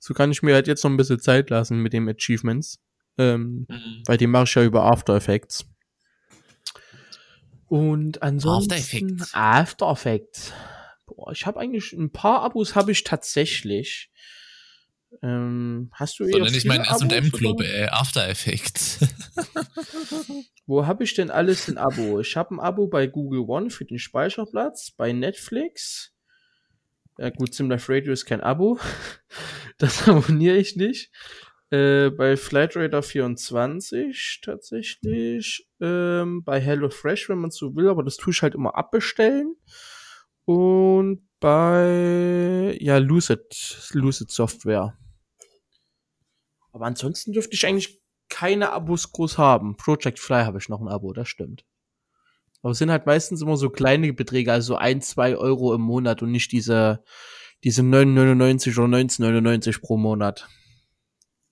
So 0.00 0.14
kann 0.14 0.32
ich 0.32 0.42
mir 0.42 0.54
halt 0.54 0.68
jetzt 0.68 0.82
noch 0.84 0.90
ein 0.90 0.96
bisschen 0.96 1.20
Zeit 1.20 1.50
lassen 1.50 1.82
mit 1.82 1.92
dem 1.92 2.08
Achievements. 2.08 2.78
Ähm, 3.20 3.66
mhm. 3.68 4.02
Weil 4.06 4.16
die 4.16 4.26
mache 4.26 4.44
ich 4.44 4.54
ja 4.54 4.64
über 4.64 4.84
After 4.84 5.14
Effects. 5.14 5.66
Und 7.68 8.22
ansonsten 8.22 8.72
After 8.72 8.96
Effects. 8.96 9.34
After 9.34 9.90
Effects. 9.92 10.52
Boah, 11.06 11.32
ich 11.32 11.44
habe 11.44 11.60
eigentlich 11.60 11.92
ein 11.92 12.10
paar 12.10 12.42
Abos 12.42 12.74
habe 12.74 12.92
ich 12.92 13.04
tatsächlich. 13.04 14.10
Ähm, 15.22 15.90
hast 15.92 16.18
du 16.18 16.24
so, 16.24 16.38
eher 16.38 16.46
ich 16.46 16.64
meinen 16.64 16.84
S&M-Club, 16.84 17.60
ey, 17.60 17.88
After 17.90 18.26
Effects. 18.28 19.00
Wo 20.66 20.86
habe 20.86 21.04
ich 21.04 21.14
denn 21.14 21.30
alles 21.30 21.68
ein 21.68 21.78
Abo? 21.78 22.20
Ich 22.20 22.36
habe 22.36 22.54
ein 22.54 22.60
Abo 22.60 22.86
bei 22.86 23.06
Google 23.06 23.40
One 23.40 23.70
für 23.70 23.84
den 23.84 23.98
Speicherplatz, 23.98 24.92
bei 24.92 25.12
Netflix. 25.12 26.14
Ja 27.18 27.28
gut, 27.30 27.54
Simlife 27.54 27.92
Radio 27.92 28.12
ist 28.12 28.24
kein 28.24 28.40
Abo. 28.40 28.78
Das 29.78 30.06
abonniere 30.06 30.58
ich 30.58 30.76
nicht. 30.76 31.10
Äh, 31.70 32.10
bei 32.10 32.36
Flightrader 32.36 33.02
24 33.02 34.40
tatsächlich. 34.42 35.68
Ähm, 35.80 36.42
bei 36.42 36.60
HelloFresh, 36.60 37.28
wenn 37.28 37.38
man 37.38 37.50
so 37.50 37.76
will, 37.76 37.88
aber 37.88 38.02
das 38.02 38.16
tue 38.16 38.32
ich 38.32 38.42
halt 38.42 38.54
immer 38.54 38.76
abbestellen. 38.76 39.54
Und 40.44 41.22
bei 41.38 42.76
ja, 42.80 42.98
Lucid, 42.98 43.88
Lucid 43.92 44.30
Software. 44.30 44.96
Aber 46.72 46.86
ansonsten 46.86 47.32
dürfte 47.32 47.54
ich 47.54 47.66
eigentlich 47.66 48.00
keine 48.28 48.72
Abos 48.72 49.12
groß 49.12 49.38
haben. 49.38 49.76
Project 49.76 50.18
Fly 50.18 50.44
habe 50.44 50.58
ich 50.58 50.68
noch 50.68 50.80
ein 50.80 50.88
Abo, 50.88 51.12
das 51.12 51.28
stimmt. 51.28 51.64
Aber 52.62 52.72
es 52.72 52.78
sind 52.78 52.90
halt 52.90 53.06
meistens 53.06 53.42
immer 53.42 53.56
so 53.56 53.70
kleine 53.70 54.12
Beträge, 54.12 54.52
also 54.52 54.76
ein, 54.76 55.00
zwei 55.00 55.36
Euro 55.36 55.74
im 55.74 55.80
Monat 55.80 56.22
und 56.22 56.30
nicht 56.30 56.52
diese, 56.52 57.02
diese 57.64 57.82
9,99 57.82 58.78
oder 58.78 58.98
19,99 58.98 59.80
pro 59.80 59.96
Monat. 59.96 60.48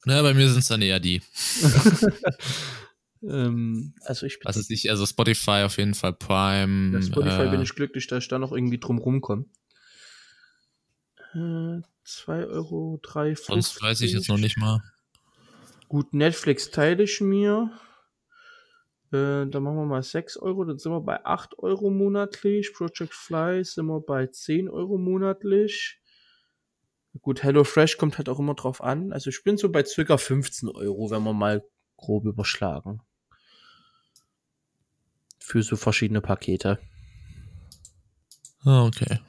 Na, 0.09 0.23
bei 0.23 0.33
mir 0.33 0.49
sind 0.49 0.61
es 0.61 0.69
dann 0.69 0.81
eher 0.81 1.01
die. 1.01 1.21
ähm, 3.23 3.93
also 4.01 4.25
ich 4.25 4.39
Was 4.43 4.57
ist 4.57 4.71
nicht, 4.71 4.89
also 4.89 5.05
Spotify 5.05 5.65
auf 5.67 5.77
jeden 5.77 5.93
Fall 5.93 6.15
Prime. 6.15 6.95
Ja, 6.95 7.03
Spotify 7.03 7.43
äh, 7.43 7.51
bin 7.51 7.61
ich 7.61 7.75
glücklich, 7.75 8.07
dass 8.07 8.25
ich 8.25 8.29
da 8.29 8.39
noch 8.39 8.53
irgendwie 8.53 8.79
drum 8.79 8.97
rumkomme. 8.97 9.45
Äh, 11.35 11.83
2 12.05 12.47
Euro, 12.47 12.99
3, 13.03 13.37
5. 13.37 13.47
Sonst 13.49 13.83
weiß 13.83 14.01
ich 14.01 14.15
jetzt 14.15 14.31
noch 14.31 14.39
nicht 14.39 14.57
mal. 14.57 14.83
Gut, 15.89 16.15
Netflix 16.15 16.71
teile 16.71 17.03
ich 17.03 17.21
mir. 17.21 17.71
Äh, 19.13 19.45
dann 19.45 19.63
machen 19.63 19.77
wir 19.77 19.85
mal 19.85 20.03
6 20.03 20.39
Euro, 20.39 20.65
dann 20.65 20.79
sind 20.79 20.91
wir 20.91 21.03
bei 21.03 21.23
8 21.23 21.59
Euro 21.59 21.91
monatlich. 21.91 22.73
Project 22.73 23.13
Fly 23.13 23.63
sind 23.63 23.85
wir 23.85 24.01
bei 24.01 24.27
10 24.27 24.71
Euro 24.71 24.97
monatlich. 24.97 26.01
Gut, 27.21 27.43
HelloFresh 27.43 27.97
kommt 27.99 28.19
halt 28.19 28.29
auch 28.29 28.39
immer 28.39 28.55
drauf 28.55 28.83
an. 28.83 29.13
Also 29.13 29.31
ich 29.31 29.43
bin 29.45 29.57
so 29.57 29.71
bei 29.71 29.85
circa 29.85 30.17
15 30.17 30.69
Euro, 30.69 31.11
wenn 31.11 31.23
wir 31.23 31.33
mal 31.33 31.63
grob 31.97 32.25
überschlagen. 32.25 33.01
Für 35.39 35.63
so 35.63 35.77
verschiedene 35.77 36.21
Pakete. 36.21 36.79
Ah, 38.65 38.85
okay. 38.85 39.21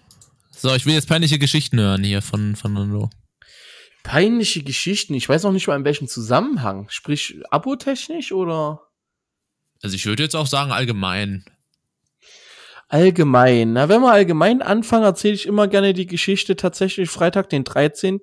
So, 0.52 0.74
ich 0.76 0.86
will 0.86 0.94
jetzt 0.94 1.08
peinliche 1.08 1.40
Geschichten 1.40 1.80
hören 1.80 2.04
hier 2.04 2.22
von, 2.22 2.56
von 2.56 2.74
Nando 2.74 3.10
peinliche 4.04 4.64
Geschichten. 4.64 5.14
Ich 5.14 5.28
weiß 5.28 5.46
auch 5.46 5.52
nicht 5.52 5.68
mal 5.68 5.76
in 5.76 5.86
welchem 5.86 6.08
Zusammenhang. 6.08 6.88
Sprich, 6.90 7.40
abotechnisch 7.52 8.32
oder? 8.32 8.82
Also 9.82 9.96
ich 9.96 10.06
würde 10.06 10.24
jetzt 10.24 10.36
auch 10.36 10.48
sagen 10.48 10.72
allgemein. 10.72 11.46
Allgemein. 12.90 13.74
Na, 13.74 13.88
wenn 13.88 14.02
wir 14.02 14.12
allgemein 14.12 14.64
anfangen, 14.64 15.04
erzähle 15.04 15.36
ich 15.36 15.46
immer 15.46 15.68
gerne 15.68 15.94
die 15.94 16.08
Geschichte 16.08 16.56
tatsächlich 16.56 17.10
Freitag, 17.12 17.48
den 17.50 17.64
13. 17.64 18.20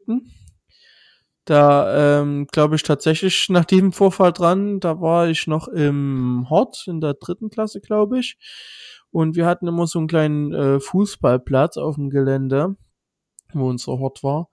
Da 1.45 2.21
ähm, 2.21 2.49
glaube 2.51 2.75
ich 2.75 2.83
tatsächlich 2.83 3.49
nach 3.49 3.65
diesem 3.65 3.93
Vorfall 3.93 4.33
dran, 4.33 4.81
da 4.81 5.01
war 5.01 5.29
ich 5.29 5.47
noch 5.47 5.69
im 5.69 6.51
Hort 6.51 6.85
in 6.89 7.01
der 7.01 7.15
dritten 7.15 7.49
Klasse, 7.49 7.81
glaube 7.81 8.19
ich. 8.19 8.37
Und 9.13 9.37
wir 9.37 9.47
hatten 9.47 9.69
immer 9.69 9.87
so 9.87 10.01
einen 10.01 10.09
kleinen 10.09 10.53
äh, 10.53 10.81
Fußballplatz 10.81 11.77
auf 11.77 11.95
dem 11.95 12.11
Gelände, 12.11 12.75
wo 13.53 13.69
unser 13.69 14.01
Hort 14.01 14.25
war. 14.25 14.49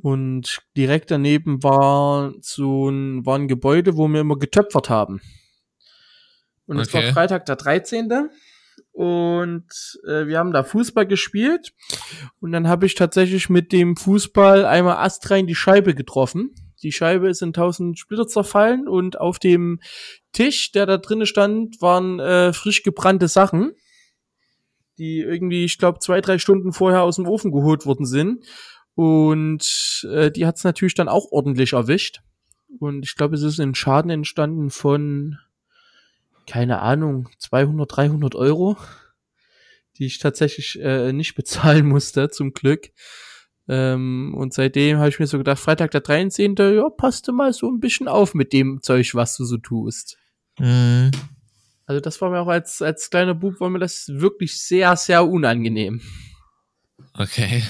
Und 0.00 0.62
direkt 0.74 1.10
daneben 1.10 1.62
war 1.62 2.32
so 2.40 2.88
ein, 2.88 3.26
war 3.26 3.38
ein 3.38 3.48
Gebäude, 3.48 3.98
wo 3.98 4.08
wir 4.08 4.22
immer 4.22 4.38
getöpfert 4.38 4.88
haben. 4.88 5.20
Und 6.64 6.78
es 6.78 6.88
okay. 6.88 7.04
war 7.04 7.12
Freitag 7.12 7.44
der 7.44 7.56
13. 7.56 8.30
Und 8.92 9.64
äh, 10.06 10.26
wir 10.26 10.38
haben 10.38 10.52
da 10.52 10.62
Fußball 10.62 11.06
gespielt. 11.06 11.72
Und 12.40 12.52
dann 12.52 12.68
habe 12.68 12.86
ich 12.86 12.94
tatsächlich 12.94 13.48
mit 13.48 13.72
dem 13.72 13.96
Fußball 13.96 14.64
einmal 14.66 14.98
astrein 14.98 15.46
die 15.46 15.54
Scheibe 15.54 15.94
getroffen. 15.94 16.54
Die 16.82 16.92
Scheibe 16.92 17.28
ist 17.28 17.42
in 17.42 17.52
tausend 17.52 17.98
Splitter 17.98 18.26
zerfallen 18.26 18.88
und 18.88 19.18
auf 19.20 19.38
dem 19.38 19.80
Tisch, 20.32 20.72
der 20.72 20.86
da 20.86 20.98
drinnen 20.98 21.26
stand, 21.26 21.80
waren 21.80 22.18
äh, 22.18 22.52
frisch 22.52 22.82
gebrannte 22.82 23.28
Sachen, 23.28 23.72
die 24.98 25.20
irgendwie, 25.20 25.64
ich 25.64 25.78
glaube, 25.78 26.00
zwei, 26.00 26.20
drei 26.20 26.38
Stunden 26.38 26.72
vorher 26.72 27.02
aus 27.02 27.16
dem 27.16 27.26
Ofen 27.26 27.52
geholt 27.52 27.86
worden 27.86 28.04
sind. 28.04 28.44
Und 28.94 30.06
äh, 30.10 30.30
die 30.30 30.44
hat 30.44 30.56
es 30.56 30.64
natürlich 30.64 30.94
dann 30.94 31.08
auch 31.08 31.30
ordentlich 31.30 31.72
erwischt. 31.72 32.20
Und 32.78 33.04
ich 33.04 33.14
glaube, 33.14 33.36
es 33.36 33.42
ist 33.42 33.60
ein 33.60 33.74
Schaden 33.74 34.10
entstanden 34.10 34.70
von, 34.70 35.38
keine 36.46 36.80
Ahnung, 36.80 37.28
200, 37.38 37.96
300 37.96 38.34
Euro, 38.34 38.76
die 39.98 40.06
ich 40.06 40.18
tatsächlich 40.18 40.80
äh, 40.80 41.12
nicht 41.12 41.34
bezahlen 41.34 41.86
musste, 41.86 42.30
zum 42.30 42.52
Glück. 42.52 42.90
Ähm, 43.68 44.34
und 44.36 44.52
seitdem 44.52 44.98
habe 44.98 45.08
ich 45.08 45.18
mir 45.18 45.26
so 45.26 45.38
gedacht, 45.38 45.58
Freitag 45.58 45.92
der 45.92 46.00
13. 46.00 46.56
Ja, 46.56 46.88
passt 46.90 47.28
du 47.28 47.32
mal 47.32 47.52
so 47.52 47.70
ein 47.70 47.80
bisschen 47.80 48.08
auf 48.08 48.34
mit 48.34 48.52
dem 48.52 48.82
Zeug, 48.82 49.14
was 49.14 49.36
du 49.36 49.44
so 49.44 49.56
tust. 49.56 50.18
Mhm. 50.58 51.10
Also 51.86 52.00
das 52.00 52.20
war 52.20 52.30
mir 52.30 52.40
auch 52.40 52.48
als, 52.48 52.82
als 52.82 53.10
kleiner 53.10 53.34
Bub, 53.34 53.60
war 53.60 53.70
mir 53.70 53.78
das 53.78 54.08
wirklich 54.08 54.60
sehr, 54.60 54.96
sehr 54.96 55.26
unangenehm. 55.26 56.00
Okay. 57.14 57.62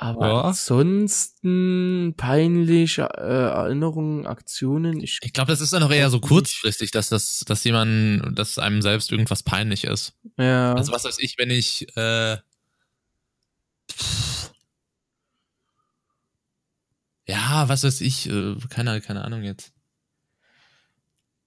Aber 0.00 0.28
ja. 0.28 0.40
ansonsten 0.42 2.14
peinliche 2.16 3.02
äh, 3.16 3.48
Erinnerungen, 3.50 4.28
Aktionen. 4.28 5.00
Ich, 5.00 5.18
ich 5.22 5.32
glaube, 5.32 5.50
das 5.50 5.60
ist 5.60 5.72
dann 5.72 5.82
auch 5.82 5.90
eher 5.90 6.08
so 6.08 6.20
kurzfristig, 6.20 6.92
dass 6.92 7.08
das, 7.08 7.42
dass 7.44 7.64
jemand, 7.64 8.38
dass 8.38 8.60
einem 8.60 8.80
selbst 8.80 9.10
irgendwas 9.10 9.42
peinlich 9.42 9.82
ist. 9.82 10.14
Ja. 10.38 10.72
Also 10.74 10.92
was 10.92 11.02
weiß 11.02 11.18
ich, 11.18 11.36
wenn 11.36 11.50
ich 11.50 11.88
äh, 11.96 12.36
ja, 17.26 17.68
was 17.68 17.82
weiß 17.82 18.00
ich, 18.02 18.30
äh, 18.30 18.54
keine, 18.70 19.00
keine 19.00 19.24
Ahnung 19.24 19.42
jetzt. 19.42 19.72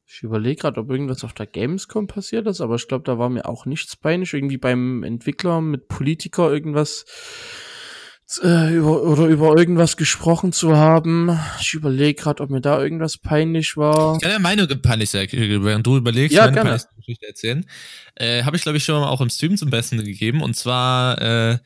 Ich 0.05 0.23
überlege 0.23 0.59
gerade, 0.59 0.81
ob 0.81 0.89
irgendwas 0.89 1.23
auf 1.23 1.31
der 1.31 1.47
Gamescom 1.47 2.07
passiert 2.07 2.47
ist, 2.47 2.59
aber 2.59 2.75
ich 2.75 2.89
glaube, 2.89 3.05
da 3.05 3.17
war 3.17 3.29
mir 3.29 3.45
auch 3.45 3.65
nichts 3.65 3.95
peinlich. 3.95 4.33
Irgendwie 4.33 4.57
beim 4.57 5.03
Entwickler 5.03 5.61
mit 5.61 5.87
Politiker 5.87 6.51
irgendwas 6.51 7.05
äh, 8.39 8.73
über, 8.73 9.03
oder 9.03 9.25
über 9.27 9.55
irgendwas 9.57 9.97
gesprochen 9.97 10.53
zu 10.53 10.77
haben. 10.77 11.39
Ich 11.59 11.73
überlege 11.73 12.21
gerade, 12.21 12.43
ob 12.43 12.49
mir 12.49 12.61
da 12.61 12.81
irgendwas 12.81 13.17
peinlich 13.17 13.77
war. 13.77 14.15
Ich 14.15 14.21
kann 14.21 14.31
ja 14.31 14.39
meine 14.39 14.67
peinliche 14.67 15.27
während 15.63 15.85
du 15.85 15.97
überlegst, 15.97 16.35
Ja, 16.35 16.43
meine 16.43 16.53
gerne. 16.53 16.69
peinlichste 16.69 16.95
Geschichte 16.95 17.27
erzählen. 17.27 17.65
Äh, 18.15 18.43
Habe 18.43 18.57
ich, 18.57 18.63
glaube 18.63 18.77
ich, 18.77 18.83
schon 18.83 18.99
mal 18.99 19.09
auch 19.09 19.21
im 19.21 19.29
Stream 19.29 19.57
zum 19.57 19.69
Besten 19.69 19.97
gegeben. 20.03 20.41
Und 20.41 20.55
zwar 20.55 21.21
äh, 21.21 21.57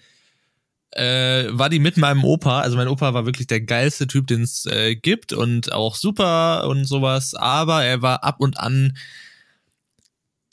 äh, 0.91 1.49
war 1.51 1.69
die 1.69 1.79
mit 1.79 1.97
meinem 1.97 2.23
Opa. 2.23 2.61
Also 2.61 2.77
mein 2.77 2.87
Opa 2.87 3.13
war 3.13 3.25
wirklich 3.25 3.47
der 3.47 3.61
geilste 3.61 4.07
Typ, 4.07 4.27
den 4.27 4.41
es 4.41 4.65
äh, 4.65 4.95
gibt 4.95 5.33
und 5.33 5.71
auch 5.71 5.95
super 5.95 6.67
und 6.67 6.85
sowas. 6.85 7.35
Aber 7.35 7.83
er 7.83 8.01
war 8.01 8.23
ab 8.23 8.37
und 8.39 8.59
an 8.59 8.97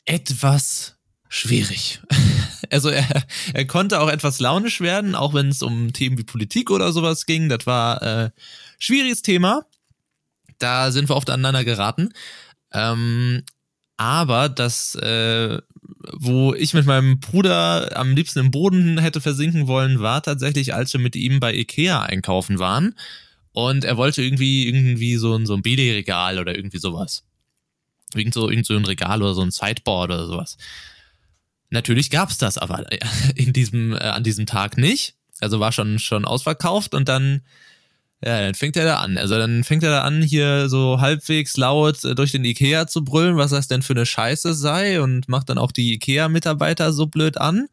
etwas 0.05 0.97
schwierig. 1.29 2.01
Also 2.71 2.89
er, 2.89 3.05
er 3.53 3.65
konnte 3.67 3.99
auch 3.99 4.09
etwas 4.09 4.39
launisch 4.39 4.81
werden, 4.81 5.15
auch 5.15 5.33
wenn 5.33 5.49
es 5.49 5.61
um 5.61 5.93
Themen 5.93 6.17
wie 6.17 6.23
Politik 6.23 6.69
oder 6.71 6.91
sowas 6.91 7.25
ging. 7.25 7.49
Das 7.49 7.65
war 7.65 8.01
äh, 8.01 8.29
schwieriges 8.79 9.21
Thema. 9.21 9.65
Da 10.59 10.91
sind 10.91 11.09
wir 11.09 11.15
oft 11.15 11.29
aneinander 11.29 11.63
geraten. 11.63 12.09
Ähm, 12.73 13.43
aber 13.97 14.49
das, 14.49 14.95
äh, 14.95 15.59
wo 16.13 16.53
ich 16.53 16.73
mit 16.73 16.85
meinem 16.85 17.19
Bruder 17.19 17.95
am 17.97 18.15
liebsten 18.15 18.39
im 18.39 18.51
Boden 18.51 18.97
hätte 18.97 19.21
versinken 19.21 19.67
wollen, 19.67 19.99
war 19.99 20.21
tatsächlich, 20.23 20.73
als 20.73 20.93
wir 20.93 20.99
mit 20.99 21.15
ihm 21.15 21.39
bei 21.39 21.53
Ikea 21.53 22.01
einkaufen 22.03 22.59
waren. 22.59 22.95
Und 23.51 23.83
er 23.85 23.97
wollte 23.97 24.23
irgendwie, 24.23 24.67
irgendwie 24.67 25.15
so, 25.17 25.35
ein- 25.35 25.45
so 25.45 25.53
ein 25.53 25.61
BD-Regal 25.61 26.39
oder 26.39 26.55
irgendwie 26.55 26.79
sowas. 26.79 27.23
Irgend 28.15 28.33
so, 28.33 28.49
irgend 28.49 28.65
so 28.65 28.75
ein 28.75 28.85
Regal 28.85 29.21
oder 29.21 29.33
so 29.35 29.41
ein 29.41 29.51
Sideboard 29.51 30.09
oder 30.11 30.25
sowas. 30.27 30.57
Natürlich 31.73 32.11
gab's 32.11 32.37
das 32.37 32.59
aber 32.59 32.85
in 33.35 33.51
diesem, 33.51 33.93
äh, 33.93 33.97
an 33.97 34.23
diesem 34.23 34.45
Tag 34.45 34.77
nicht. 34.77 35.15
Also 35.41 35.59
war 35.59 35.71
schon, 35.71 35.97
schon 35.97 36.23
ausverkauft 36.23 36.93
und 36.93 37.09
dann, 37.09 37.41
ja, 38.23 38.41
dann 38.41 38.53
fängt 38.53 38.77
er 38.77 38.85
da 38.85 38.97
an. 38.97 39.17
Also 39.17 39.37
dann 39.37 39.63
fängt 39.63 39.83
er 39.83 39.89
da 39.89 40.01
an, 40.03 40.21
hier 40.21 40.69
so 40.69 41.01
halbwegs 41.01 41.57
laut 41.57 42.05
äh, 42.05 42.13
durch 42.13 42.31
den 42.31 42.45
Ikea 42.45 42.85
zu 42.85 43.03
brüllen, 43.03 43.37
was 43.37 43.49
das 43.51 43.67
denn 43.67 43.81
für 43.81 43.93
eine 43.93 44.05
Scheiße 44.05 44.53
sei 44.53 45.01
und 45.01 45.27
macht 45.27 45.49
dann 45.49 45.57
auch 45.57 45.71
die 45.71 45.93
Ikea-Mitarbeiter 45.93 46.93
so 46.93 47.07
blöd 47.07 47.37
an. 47.37 47.67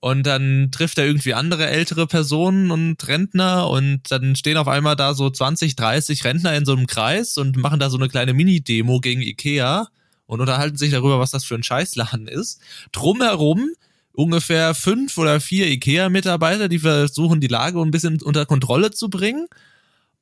Und 0.00 0.26
dann 0.26 0.70
trifft 0.72 0.98
er 0.98 1.06
irgendwie 1.06 1.34
andere 1.34 1.68
ältere 1.68 2.08
Personen 2.08 2.72
und 2.72 3.06
Rentner 3.06 3.70
und 3.70 4.02
dann 4.10 4.34
stehen 4.34 4.56
auf 4.56 4.68
einmal 4.68 4.96
da 4.96 5.14
so 5.14 5.30
20, 5.30 5.76
30 5.76 6.24
Rentner 6.24 6.54
in 6.56 6.64
so 6.66 6.72
einem 6.72 6.88
Kreis 6.88 7.38
und 7.38 7.56
machen 7.56 7.78
da 7.78 7.88
so 7.88 7.96
eine 7.96 8.08
kleine 8.08 8.34
Mini-Demo 8.34 8.98
gegen 9.00 9.22
Ikea 9.22 9.88
und 10.26 10.40
unterhalten 10.40 10.76
sich 10.76 10.90
darüber, 10.90 11.18
was 11.18 11.30
das 11.30 11.44
für 11.44 11.54
ein 11.54 11.62
Scheißladen 11.62 12.28
ist. 12.28 12.60
Drumherum 12.92 13.70
ungefähr 14.12 14.74
fünf 14.74 15.16
oder 15.18 15.40
vier 15.40 15.68
Ikea-Mitarbeiter, 15.68 16.68
die 16.68 16.78
versuchen, 16.78 17.40
die 17.40 17.46
Lage 17.46 17.80
ein 17.80 17.90
bisschen 17.90 18.20
unter 18.22 18.46
Kontrolle 18.46 18.90
zu 18.90 19.08
bringen. 19.08 19.46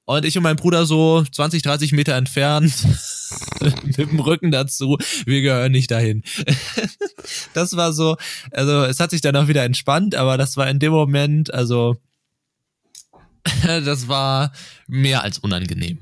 Und 0.07 0.27
ich 0.27 0.37
und 0.37 0.43
mein 0.43 0.57
Bruder 0.57 0.85
so 0.85 1.25
20, 1.25 1.63
30 1.63 1.93
Meter 1.93 2.15
entfernt, 2.15 2.75
mit 3.85 3.97
dem 3.97 4.21
Rücken 4.21 4.51
dazu, 4.51 4.99
wir 5.25 5.41
gehören 5.41 5.73
nicht 5.73 5.91
dahin. 5.91 6.23
das 7.55 7.75
war 7.77 7.95
so, 7.95 8.17
also 8.51 8.85
es 8.85 9.01
hat 9.01 9.11
sich 9.11 9.23
dann 9.23 9.37
auch 9.37 9.49
wieder 9.49 9.65
entspannt, 9.65 10.15
aber 10.15 10.37
das 10.37 10.59
war 10.59 10.69
in 10.69 10.79
dem 10.79 10.93
Moment, 10.93 11.55
also 11.55 11.97
das 13.65 14.09
war 14.09 14.53
mehr 14.87 15.23
als 15.23 15.39
unangenehm. 15.39 16.01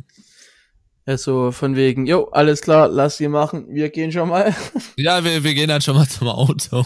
Also 1.05 1.50
von 1.50 1.74
wegen, 1.74 2.07
jo, 2.07 2.28
alles 2.28 2.61
klar, 2.61 2.88
lass 2.88 3.16
sie 3.16 3.28
machen, 3.28 3.66
wir 3.68 3.90
gehen 3.90 4.12
schon 4.12 4.28
mal. 4.28 4.55
Ja, 4.96 5.24
wir, 5.24 5.42
wir 5.42 5.55
gehen 5.55 5.68
dann 5.68 5.80
schon 5.80 5.96
mal 5.96 6.09
zum 6.09 6.28
Auto. 6.28 6.84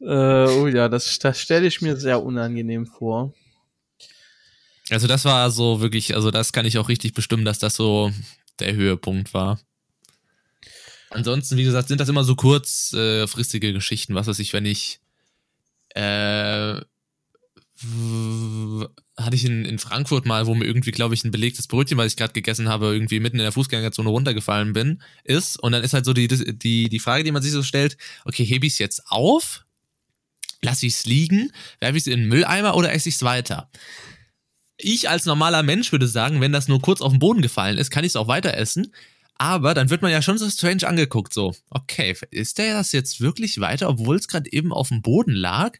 äh, 0.00 0.46
oh 0.48 0.66
ja, 0.66 0.88
das, 0.88 1.18
das 1.18 1.38
stelle 1.38 1.66
ich 1.66 1.80
mir 1.80 1.96
sehr 1.96 2.22
unangenehm 2.22 2.86
vor. 2.86 3.32
Also 4.90 5.06
das 5.06 5.24
war 5.24 5.50
so 5.50 5.80
wirklich, 5.80 6.14
also 6.14 6.30
das 6.30 6.52
kann 6.52 6.66
ich 6.66 6.78
auch 6.78 6.88
richtig 6.88 7.14
bestimmen, 7.14 7.44
dass 7.44 7.58
das 7.58 7.74
so 7.74 8.10
der 8.58 8.74
Höhepunkt 8.74 9.32
war. 9.34 9.60
Ansonsten, 11.10 11.56
wie 11.56 11.64
gesagt, 11.64 11.88
sind 11.88 12.00
das 12.00 12.08
immer 12.08 12.24
so 12.24 12.34
kurzfristige 12.34 13.72
Geschichten, 13.72 14.14
was 14.14 14.26
weiß 14.26 14.40
ich, 14.40 14.52
wenn 14.52 14.66
ich 14.66 15.00
äh, 15.94 16.80
hatte 19.16 19.36
ich 19.36 19.44
in, 19.44 19.64
in 19.64 19.78
Frankfurt 19.78 20.26
mal, 20.26 20.46
wo 20.46 20.54
mir 20.54 20.64
irgendwie, 20.64 20.90
glaube 20.90 21.14
ich, 21.14 21.24
ein 21.24 21.30
belegtes 21.30 21.68
Brötchen, 21.68 21.98
was 21.98 22.08
ich 22.08 22.16
gerade 22.16 22.32
gegessen 22.32 22.68
habe, 22.68 22.86
irgendwie 22.86 23.20
mitten 23.20 23.36
in 23.36 23.44
der 23.44 23.52
Fußgängerzone 23.52 24.08
runtergefallen 24.08 24.72
bin, 24.72 25.02
ist. 25.22 25.58
Und 25.58 25.72
dann 25.72 25.84
ist 25.84 25.94
halt 25.94 26.04
so 26.04 26.12
die, 26.12 26.26
die, 26.26 26.88
die 26.88 26.98
Frage, 26.98 27.22
die 27.22 27.32
man 27.32 27.42
sich 27.42 27.52
so 27.52 27.62
stellt, 27.62 27.96
okay, 28.24 28.44
hebe 28.44 28.66
ich 28.66 28.72
es 28.74 28.78
jetzt 28.78 29.02
auf? 29.06 29.64
Lass 30.62 30.82
ich 30.82 30.94
es 30.94 31.06
liegen? 31.06 31.52
Werfe 31.80 31.96
ich 31.96 32.02
es 32.02 32.06
in 32.06 32.20
den 32.20 32.28
Mülleimer 32.28 32.76
oder 32.76 32.92
esse 32.92 33.08
ich 33.08 33.16
es 33.16 33.22
weiter? 33.22 33.70
Ich 34.76 35.08
als 35.08 35.26
normaler 35.26 35.62
Mensch 35.62 35.92
würde 35.92 36.08
sagen, 36.08 36.40
wenn 36.40 36.52
das 36.52 36.66
nur 36.66 36.80
kurz 36.80 37.00
auf 37.00 37.12
den 37.12 37.20
Boden 37.20 37.42
gefallen 37.42 37.78
ist, 37.78 37.90
kann 37.90 38.02
ich 38.02 38.10
es 38.10 38.16
auch 38.16 38.26
weiter 38.26 38.54
essen. 38.54 38.92
Aber 39.36 39.74
dann 39.74 39.90
wird 39.90 40.02
man 40.02 40.10
ja 40.10 40.22
schon 40.22 40.38
so 40.38 40.48
strange 40.48 40.86
angeguckt, 40.86 41.34
so, 41.34 41.54
okay, 41.70 42.16
ist 42.30 42.58
der 42.58 42.74
das 42.74 42.92
jetzt 42.92 43.20
wirklich 43.20 43.60
weiter, 43.60 43.88
obwohl 43.88 44.16
es 44.16 44.28
gerade 44.28 44.52
eben 44.52 44.72
auf 44.72 44.88
dem 44.88 45.02
Boden 45.02 45.32
lag? 45.34 45.78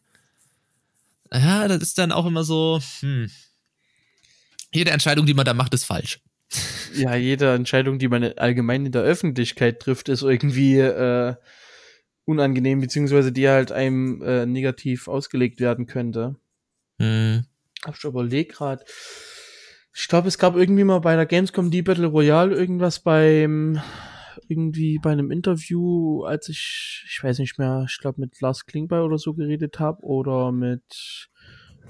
Ja, 1.39 1.67
das 1.67 1.81
ist 1.81 1.97
dann 1.97 2.11
auch 2.11 2.25
immer 2.25 2.43
so, 2.43 2.79
hm. 3.01 3.29
Jede 4.71 4.91
Entscheidung, 4.91 5.25
die 5.25 5.33
man 5.33 5.45
da 5.45 5.53
macht, 5.53 5.73
ist 5.73 5.85
falsch. 5.85 6.19
Ja, 6.93 7.15
jede 7.15 7.53
Entscheidung, 7.53 7.97
die 7.97 8.07
man 8.07 8.23
allgemein 8.23 8.85
in 8.85 8.91
der 8.91 9.03
Öffentlichkeit 9.03 9.79
trifft, 9.79 10.09
ist 10.09 10.21
irgendwie 10.21 10.79
äh, 10.79 11.35
unangenehm, 12.25 12.81
beziehungsweise 12.81 13.31
die 13.31 13.47
halt 13.47 13.71
einem 13.71 14.21
äh, 14.21 14.45
negativ 14.45 15.07
ausgelegt 15.07 15.59
werden 15.59 15.85
könnte. 15.85 16.35
Hm. 16.99 17.45
Hab 17.85 17.95
ich 17.97 18.03
überlegt 18.03 18.53
gerade. 18.53 18.83
Ich 19.93 20.07
glaube, 20.07 20.27
es 20.27 20.37
gab 20.37 20.55
irgendwie 20.55 20.83
mal 20.83 20.99
bei 20.99 21.15
der 21.15 21.25
Gamescom 21.25 21.71
die 21.71 21.81
Battle 21.81 22.07
Royale 22.07 22.55
irgendwas 22.55 22.99
beim 22.99 23.81
irgendwie 24.47 24.99
bei 24.99 25.11
einem 25.11 25.31
Interview, 25.31 26.23
als 26.23 26.49
ich, 26.49 27.05
ich 27.07 27.23
weiß 27.23 27.39
nicht 27.39 27.57
mehr, 27.57 27.85
ich 27.89 27.97
glaube 27.99 28.21
mit 28.21 28.41
Lars 28.41 28.65
Klingbeil 28.65 29.01
oder 29.01 29.17
so 29.17 29.33
geredet 29.33 29.79
habe 29.79 30.03
oder 30.03 30.51
mit 30.51 31.29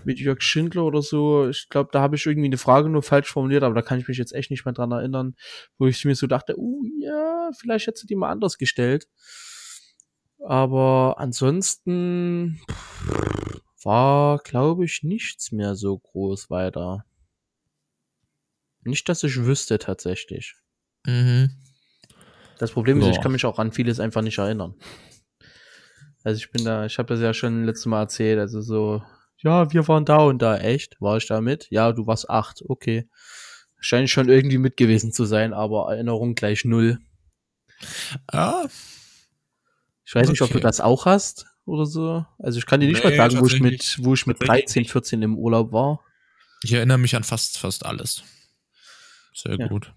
mit 0.06 0.20
Jörg 0.20 0.42
Schindler 0.42 0.86
oder 0.86 1.02
so. 1.02 1.50
Ich 1.50 1.68
glaube, 1.70 1.90
da 1.92 2.00
habe 2.02 2.16
ich 2.16 2.26
irgendwie 2.26 2.48
eine 2.48 2.58
Frage 2.58 2.90
nur 2.90 3.02
falsch 3.02 3.32
formuliert, 3.32 3.64
aber 3.64 3.74
da 3.74 3.82
kann 3.82 4.00
ich 4.00 4.08
mich 4.08 4.18
jetzt 4.18 4.34
echt 4.34 4.52
nicht 4.52 4.64
mehr 4.64 4.74
dran 4.74 4.92
erinnern, 4.92 5.36
wo 5.78 5.88
ich 5.88 6.06
mir 6.06 6.16
so 6.16 6.28
dachte, 6.28 6.58
uh, 6.58 6.84
ja, 7.00 7.50
vielleicht 7.60 7.88
hättest 7.88 8.04
du 8.04 8.08
die 8.08 8.16
mal 8.16 8.30
anders 8.30 8.58
gestellt. 8.58 9.08
Aber 10.40 11.16
ansonsten 11.18 12.62
war, 13.84 14.40
glaube 14.40 14.86
ich, 14.86 15.02
nichts 15.04 15.52
mehr 15.52 15.76
so 15.76 15.98
groß 15.98 16.50
weiter. 16.50 17.06
Nicht, 18.84 19.10
dass 19.10 19.24
ich 19.24 19.44
wüsste 19.44 19.80
tatsächlich. 19.80 20.56
Mhm. 21.06 21.50
Das 22.60 22.72
Problem 22.72 23.00
ist, 23.00 23.06
Ja. 23.06 23.12
ich 23.12 23.22
kann 23.22 23.32
mich 23.32 23.46
auch 23.46 23.60
an 23.60 23.72
vieles 23.72 24.00
einfach 24.00 24.22
nicht 24.22 24.38
erinnern. 24.38 24.76
Also 26.24 26.38
ich 26.38 26.52
bin 26.52 26.64
da, 26.66 26.86
ich 26.86 26.98
habe 26.98 27.14
das 27.14 27.22
ja 27.22 27.34
schon 27.34 27.66
letztes 27.66 27.86
Mal 27.86 28.02
erzählt, 28.02 28.40
also 28.40 28.62
so, 28.62 29.04
ja, 29.38 29.72
wir 29.72 29.88
waren 29.88 30.06
da 30.06 30.18
und 30.18 30.42
da, 30.42 30.58
echt? 30.58 31.00
War 31.00 31.18
ich 31.18 31.28
da 31.28 31.42
mit? 31.42 31.68
Ja, 31.70 31.92
du 31.92 32.08
warst 32.08 32.30
acht, 32.30 32.64
okay. 32.68 33.08
Scheint 33.80 34.10
schon 34.10 34.30
irgendwie 34.30 34.58
mit 34.58 34.78
gewesen 34.78 35.12
zu 35.12 35.26
sein, 35.26 35.54
aber 35.54 35.92
Erinnerung 35.94 36.34
gleich 36.34 36.66
null. 36.66 36.98
Ja, 38.34 38.66
Ich 40.08 40.16
weiß 40.16 40.30
nicht, 40.30 40.42
ob 40.42 40.50
du 40.50 40.56
Okay. 40.58 40.64
das 40.64 40.80
auch 40.82 41.06
hast 41.06 41.46
oder 41.66 41.86
so. 41.86 42.26
Also 42.40 42.58
ich 42.58 42.66
kann 42.66 42.80
dir 42.80 42.88
nicht 42.88 43.04
Nee, 43.04 43.10
mal 43.18 43.30
sagen, 43.30 43.40
wo 43.42 43.48
ich 43.48 43.60
mit, 43.60 43.98
wo 44.02 44.14
ich 44.14 44.26
mit 44.26 44.40
tatsächlich 44.40 44.66
13, 44.66 44.86
14 44.86 45.22
im 45.24 45.38
Urlaub 45.38 45.72
war. 45.72 46.00
ich 46.64 46.74
erinnere 46.74 46.98
mich 46.98 47.16
an 47.16 47.24
fast, 47.24 47.58
fast 47.60 47.86
alles. 47.86 48.24
Sehr 49.34 49.58
Ja. 49.60 49.68
gut. 49.68 49.92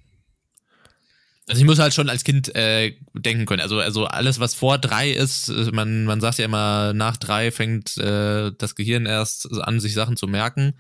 Also 1.49 1.61
ich 1.61 1.67
muss 1.67 1.79
halt 1.79 1.95
schon 1.95 2.11
als 2.11 2.25
Kind 2.25 2.55
äh, 2.55 2.95
denken 3.15 3.47
können. 3.47 3.63
Also, 3.63 3.81
also 3.81 4.05
alles, 4.05 4.39
was 4.39 4.55
vor 4.55 4.79
drei 4.79 5.11
ist, 5.11 5.49
äh, 5.49 5.71
man, 5.73 6.05
man 6.05 6.21
sagt 6.21 6.39
ja 6.39 6.45
immer, 6.45 6.93
nach 6.93 7.17
drei 7.17 7.51
fängt 7.51 7.97
äh, 7.97 8.53
das 8.57 8.75
Gehirn 8.75 9.07
erst 9.07 9.51
an, 9.63 9.81
sich 9.81 9.95
Sachen 9.95 10.17
zu 10.17 10.27
merken. 10.27 10.75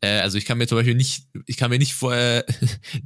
Äh, 0.00 0.20
also 0.20 0.38
ich 0.38 0.44
kann 0.44 0.58
mir 0.58 0.68
zum 0.68 0.78
Beispiel 0.78 0.94
nicht, 0.94 1.26
ich 1.46 1.56
kann 1.56 1.70
mir 1.70 1.78
nicht 1.78 1.94
vor, 1.94 2.14
äh, 2.14 2.44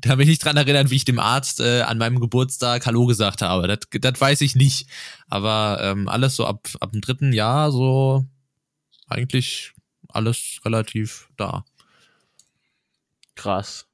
kann 0.03 0.19
mich 0.19 0.29
nicht 0.29 0.45
dran 0.45 0.57
erinnern, 0.57 0.91
wie 0.91 0.97
ich 0.97 1.07
dem 1.07 1.19
Arzt 1.19 1.61
äh, 1.61 1.81
an 1.83 1.97
meinem 1.97 2.21
Geburtstag 2.21 2.85
Hallo 2.85 3.07
gesagt 3.07 3.41
habe. 3.41 3.69
Das, 3.69 3.79
das 3.91 4.21
weiß 4.21 4.43
ich 4.43 4.55
nicht. 4.55 4.89
Aber 5.29 5.79
ähm, 5.83 6.09
alles 6.09 6.37
so 6.37 6.47
ab, 6.47 6.69
ab 6.81 6.93
dem 6.93 7.01
dritten 7.01 7.33
Jahr 7.33 7.73
so 7.73 8.27
eigentlich 9.07 9.73
alles 10.09 10.61
relativ 10.65 11.31
da. 11.37 11.65
Krass. 13.35 13.88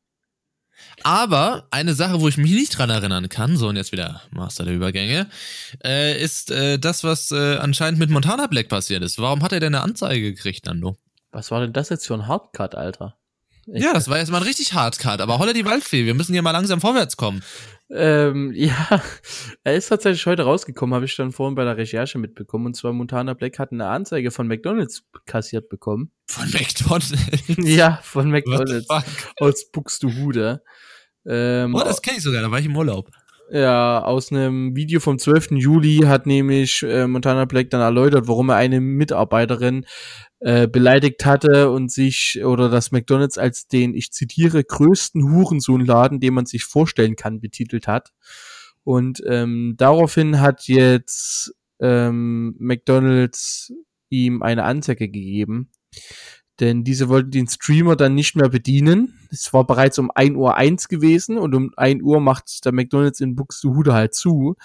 Aber 1.02 1.66
eine 1.70 1.94
Sache, 1.94 2.20
wo 2.20 2.28
ich 2.28 2.36
mich 2.36 2.52
nicht 2.52 2.78
dran 2.78 2.90
erinnern 2.90 3.28
kann, 3.28 3.56
so 3.56 3.68
und 3.68 3.76
jetzt 3.76 3.92
wieder 3.92 4.22
Master 4.30 4.64
der 4.64 4.74
Übergänge, 4.74 5.28
äh, 5.84 6.20
ist 6.20 6.50
äh, 6.50 6.78
das, 6.78 7.04
was 7.04 7.30
äh, 7.30 7.56
anscheinend 7.56 7.98
mit 7.98 8.10
Montana 8.10 8.46
Black 8.46 8.68
passiert 8.68 9.02
ist. 9.02 9.18
Warum 9.18 9.42
hat 9.42 9.52
er 9.52 9.60
denn 9.60 9.74
eine 9.74 9.84
Anzeige 9.84 10.32
gekriegt, 10.32 10.66
Nando? 10.66 10.96
Was 11.32 11.50
war 11.50 11.60
denn 11.60 11.72
das 11.72 11.88
jetzt 11.88 12.06
für 12.06 12.14
ein 12.14 12.26
Hardcut, 12.26 12.74
Alter? 12.74 13.16
Ja, 13.66 13.94
das 13.94 14.08
war 14.08 14.18
jetzt 14.18 14.30
mal 14.30 14.38
ein 14.38 14.42
richtig 14.44 14.74
Hardcut, 14.74 15.20
aber 15.20 15.38
holla 15.38 15.52
die 15.52 15.64
Waldfee, 15.64 16.04
wir 16.04 16.14
müssen 16.14 16.32
hier 16.32 16.42
mal 16.42 16.50
langsam 16.50 16.80
vorwärts 16.80 17.16
kommen. 17.16 17.42
Ähm, 17.90 18.52
ja, 18.54 19.02
er 19.62 19.74
ist 19.74 19.88
tatsächlich 19.88 20.26
heute 20.26 20.42
rausgekommen, 20.42 20.94
habe 20.94 21.04
ich 21.04 21.16
dann 21.16 21.32
vorhin 21.32 21.54
bei 21.54 21.64
der 21.64 21.76
Recherche 21.76 22.18
mitbekommen. 22.18 22.66
Und 22.66 22.74
zwar 22.74 22.92
Montana 22.92 23.34
Black 23.34 23.58
hat 23.58 23.72
eine 23.72 23.86
Anzeige 23.86 24.30
von 24.30 24.46
McDonalds 24.46 25.04
kassiert 25.26 25.68
bekommen. 25.68 26.10
Von 26.26 26.50
McDonalds? 26.50 27.12
ja, 27.58 28.00
von 28.02 28.30
McDonalds. 28.30 28.88
Aus 29.38 29.70
Buxtehude. 29.70 30.62
Ähm, 31.26 31.74
oh, 31.74 31.80
das 31.80 32.02
kenne 32.02 32.18
ich 32.18 32.22
sogar, 32.22 32.42
da 32.42 32.50
war 32.50 32.58
ich 32.58 32.66
im 32.66 32.76
Urlaub. 32.76 33.10
Ja, 33.50 34.02
aus 34.02 34.32
einem 34.32 34.74
Video 34.74 35.00
vom 35.00 35.18
12. 35.18 35.52
Juli 35.52 36.00
hat 36.06 36.26
nämlich 36.26 36.82
äh, 36.82 37.06
Montana 37.06 37.44
Black 37.44 37.68
dann 37.70 37.82
erläutert, 37.82 38.26
warum 38.26 38.48
er 38.48 38.56
eine 38.56 38.80
Mitarbeiterin 38.80 39.84
äh, 40.44 40.68
beleidigt 40.68 41.24
hatte 41.24 41.70
und 41.70 41.90
sich 41.90 42.44
oder 42.44 42.68
das 42.68 42.92
McDonald's 42.92 43.38
als 43.38 43.66
den, 43.66 43.94
ich 43.94 44.12
zitiere, 44.12 44.62
größten 44.62 45.32
Hurensohnladen, 45.32 46.20
den 46.20 46.34
man 46.34 46.44
sich 46.44 46.64
vorstellen 46.64 47.16
kann, 47.16 47.40
betitelt 47.40 47.88
hat. 47.88 48.12
Und 48.82 49.22
ähm, 49.26 49.72
daraufhin 49.78 50.42
hat 50.42 50.68
jetzt 50.68 51.54
ähm, 51.80 52.56
McDonald's 52.58 53.72
ihm 54.10 54.42
eine 54.42 54.64
Anzeige 54.64 55.08
gegeben. 55.08 55.70
Denn 56.60 56.84
diese 56.84 57.08
wollten 57.08 57.30
den 57.30 57.48
Streamer 57.48 57.96
dann 57.96 58.14
nicht 58.14 58.36
mehr 58.36 58.50
bedienen. 58.50 59.18
Es 59.30 59.54
war 59.54 59.66
bereits 59.66 59.98
um 59.98 60.10
1 60.14 60.36
Uhr 60.36 60.54
gewesen 60.90 61.38
und 61.38 61.54
um 61.54 61.70
1 61.74 62.02
Uhr 62.02 62.20
macht 62.20 62.66
der 62.66 62.72
McDonalds 62.72 63.20
in 63.20 63.34
Buxtehude 63.34 63.94
halt 63.94 64.12
zu. 64.12 64.56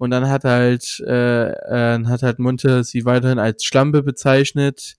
Und 0.00 0.12
dann 0.12 0.30
hat 0.30 0.44
halt, 0.44 0.98
äh, 1.06 1.50
äh, 1.50 2.04
hat 2.06 2.22
halt 2.22 2.38
Monte 2.38 2.84
sie 2.84 3.04
weiterhin 3.04 3.38
als 3.38 3.64
Schlampe 3.64 4.02
bezeichnet, 4.02 4.96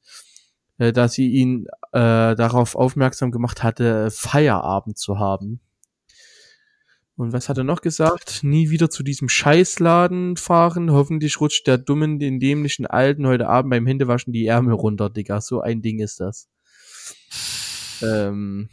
äh, 0.78 0.94
da 0.94 1.08
sie 1.08 1.28
ihn 1.28 1.66
äh, 1.92 2.36
darauf 2.36 2.76
aufmerksam 2.76 3.32
gemacht 3.32 3.64
hatte, 3.64 4.12
Feierabend 4.12 5.00
zu 5.00 5.18
haben. 5.18 5.60
Und 7.16 7.34
was 7.34 7.50
hat 7.50 7.58
er 7.58 7.64
noch 7.64 7.82
gesagt? 7.82 8.44
Nie 8.44 8.70
wieder 8.70 8.92
zu 8.92 9.02
diesem 9.02 9.28
Scheißladen 9.28 10.38
fahren. 10.38 10.92
Hoffentlich 10.92 11.42
rutscht 11.42 11.66
der 11.66 11.80
dummen, 11.80 12.20
den 12.20 12.40
dämlichen 12.40 12.86
Alten 12.86 13.26
heute 13.26 13.50
Abend 13.50 13.72
beim 13.72 13.88
Händewaschen 13.88 14.34
die 14.34 14.46
Ärmel 14.46 14.76
runter, 14.76 15.10
Digga. 15.10 15.42
So 15.42 15.62
ein 15.62 15.82
Ding 15.82 15.98
ist 15.98 16.20
das. 16.20 16.48
Ähm, 18.04 18.70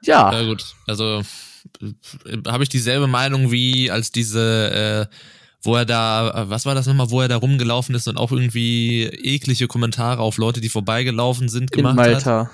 ja. 0.00 0.32
Ja 0.32 0.48
gut, 0.48 0.74
also 0.86 1.20
äh, 1.82 2.38
habe 2.46 2.62
ich 2.62 2.70
dieselbe 2.70 3.08
Meinung 3.08 3.50
wie 3.50 3.90
als 3.90 4.10
diese, 4.10 5.10
äh, 5.10 5.14
wo 5.66 5.76
er 5.76 5.84
da, 5.84 6.30
äh, 6.30 6.50
was 6.50 6.64
war 6.64 6.74
das 6.74 6.86
nochmal, 6.86 7.10
wo 7.10 7.20
er 7.20 7.28
da 7.28 7.36
rumgelaufen 7.36 7.94
ist 7.94 8.08
und 8.08 8.16
auch 8.16 8.32
irgendwie 8.32 9.02
eklige 9.04 9.66
Kommentare 9.66 10.22
auf 10.22 10.38
Leute, 10.38 10.60
die 10.60 10.68
vorbeigelaufen 10.68 11.48
sind, 11.48 11.72
gemacht 11.72 11.98
In 11.98 12.12
Malta. 12.12 12.44
hat. 12.44 12.50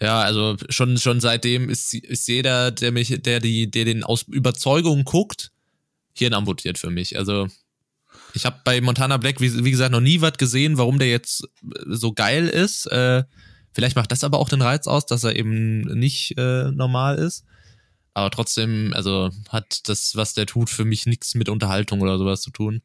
Ja, 0.00 0.20
also 0.20 0.56
schon, 0.68 0.96
schon 0.96 1.20
seitdem 1.20 1.68
ist, 1.68 1.92
ist 1.92 2.28
jeder, 2.28 2.70
der 2.70 2.92
mich, 2.92 3.14
der 3.22 3.40
die, 3.40 3.70
der 3.70 3.84
den 3.84 4.04
aus 4.04 4.22
Überzeugung 4.22 5.04
guckt, 5.04 5.50
Hirn 6.16 6.34
amputiert 6.34 6.78
für 6.78 6.90
mich. 6.90 7.16
Also 7.16 7.48
ich 8.34 8.46
habe 8.46 8.60
bei 8.64 8.80
Montana 8.80 9.16
Black, 9.16 9.40
wie, 9.40 9.64
wie, 9.64 9.70
gesagt, 9.70 9.92
noch 9.92 10.00
nie 10.00 10.20
was 10.20 10.38
gesehen, 10.38 10.78
warum 10.78 10.98
der 10.98 11.08
jetzt 11.08 11.48
so 11.86 12.12
geil 12.12 12.48
ist. 12.48 12.86
Äh, 12.86 13.24
vielleicht 13.72 13.96
macht 13.96 14.12
das 14.12 14.24
aber 14.24 14.38
auch 14.38 14.48
den 14.48 14.62
Reiz 14.62 14.86
aus, 14.86 15.06
dass 15.06 15.24
er 15.24 15.36
eben 15.36 15.80
nicht 15.98 16.36
äh, 16.38 16.70
normal 16.70 17.18
ist. 17.18 17.44
Aber 18.18 18.30
trotzdem, 18.30 18.92
also 18.94 19.30
hat 19.48 19.88
das, 19.88 20.16
was 20.16 20.34
der 20.34 20.46
tut, 20.46 20.70
für 20.70 20.84
mich 20.84 21.06
nichts 21.06 21.36
mit 21.36 21.48
Unterhaltung 21.48 22.00
oder 22.00 22.18
sowas 22.18 22.40
zu 22.40 22.50
tun. 22.50 22.82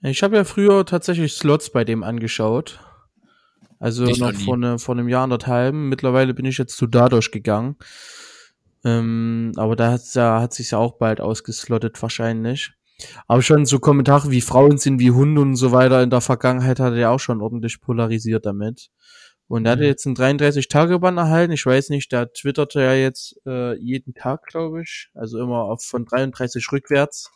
Ich 0.00 0.22
habe 0.22 0.36
ja 0.36 0.44
früher 0.44 0.86
tatsächlich 0.86 1.34
Slots 1.34 1.70
bei 1.70 1.84
dem 1.84 2.02
angeschaut. 2.02 2.80
Also 3.78 4.06
ich 4.06 4.18
noch 4.18 4.32
vor, 4.32 4.56
ne, 4.56 4.78
vor 4.78 4.94
einem 4.94 5.08
Jahr, 5.08 5.24
anderthalb. 5.24 5.74
Mittlerweile 5.74 6.32
bin 6.32 6.46
ich 6.46 6.56
jetzt 6.56 6.78
zu 6.78 6.86
Dadosh 6.86 7.30
gegangen. 7.30 7.76
Ähm, 8.84 9.52
aber 9.56 9.76
da, 9.76 9.98
da 10.14 10.40
hat 10.40 10.54
sich 10.54 10.70
ja 10.70 10.78
auch 10.78 10.96
bald 10.96 11.20
ausgeslottet 11.20 12.00
wahrscheinlich. 12.00 12.72
Aber 13.26 13.42
schon 13.42 13.66
so 13.66 13.80
Kommentare 13.80 14.30
wie 14.30 14.40
Frauen 14.40 14.78
sind 14.78 14.98
wie 14.98 15.10
Hunde 15.10 15.42
und 15.42 15.56
so 15.56 15.72
weiter 15.72 16.02
in 16.02 16.08
der 16.08 16.22
Vergangenheit 16.22 16.80
hat 16.80 16.94
er 16.94 16.98
ja 16.98 17.10
auch 17.10 17.20
schon 17.20 17.42
ordentlich 17.42 17.82
polarisiert 17.82 18.46
damit. 18.46 18.90
Und 19.46 19.66
er 19.66 19.72
hatte 19.72 19.84
jetzt 19.84 20.06
einen 20.06 20.16
33-Tage-Bann 20.16 21.18
erhalten. 21.18 21.52
Ich 21.52 21.66
weiß 21.66 21.90
nicht, 21.90 22.12
da 22.12 22.26
twitterte 22.26 22.80
er 22.80 23.00
jetzt 23.00 23.36
äh, 23.46 23.76
jeden 23.78 24.14
Tag, 24.14 24.46
glaube 24.46 24.82
ich. 24.82 25.10
Also 25.14 25.38
immer 25.38 25.64
auf 25.64 25.82
von 25.82 26.06
33 26.06 26.72
rückwärts. 26.72 27.30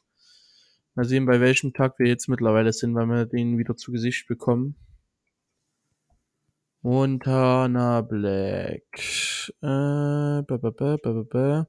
Mal 0.94 1.04
sehen, 1.04 1.26
bei 1.26 1.40
welchem 1.40 1.74
Tag 1.74 1.98
wir 1.98 2.08
jetzt 2.08 2.28
mittlerweile 2.28 2.72
sind, 2.72 2.94
weil 2.94 3.06
wir 3.06 3.26
den 3.26 3.58
wieder 3.58 3.76
zu 3.76 3.92
Gesicht 3.92 4.26
bekommen. 4.26 4.76
Montana 6.82 8.00
Black. 8.00 8.82
Äh, 9.60 10.42
ba, 10.42 10.42
ba, 10.42 10.70
ba, 10.70 10.96
ba, 10.96 11.24
ba. 11.30 11.66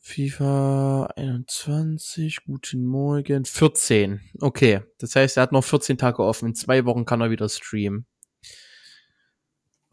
FIFA 0.00 1.06
21, 1.16 2.44
guten 2.44 2.84
Morgen. 2.84 3.44
14. 3.44 4.20
Okay. 4.40 4.82
Das 4.98 5.16
heißt, 5.16 5.38
er 5.38 5.44
hat 5.44 5.52
noch 5.52 5.64
14 5.64 5.96
Tage 5.96 6.22
offen. 6.22 6.48
In 6.48 6.54
zwei 6.54 6.84
Wochen 6.84 7.06
kann 7.06 7.22
er 7.22 7.30
wieder 7.30 7.48
streamen. 7.48 8.06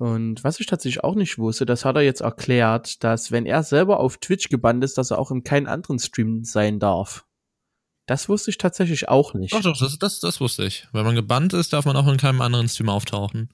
Und 0.02 0.44
was 0.44 0.60
ich 0.60 0.66
tatsächlich 0.66 1.04
auch 1.04 1.14
nicht 1.14 1.38
wusste, 1.38 1.68
das 1.68 1.86
hat 1.86 1.96
er 1.96 2.02
jetzt 2.02 2.22
erklärt, 2.22 3.04
dass 3.04 3.32
wenn 3.32 3.46
er 3.46 3.62
selber 3.62 4.00
auf 4.00 4.18
Twitch 4.18 4.50
gebannt 4.50 4.84
ist, 4.84 4.98
dass 4.98 5.12
er 5.12 5.20
auch 5.20 5.30
in 5.30 5.44
keinen 5.44 5.68
anderen 5.68 6.00
Stream 6.00 6.44
sein 6.44 6.80
darf. 6.80 7.24
Das 8.08 8.28
wusste 8.28 8.50
ich 8.50 8.58
tatsächlich 8.58 9.10
auch 9.10 9.36
nicht. 9.36 9.54
Doch, 9.54 9.62
doch, 9.62 9.78
das, 9.78 10.00
das, 10.00 10.20
das 10.20 10.42
wusste 10.42 10.66
ich. 10.66 10.88
Wenn 10.92 11.06
man 11.06 11.14
gebannt 11.14 11.54
ist, 11.54 11.72
darf 11.74 11.86
man 11.86 11.96
auch 11.96 12.08
in 12.08 12.18
keinem 12.18 12.42
anderen 12.42 12.68
Stream 12.68 12.90
auftauchen. 12.90 13.54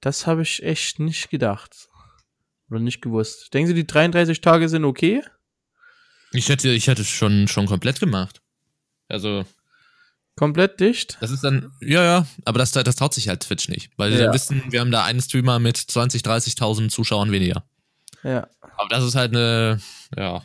Das 0.00 0.28
habe 0.28 0.42
ich 0.42 0.62
echt 0.62 1.00
nicht 1.00 1.30
gedacht. 1.30 1.88
Oder 2.70 2.78
nicht 2.78 3.02
gewusst. 3.02 3.52
Denken 3.52 3.66
Sie, 3.66 3.74
die 3.74 3.88
33 3.88 4.40
Tage 4.40 4.68
sind 4.68 4.84
okay? 4.84 5.20
Ich 6.30 6.48
hätte, 6.48 6.68
ich 6.68 6.86
hätte 6.86 7.02
es 7.02 7.08
schon, 7.08 7.48
schon 7.48 7.66
komplett 7.66 7.98
gemacht. 7.98 8.40
Also. 9.08 9.46
Komplett 10.36 10.80
dicht? 10.80 11.18
Das 11.20 11.30
ist 11.30 11.44
dann, 11.44 11.72
ja, 11.80 12.02
ja, 12.02 12.26
aber 12.44 12.58
das, 12.58 12.72
das 12.72 12.96
traut 12.96 13.12
sich 13.12 13.28
halt 13.28 13.40
Twitch 13.40 13.68
nicht. 13.68 13.90
Weil 13.96 14.18
ja. 14.18 14.32
wissen, 14.32 14.62
wir 14.70 14.80
haben 14.80 14.90
da 14.90 15.04
einen 15.04 15.20
Streamer 15.20 15.58
mit 15.58 15.76
20, 15.76 16.22
30.000 16.22 16.88
Zuschauern 16.88 17.32
weniger. 17.32 17.64
Ja. 18.22 18.48
Aber 18.76 18.88
das 18.88 19.04
ist 19.04 19.14
halt 19.14 19.34
eine, 19.34 19.80
ja, 20.16 20.42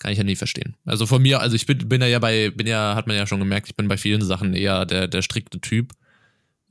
kann 0.00 0.12
ich 0.12 0.18
ja 0.18 0.24
nie 0.24 0.34
verstehen. 0.34 0.76
Also 0.86 1.06
von 1.06 1.20
mir, 1.20 1.40
also 1.40 1.54
ich 1.54 1.66
bin, 1.66 1.88
bin 1.88 2.00
ja 2.00 2.18
bei, 2.18 2.50
bin 2.50 2.66
ja, 2.66 2.94
hat 2.96 3.06
man 3.06 3.16
ja 3.16 3.26
schon 3.26 3.38
gemerkt, 3.38 3.68
ich 3.68 3.76
bin 3.76 3.86
bei 3.86 3.98
vielen 3.98 4.22
Sachen 4.22 4.54
eher 4.54 4.86
der, 4.86 5.06
der 5.06 5.22
strikte 5.22 5.60
Typ. 5.60 5.92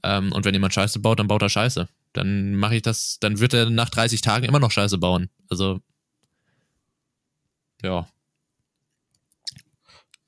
Ähm, 0.01 0.31
und 0.31 0.45
wenn 0.45 0.53
jemand 0.55 0.73
Scheiße 0.73 0.99
baut, 0.99 1.19
dann 1.19 1.27
baut 1.27 1.43
er 1.43 1.49
Scheiße. 1.49 1.87
Dann 2.13 2.55
mache 2.55 2.77
ich 2.77 2.81
das, 2.81 3.19
dann 3.19 3.39
wird 3.39 3.53
er 3.53 3.69
nach 3.69 3.89
30 3.89 4.21
Tagen 4.21 4.45
immer 4.45 4.59
noch 4.59 4.71
Scheiße 4.71 4.97
bauen. 4.97 5.29
Also, 5.47 5.79
ja. 7.83 8.07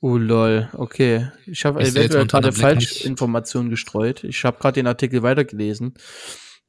Oh 0.04 0.18
lol, 0.18 0.68
okay. 0.74 1.30
Ich 1.46 1.64
habe 1.64 1.80
eventuell 1.82 2.26
gerade 2.26 2.52
Falschinformationen 2.52 3.70
gestreut. 3.70 4.24
Ich 4.24 4.44
habe 4.44 4.58
gerade 4.58 4.74
den 4.74 4.88
Artikel 4.88 5.22
weitergelesen. 5.22 5.94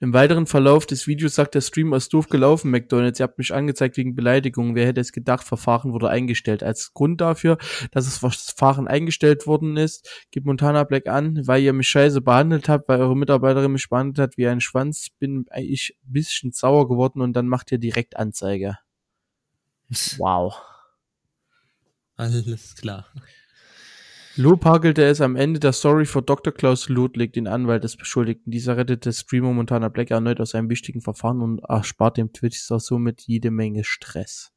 Im 0.00 0.12
weiteren 0.12 0.46
Verlauf 0.46 0.84
des 0.84 1.06
Videos 1.06 1.36
sagt 1.36 1.54
der 1.54 1.62
Streamer, 1.62 1.96
ist 1.96 2.12
doof 2.12 2.28
gelaufen, 2.28 2.70
McDonalds. 2.70 3.20
Ihr 3.20 3.22
habt 3.22 3.38
mich 3.38 3.54
angezeigt 3.54 3.96
wegen 3.96 4.14
Beleidigung. 4.14 4.74
Wer 4.74 4.86
hätte 4.86 5.00
es 5.00 5.12
gedacht, 5.12 5.46
Verfahren 5.46 5.92
wurde 5.92 6.10
eingestellt. 6.10 6.62
Als 6.62 6.92
Grund 6.92 7.22
dafür, 7.22 7.56
dass 7.92 8.04
das 8.04 8.18
Verfahren 8.18 8.86
eingestellt 8.86 9.46
worden 9.46 9.76
ist, 9.78 10.26
gibt 10.30 10.44
Montana 10.44 10.84
Black 10.84 11.06
an, 11.06 11.40
weil 11.46 11.62
ihr 11.62 11.72
mich 11.72 11.88
scheiße 11.88 12.20
behandelt 12.20 12.68
habt, 12.68 12.88
weil 12.88 13.00
eure 13.00 13.16
Mitarbeiterin 13.16 13.72
mich 13.72 13.88
behandelt 13.88 14.18
hat 14.18 14.36
wie 14.36 14.48
ein 14.48 14.60
Schwanz, 14.60 15.06
bin 15.18 15.46
ich 15.56 15.96
ein 16.04 16.12
bisschen 16.12 16.52
sauer 16.52 16.86
geworden 16.86 17.22
und 17.22 17.32
dann 17.32 17.46
macht 17.46 17.72
ihr 17.72 17.78
direkt 17.78 18.16
Anzeige. 18.16 18.76
Wow. 20.18 20.60
Alles 22.22 22.76
klar. 22.76 23.06
Hagelte 24.36 25.02
es 25.04 25.20
am 25.20 25.34
Ende 25.34 25.58
der 25.58 25.72
Story 25.72 26.06
vor 26.06 26.22
Dr. 26.22 26.54
Klaus 26.54 26.88
Ludwig, 26.88 27.32
den 27.32 27.48
Anwalt 27.48 27.82
des 27.82 27.96
Beschuldigten. 27.96 28.52
Dieser 28.52 28.76
rettete 28.76 29.12
Streamer 29.12 29.52
Montana 29.52 29.88
Black 29.88 30.12
erneut 30.12 30.40
aus 30.40 30.54
einem 30.54 30.70
wichtigen 30.70 31.00
Verfahren 31.00 31.42
und 31.42 31.58
erspart 31.68 32.16
dem 32.16 32.32
Twitch 32.32 32.60
somit 32.60 33.22
jede 33.22 33.50
Menge 33.50 33.82
Stress. 33.82 34.52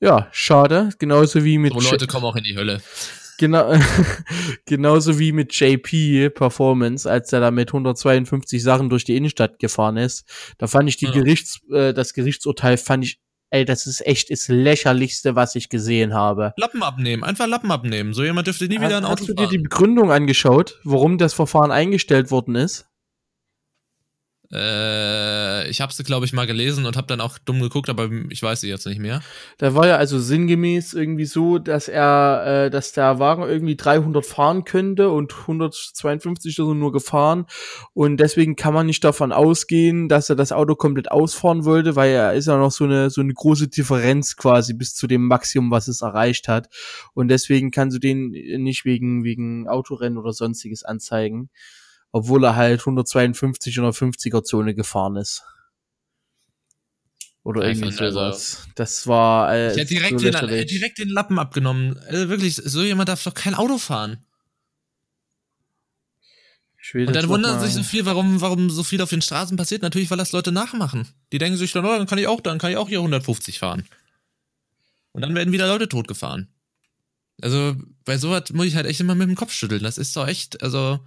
Ja, 0.00 0.28
schade. 0.32 0.90
Genauso 0.98 1.44
wie 1.44 1.58
mit. 1.58 1.74
So 1.74 1.90
Leute 1.90 2.06
kommen 2.06 2.24
auch 2.24 2.36
in 2.36 2.44
die 2.44 2.56
Hölle. 2.56 2.80
Genau, 3.36 3.74
genauso 4.64 5.18
wie 5.18 5.32
mit 5.32 5.52
JP 5.52 6.30
Performance, 6.30 7.10
als 7.10 7.32
er 7.32 7.40
da 7.40 7.50
mit 7.50 7.68
152 7.68 8.62
Sachen 8.62 8.88
durch 8.88 9.04
die 9.04 9.16
Innenstadt 9.16 9.58
gefahren 9.58 9.98
ist. 9.98 10.24
Da 10.56 10.68
fand 10.68 10.88
ich 10.88 10.96
die 10.96 11.06
ja. 11.06 11.12
Gerichts, 11.12 11.60
äh, 11.70 11.92
das 11.92 12.14
Gerichtsurteil 12.14 12.78
fand 12.78 13.04
ich 13.04 13.20
ey, 13.54 13.64
das 13.64 13.86
ist 13.86 14.04
echt 14.04 14.30
das 14.30 14.48
lächerlichste, 14.48 15.36
was 15.36 15.54
ich 15.54 15.68
gesehen 15.68 16.12
habe. 16.12 16.52
Lappen 16.56 16.82
abnehmen, 16.82 17.22
einfach 17.22 17.46
Lappen 17.46 17.70
abnehmen. 17.70 18.12
So 18.12 18.24
jemand 18.24 18.48
dürfte 18.48 18.66
nie 18.66 18.80
wieder 18.80 18.96
ein 18.96 19.04
Auto 19.04 19.20
Hast 19.20 19.28
du 19.28 19.34
dir 19.34 19.48
die 19.48 19.58
Begründung 19.58 20.10
angeschaut, 20.10 20.80
warum 20.82 21.18
das 21.18 21.32
Verfahren 21.34 21.70
eingestellt 21.70 22.30
worden 22.30 22.56
ist? 22.56 22.86
Äh, 24.54 25.68
ich 25.68 25.80
habe 25.80 25.92
sie, 25.92 26.04
glaube 26.04 26.26
ich, 26.26 26.32
mal 26.32 26.46
gelesen 26.46 26.86
und 26.86 26.96
habe 26.96 27.08
dann 27.08 27.20
auch 27.20 27.38
dumm 27.38 27.60
geguckt, 27.60 27.88
aber 27.88 28.08
ich 28.30 28.42
weiß 28.42 28.60
sie 28.60 28.68
jetzt 28.68 28.86
nicht 28.86 29.00
mehr. 29.00 29.20
Da 29.58 29.74
war 29.74 29.86
ja 29.86 29.96
also 29.96 30.18
sinngemäß 30.18 30.94
irgendwie 30.94 31.24
so, 31.24 31.58
dass 31.58 31.88
er, 31.88 32.66
äh, 32.66 32.70
dass 32.70 32.92
der 32.92 33.18
Wagen 33.18 33.42
irgendwie 33.42 33.76
300 33.76 34.24
fahren 34.24 34.64
könnte 34.64 35.10
und 35.10 35.32
152 35.32 36.52
ist 36.52 36.58
er 36.58 36.74
nur 36.74 36.92
gefahren. 36.92 37.46
Und 37.94 38.18
deswegen 38.18 38.54
kann 38.54 38.74
man 38.74 38.86
nicht 38.86 39.02
davon 39.02 39.32
ausgehen, 39.32 40.08
dass 40.08 40.30
er 40.30 40.36
das 40.36 40.52
Auto 40.52 40.76
komplett 40.76 41.10
ausfahren 41.10 41.64
wollte, 41.64 41.96
weil 41.96 42.12
er 42.12 42.34
ist 42.34 42.46
ja 42.46 42.56
noch 42.56 42.70
so 42.70 42.84
eine 42.84 43.10
so 43.10 43.20
eine 43.20 43.34
große 43.34 43.68
Differenz 43.68 44.36
quasi 44.36 44.74
bis 44.74 44.94
zu 44.94 45.06
dem 45.06 45.26
Maximum, 45.26 45.70
was 45.70 45.88
es 45.88 46.02
erreicht 46.02 46.46
hat. 46.46 46.68
Und 47.14 47.28
deswegen 47.28 47.70
kannst 47.70 47.96
du 47.96 48.00
den 48.00 48.30
nicht 48.30 48.84
wegen 48.84 49.24
wegen 49.24 49.68
Autorennen 49.68 50.18
oder 50.18 50.32
sonstiges 50.32 50.84
anzeigen 50.84 51.50
obwohl 52.14 52.44
er 52.44 52.54
halt 52.54 52.78
152 52.78 53.76
in 53.76 53.82
der 53.82 53.92
50er 53.92 54.44
Zone 54.44 54.72
gefahren 54.72 55.16
ist. 55.16 55.42
Oder 57.42 57.66
irgendwie 57.66 57.90
sowas. 57.90 58.14
Also, 58.14 58.58
das 58.76 59.06
war 59.08 59.52
äh, 59.52 59.72
ich 59.72 59.78
hätte 59.78 59.94
direkt, 59.94 60.20
so 60.20 60.30
den, 60.30 60.66
direkt 60.68 60.98
den 60.98 61.08
Lappen 61.08 61.40
abgenommen. 61.40 61.98
Also 62.06 62.28
wirklich, 62.28 62.54
so 62.54 62.84
jemand 62.84 63.08
darf 63.08 63.24
doch 63.24 63.34
kein 63.34 63.56
Auto 63.56 63.78
fahren. 63.78 64.24
Und 66.94 67.16
dann 67.16 67.28
wundern 67.28 67.58
sich 67.60 67.74
so 67.74 67.82
viel, 67.82 68.06
warum, 68.06 68.40
warum 68.40 68.70
so 68.70 68.84
viel 68.84 69.02
auf 69.02 69.10
den 69.10 69.22
Straßen 69.22 69.56
passiert. 69.56 69.82
Natürlich, 69.82 70.08
weil 70.12 70.18
das 70.18 70.30
Leute 70.30 70.52
nachmachen. 70.52 71.08
Die 71.32 71.38
denken 71.38 71.58
sich 71.58 71.72
dann, 71.72 71.84
oh, 71.84 71.98
dann 71.98 72.06
kann 72.06 72.18
ich 72.18 72.28
auch, 72.28 72.40
dann 72.40 72.58
kann 72.58 72.70
ich 72.70 72.76
auch 72.76 72.88
hier 72.88 72.98
150 72.98 73.58
fahren. 73.58 73.84
Und 75.10 75.22
dann 75.22 75.34
werden 75.34 75.52
wieder 75.52 75.66
Leute 75.66 75.88
totgefahren. 75.88 76.46
Also, 77.42 77.74
bei 78.04 78.18
sowas 78.18 78.52
muss 78.52 78.66
ich 78.66 78.76
halt 78.76 78.86
echt 78.86 79.00
immer 79.00 79.16
mit 79.16 79.28
dem 79.28 79.34
Kopf 79.34 79.52
schütteln. 79.52 79.82
Das 79.82 79.98
ist 79.98 80.16
doch 80.16 80.28
echt, 80.28 80.62
also, 80.62 81.00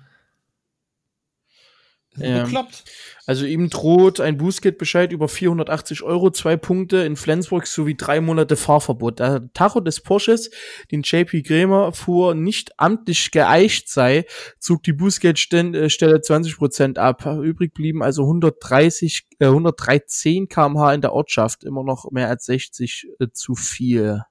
ja. 2.18 2.44
Bekloppt. 2.44 2.84
Also 3.26 3.46
ihm 3.46 3.70
droht 3.70 4.22
ein 4.22 4.38
Bußgeldbescheid 4.38 5.12
über 5.12 5.28
480 5.28 6.02
Euro, 6.04 6.32
zwei 6.32 6.56
Punkte 6.56 7.00
in 7.00 7.18
Flensburg 7.18 7.68
sowie 7.68 7.96
drei 7.96 8.22
Monate 8.22 8.56
Fahrverbot. 8.56 9.20
Der 9.20 9.52
Tacho 9.54 9.82
des 9.82 10.00
Porsches, 10.00 10.50
den 10.92 11.02
JP 11.02 11.44
Krämer 11.44 11.92
fuhr, 11.92 12.36
nicht 12.36 12.80
amtlich 12.80 13.32
geeicht 13.32 13.90
sei, 13.90 14.26
zog 14.60 14.82
die 14.84 14.94
Bußgeldstelle 14.94 16.22
20 16.22 16.58
Prozent 16.58 17.00
ab. 17.00 17.26
Übrig 17.26 17.74
blieben 17.74 18.02
also 18.02 18.24
130, 18.24 19.28
äh, 19.40 19.48
113 19.48 20.48
kmh 20.48 20.94
in 20.94 21.02
der 21.02 21.12
Ortschaft, 21.12 21.66
immer 21.66 21.84
noch 21.84 22.10
mehr 22.12 22.30
als 22.30 22.46
60 22.46 23.08
äh, 23.20 23.28
zu 23.34 23.56
viel. 23.56 24.22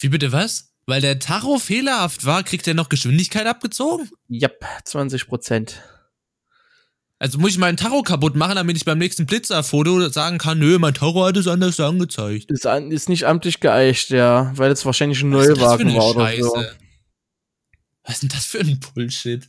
Wie 0.00 0.08
bitte 0.08 0.30
was? 0.32 0.74
Weil 0.86 1.00
der 1.00 1.18
Tacho 1.18 1.58
fehlerhaft 1.58 2.24
war, 2.24 2.42
kriegt 2.42 2.68
er 2.68 2.74
noch 2.74 2.88
Geschwindigkeit 2.88 3.46
abgezogen? 3.46 4.10
Yep, 4.30 4.64
20 4.84 5.26
Prozent. 5.26 5.82
Also 7.24 7.38
muss 7.38 7.52
ich 7.52 7.58
meinen 7.58 7.78
Tarot 7.78 8.04
kaputt 8.04 8.36
machen, 8.36 8.56
damit 8.56 8.76
ich 8.76 8.84
beim 8.84 8.98
nächsten 8.98 9.24
Blitzerfoto 9.24 10.10
sagen 10.10 10.36
kann, 10.36 10.58
nö, 10.58 10.78
mein 10.78 10.92
Tarot 10.92 11.28
hat 11.28 11.36
es 11.38 11.48
anders 11.48 11.80
angezeigt. 11.80 12.50
Ist, 12.50 12.66
ist 12.66 13.08
nicht 13.08 13.24
amtlich 13.24 13.60
geeicht, 13.60 14.10
ja, 14.10 14.52
weil 14.56 14.70
es 14.70 14.84
wahrscheinlich 14.84 15.22
ein 15.22 15.30
Neuwagen 15.30 15.94
war 15.94 16.10
oder 16.10 16.36
so. 16.36 16.54
Was 18.02 18.16
ist 18.16 18.22
denn 18.24 18.28
das 18.28 18.44
für 18.44 18.60
ein 18.60 18.78
Bullshit? 18.78 19.48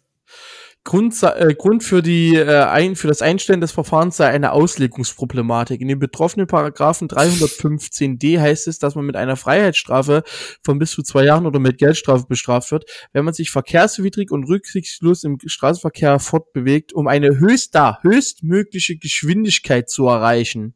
Grund, 0.85 1.15
äh, 1.23 1.55
Grund 1.55 1.83
für, 1.83 2.03
die, 2.03 2.35
äh, 2.35 2.63
ein, 2.63 2.95
für 2.95 3.07
das 3.07 3.23
Einstellen 3.23 3.59
des 3.59 3.71
Verfahrens 3.71 4.17
sei 4.17 4.27
eine 4.27 4.51
Auslegungsproblematik. 4.51 5.81
In 5.81 5.87
dem 5.87 5.97
betroffenen 5.97 6.45
Paragraphen 6.45 7.07
315d 7.07 8.39
heißt 8.39 8.67
es, 8.67 8.77
dass 8.77 8.93
man 8.93 9.03
mit 9.03 9.15
einer 9.15 9.35
Freiheitsstrafe 9.35 10.21
von 10.63 10.77
bis 10.77 10.91
zu 10.91 11.01
zwei 11.01 11.25
Jahren 11.25 11.47
oder 11.47 11.57
mit 11.57 11.79
Geldstrafe 11.79 12.27
bestraft 12.27 12.71
wird, 12.71 12.85
wenn 13.13 13.25
man 13.25 13.33
sich 13.33 13.49
verkehrswidrig 13.49 14.29
und 14.29 14.43
rücksichtslos 14.43 15.23
im 15.23 15.39
Straßenverkehr 15.43 16.19
fortbewegt, 16.19 16.93
um 16.93 17.07
eine 17.07 17.39
höchst 17.39 17.73
da, 17.73 17.97
höchstmögliche 18.03 18.97
Geschwindigkeit 18.97 19.89
zu 19.89 20.05
erreichen. 20.05 20.75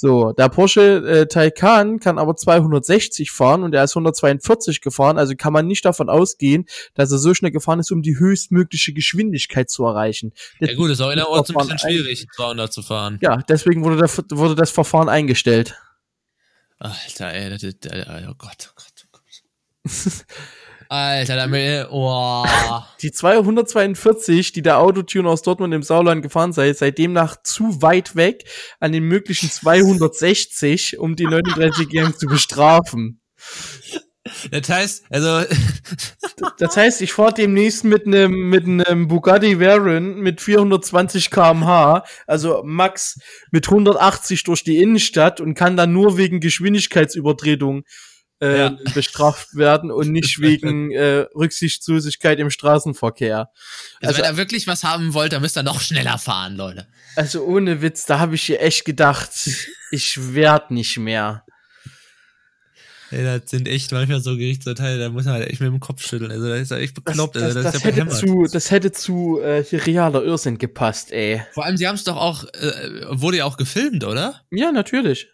So, 0.00 0.30
der 0.30 0.48
Porsche 0.48 0.98
äh, 1.08 1.26
Taycan 1.26 1.98
kann 1.98 2.20
aber 2.20 2.36
260 2.36 3.32
fahren 3.32 3.64
und 3.64 3.74
er 3.74 3.82
ist 3.82 3.96
142 3.96 4.80
gefahren, 4.80 5.18
also 5.18 5.34
kann 5.36 5.52
man 5.52 5.66
nicht 5.66 5.84
davon 5.84 6.08
ausgehen, 6.08 6.66
dass 6.94 7.10
er 7.10 7.18
so 7.18 7.34
schnell 7.34 7.50
gefahren 7.50 7.80
ist, 7.80 7.90
um 7.90 8.00
die 8.00 8.16
höchstmögliche 8.16 8.92
Geschwindigkeit 8.92 9.68
zu 9.68 9.84
erreichen. 9.84 10.32
Ja 10.60 10.72
gut, 10.76 10.90
ist 10.90 11.00
auch 11.00 11.10
innerorts 11.10 11.50
ein 11.50 11.56
bisschen 11.56 11.78
schwierig, 11.80 12.28
200 12.36 12.72
zu 12.72 12.82
fahren. 12.82 13.18
Ja, 13.22 13.38
deswegen 13.48 13.82
wurde, 13.82 13.96
der, 13.96 14.38
wurde 14.38 14.54
das 14.54 14.70
Verfahren 14.70 15.08
eingestellt. 15.08 15.74
Alter, 16.78 17.32
ey, 17.32 17.50
das, 17.50 17.64
ist, 17.64 17.84
oh 17.84 18.34
Gott, 18.38 18.70
oh 18.70 18.74
Gott, 18.76 19.04
oh 19.04 19.08
Gott. 19.10 19.84
Alter, 20.88 21.36
damit, 21.36 21.88
oh. 21.90 22.44
Die 23.02 23.12
242, 23.12 24.52
die 24.52 24.62
der 24.62 24.78
Autotune 24.78 25.28
aus 25.28 25.42
Dortmund 25.42 25.74
im 25.74 25.82
Sauerland 25.82 26.22
gefahren 26.22 26.52
sei, 26.52 26.72
sei 26.72 26.90
demnach 26.90 27.36
zu 27.42 27.82
weit 27.82 28.16
weg 28.16 28.44
an 28.80 28.92
den 28.92 29.04
möglichen 29.04 29.50
260, 29.50 30.98
um 30.98 31.14
die 31.14 31.26
39 31.26 31.88
GM 31.90 32.16
zu 32.16 32.26
bestrafen. 32.26 33.20
Das 34.50 34.68
heißt, 34.68 35.04
also. 35.10 35.44
das 36.58 36.76
heißt, 36.76 37.02
ich 37.02 37.12
fahre 37.12 37.34
demnächst 37.34 37.84
mit 37.84 38.06
einem 38.06 38.48
mit 38.48 38.64
einem 38.64 39.08
Bugatti 39.08 39.58
Veyron 39.58 40.20
mit 40.20 40.40
420 40.40 41.30
km/h, 41.30 42.04
also 42.26 42.62
Max 42.64 43.18
mit 43.50 43.66
180 43.68 44.44
durch 44.44 44.64
die 44.64 44.78
Innenstadt 44.78 45.40
und 45.40 45.54
kann 45.54 45.76
dann 45.76 45.92
nur 45.92 46.18
wegen 46.18 46.40
Geschwindigkeitsübertretung 46.40 47.84
äh, 48.40 48.58
ja. 48.58 48.76
bestraft 48.94 49.56
werden 49.56 49.90
und 49.90 50.10
nicht 50.10 50.38
wegen 50.40 50.92
äh, 50.92 51.26
Rücksichtslosigkeit 51.34 52.38
im 52.38 52.50
Straßenverkehr. 52.50 53.50
Also, 54.00 54.08
also 54.08 54.18
wenn 54.18 54.24
er 54.24 54.36
wirklich 54.36 54.66
was 54.66 54.84
haben 54.84 55.14
wollte, 55.14 55.36
dann 55.36 55.42
müsste 55.42 55.60
er 55.60 55.64
noch 55.64 55.80
schneller 55.80 56.18
fahren, 56.18 56.56
Leute. 56.56 56.86
Also 57.16 57.44
ohne 57.44 57.82
Witz, 57.82 58.06
da 58.06 58.18
habe 58.18 58.36
ich 58.36 58.42
hier 58.42 58.62
echt 58.62 58.84
gedacht, 58.84 59.30
ich 59.90 60.34
werd 60.34 60.70
nicht 60.70 60.98
mehr. 60.98 61.44
Ey, 63.10 63.24
das 63.24 63.50
sind 63.50 63.66
echt 63.66 63.90
manchmal 63.92 64.20
so 64.20 64.36
Gerichtsurteile, 64.36 64.98
da 64.98 65.08
muss 65.08 65.24
man 65.24 65.34
halt 65.34 65.48
echt 65.48 65.60
mit 65.60 65.70
dem 65.70 65.80
Kopf 65.80 66.06
schütteln. 66.06 66.30
Also 66.30 66.48
das 66.48 66.60
ist 66.60 66.70
ja 66.70 66.76
echt 66.76 66.94
bekloppt. 66.94 67.36
Das, 67.36 67.54
das, 67.54 67.56
also, 67.56 67.62
das, 67.62 67.72
das 67.72 67.84
hätte 67.84 68.08
zu, 68.08 68.46
das 68.52 68.70
hätte 68.70 68.92
zu 68.92 69.40
äh, 69.40 69.64
hier 69.64 69.86
realer 69.86 70.22
Irrsinn 70.22 70.58
gepasst, 70.58 71.10
ey. 71.10 71.42
Vor 71.52 71.64
allem, 71.64 71.78
sie 71.78 71.88
haben 71.88 71.94
es 71.94 72.04
doch 72.04 72.16
auch, 72.16 72.44
äh, 72.44 73.06
wurde 73.08 73.38
ja 73.38 73.44
auch 73.46 73.56
gefilmt, 73.56 74.04
oder? 74.04 74.42
Ja, 74.50 74.72
natürlich. 74.72 75.28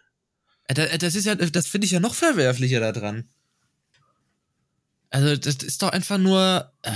Äh, 0.68 0.80
äh, 0.80 0.98
das 0.98 1.14
ist 1.14 1.26
ja, 1.26 1.34
das 1.34 1.66
finde 1.66 1.86
ich 1.86 1.90
ja 1.90 2.00
noch 2.00 2.14
verwerflicher 2.14 2.80
da 2.80 2.92
dran. 2.92 3.28
Also, 5.10 5.36
das 5.36 5.56
ist 5.56 5.82
doch 5.82 5.90
einfach 5.90 6.18
nur. 6.18 6.72
Äh, 6.82 6.90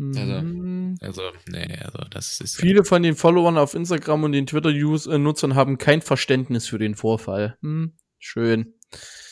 also, 0.00 0.42
mhm. 0.42 0.96
also, 1.00 1.22
nee, 1.48 1.76
also 1.78 1.98
das 2.10 2.40
ist. 2.40 2.56
Viele 2.56 2.78
ja 2.78 2.84
von 2.84 3.02
den 3.02 3.16
Followern 3.16 3.58
auf 3.58 3.74
Instagram 3.74 4.24
und 4.24 4.32
den 4.32 4.46
Twitter-Nutzern 4.46 5.56
haben 5.56 5.78
kein 5.78 6.02
Verständnis 6.02 6.68
für 6.68 6.78
den 6.78 6.94
Vorfall. 6.94 7.56
Hm, 7.62 7.94
schön. 8.18 8.74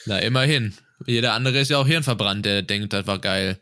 Na, 0.07 0.19
immerhin. 0.19 0.75
Jeder 1.07 1.35
andere 1.35 1.61
ist 1.61 1.71
ja 1.71 1.79
auch 1.79 1.87
hirnverbrannt, 1.87 2.45
der 2.45 2.63
denkt, 2.63 2.93
das 2.93 3.07
war 3.07 3.21
geil. 3.21 3.61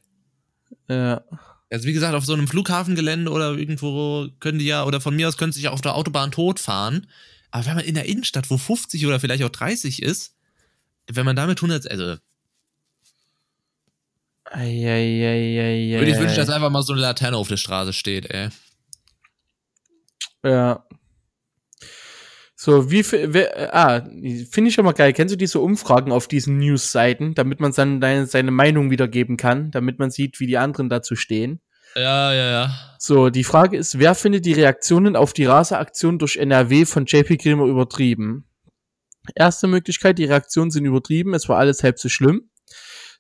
Ja. 0.89 1.25
Also 1.71 1.87
wie 1.87 1.93
gesagt, 1.93 2.15
auf 2.15 2.25
so 2.25 2.33
einem 2.33 2.49
Flughafengelände 2.49 3.31
oder 3.31 3.53
irgendwo 3.53 4.29
können 4.41 4.59
die 4.59 4.67
ja, 4.67 4.85
oder 4.85 5.01
von 5.01 5.17
mir 5.17 5.29
aus 5.29 5.37
können 5.37 5.53
sie 5.53 5.59
sich 5.59 5.65
ja 5.65 5.73
auf 5.73 5.81
der 5.81 5.97
Autobahn 5.97 6.31
totfahren. 6.31 7.07
Aber 7.55 7.67
wenn 7.67 7.77
man 7.77 7.85
in 7.85 7.95
der 7.95 8.07
Innenstadt, 8.07 8.51
wo 8.51 8.59
50 8.59 9.07
oder 9.07 9.21
vielleicht 9.21 9.45
auch 9.45 9.49
30 9.49 10.03
ist, 10.03 10.35
wenn 11.09 11.25
man 11.25 11.37
damit 11.37 11.59
100, 11.59 11.89
also 11.89 12.17
Eieieiei. 14.47 16.01
Würde 16.01 16.11
ich 16.11 16.19
wünschen, 16.19 16.35
dass 16.35 16.51
einfach 16.51 16.71
mal 16.71 16.83
so 16.83 16.95
eine 16.95 17.03
Laterne 17.03 17.37
auf 17.37 17.47
der 17.47 17.57
Straße 17.57 17.93
steht, 17.93 18.29
ey. 18.29 18.49
Ja. 20.43 20.85
So, 22.57 22.91
wie, 22.91 23.05
wer, 23.13 23.73
ah, 23.73 24.01
finde 24.01 24.69
ich 24.69 24.75
schon 24.75 24.85
mal 24.85 24.91
geil. 24.91 25.13
Kennst 25.13 25.33
du 25.33 25.39
diese 25.39 25.61
Umfragen 25.61 26.11
auf 26.11 26.27
diesen 26.27 26.59
News-Seiten, 26.59 27.37
damit 27.37 27.61
man 27.61 27.71
dann 27.71 28.01
deine, 28.01 28.27
seine 28.27 28.51
Meinung 28.51 28.91
wiedergeben 28.91 29.37
kann, 29.37 29.71
damit 29.71 30.01
man 30.01 30.11
sieht, 30.11 30.41
wie 30.41 30.49
die 30.49 30.59
anderen 30.59 30.89
dazu 30.89 31.15
stehen? 31.15 31.61
Ja, 31.97 32.33
ja, 32.33 32.51
ja. 32.51 32.75
So, 32.99 33.31
die 33.31 33.45
Frage 33.45 33.77
ist, 33.77 33.99
wer 33.99 34.15
findet 34.15 34.47
die 34.47 34.53
Reaktionen 34.53 35.15
auf 35.15 35.33
die 35.33 35.45
Raseaktion 35.45 36.19
durch 36.19 36.37
NRW 36.37 36.87
von 36.87 37.07
JP 37.07 37.37
Grimmer 37.37 37.67
übertrieben? 37.67 38.47
Erste 39.35 39.69
Möglichkeit, 39.69 40.19
die 40.19 40.25
Reaktionen 40.25 40.71
sind 40.71 40.85
übertrieben, 40.85 41.35
es 41.35 41.49
war 41.49 41.59
alles 41.59 41.83
halb 41.83 41.99
so 41.99 42.09
schlimm. 42.09 42.51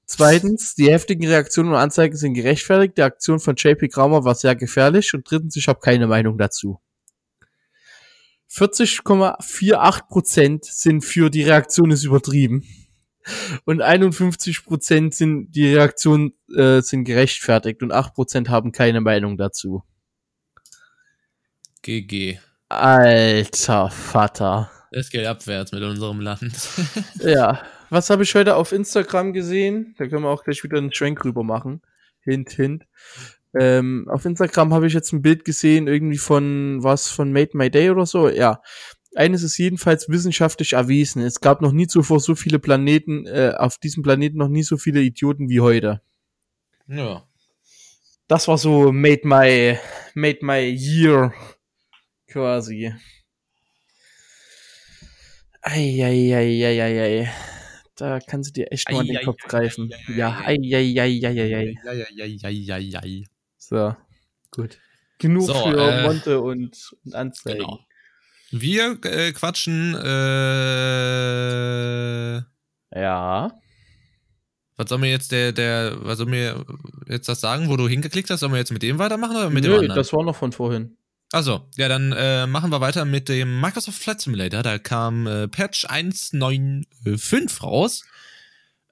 Zweitens, 0.07 0.75
die 0.75 0.91
heftigen 0.91 1.27
Reaktionen 1.27 1.70
und 1.70 1.77
Anzeigen 1.77 2.16
sind 2.16 2.35
gerechtfertigt, 2.35 2.99
die 2.99 3.03
Aktion 3.03 3.41
von 3.41 3.57
JP 3.57 3.89
Kramer 3.89 4.25
war 4.25 4.35
sehr 4.35 4.55
gefährlich. 4.55 5.14
Und 5.14 5.31
drittens, 5.31 5.57
ich 5.57 5.66
habe 5.66 5.81
keine 5.81 6.07
Meinung 6.07 6.37
dazu. 6.37 6.79
40,48% 8.51 10.59
sind 10.62 11.05
für 11.05 11.31
die 11.31 11.43
Reaktion 11.43 11.91
ist 11.91 12.05
übertrieben 12.05 12.64
und 13.64 13.83
51 13.83 14.64
Prozent 14.64 15.14
sind 15.14 15.53
die 15.53 15.75
Reaktionen 15.75 16.33
äh, 16.57 16.81
sind 16.81 17.05
gerechtfertigt 17.05 17.83
und 17.83 17.93
8 17.93 18.14
Prozent 18.14 18.49
haben 18.49 18.72
keine 18.72 19.01
Meinung 19.01 19.37
dazu. 19.37 19.83
GG. 21.83 22.39
Alter 22.68 23.91
Vater. 23.91 24.70
Es 24.91 25.11
geht 25.11 25.27
abwärts 25.27 25.72
mit 25.72 25.83
unserem 25.83 26.20
Land. 26.20 26.53
ja. 27.20 27.61
Was 27.91 28.11
habe 28.11 28.22
ich 28.22 28.35
heute 28.35 28.57
auf 28.57 28.72
Instagram 28.72 29.33
gesehen? 29.33 29.95
Da 29.99 30.07
können 30.07 30.22
wir 30.22 30.31
auch 30.31 30.45
gleich 30.45 30.64
wieder 30.64 30.79
einen 30.79 30.93
Schwenk 30.93 31.25
rüber 31.25 31.45
machen. 31.45 31.83
Hint, 32.20 32.51
hint. 32.51 32.85
Ähm, 33.57 34.09
auf 34.09 34.25
Instagram 34.25 34.72
habe 34.72 34.87
ich 34.87 34.95
jetzt 34.95 35.12
ein 35.12 35.22
Bild 35.22 35.45
gesehen, 35.45 35.87
irgendwie 35.87 36.18
von 36.18 36.83
was 36.83 37.09
von 37.09 37.33
Made 37.33 37.51
My 37.55 37.70
Day 37.70 37.91
oder 37.91 38.07
so. 38.07 38.29
Ja. 38.29 38.62
Eines 39.14 39.42
ist 39.42 39.58
jedenfalls 39.58 40.08
wissenschaftlich 40.08 40.72
erwiesen. 40.72 41.22
Es 41.22 41.40
gab 41.40 41.60
noch 41.60 41.72
nie 41.72 41.86
zuvor 41.86 42.20
so 42.20 42.34
viele 42.34 42.58
Planeten, 42.58 43.26
äh, 43.26 43.52
auf 43.56 43.78
diesem 43.78 44.02
Planeten 44.02 44.38
noch 44.38 44.48
nie 44.48 44.62
so 44.62 44.76
viele 44.76 45.00
Idioten 45.00 45.48
wie 45.48 45.60
heute. 45.60 46.00
Ja. 46.88 47.26
Das 48.26 48.48
war 48.48 48.58
so 48.58 48.90
Made 48.92 49.20
My, 49.24 49.78
Made 50.14 50.38
My 50.42 50.60
Year 50.60 51.32
quasi. 52.26 52.92
Eieieiei. 55.62 57.30
Da 57.96 58.18
kannst 58.18 58.50
du 58.50 58.52
dir 58.54 58.72
echt 58.72 58.90
nur 58.90 59.00
an 59.00 59.06
den 59.06 59.24
Kopf 59.24 59.42
greifen. 59.46 59.92
Ja, 60.16 60.42
eieieiei. 60.44 61.74
So, 63.56 63.94
gut. 64.50 64.78
Genug 65.18 65.46
So, 65.46 65.54
für 65.54 65.78
äh, 65.78 66.02
Monte 66.02 66.40
und, 66.40 66.92
und 67.04 67.14
Anzeigen. 67.14 67.60
Genau. 67.60 67.78
Wir 68.57 68.96
äh, 69.05 69.32
quatschen, 69.32 69.94
äh, 71.24 72.36
Ja. 73.00 73.52
was 74.76 74.88
soll 74.88 74.98
mir 74.98 75.11
jetzt 75.11 75.32
der, 75.32 75.52
der, 75.52 75.96
was 76.05 76.18
soll 76.18 76.26
mir 76.26 76.64
jetzt 77.09 77.28
das 77.28 77.40
sagen, 77.40 77.68
wo 77.68 77.76
du 77.76 77.88
hingeklickt 77.88 78.30
hast? 78.30 78.40
Sollen 78.40 78.52
wir 78.52 78.59
jetzt 78.59 78.72
mit 78.72 78.82
dem 78.82 78.98
weitermachen 78.98 79.36
oder 79.36 79.50
mit 79.50 79.64
dem 79.64 79.70
Nö, 79.72 79.78
anderen? 79.80 79.96
das 79.96 80.12
war 80.12 80.22
noch 80.24 80.36
von 80.36 80.52
vorhin. 80.52 80.96
Also, 81.32 81.68
ja, 81.76 81.88
dann 81.88 82.12
äh, 82.12 82.46
machen 82.46 82.70
wir 82.70 82.80
weiter 82.80 83.05
mit 83.05 83.28
dem 83.28 83.61
Microsoft 83.61 83.98
Flight 84.00 84.20
Simulator. 84.20 84.62
Da 84.62 84.78
kam 84.78 85.26
äh, 85.26 85.48
Patch 85.48 85.86
1.9.5 85.86 87.61
raus. 87.62 88.05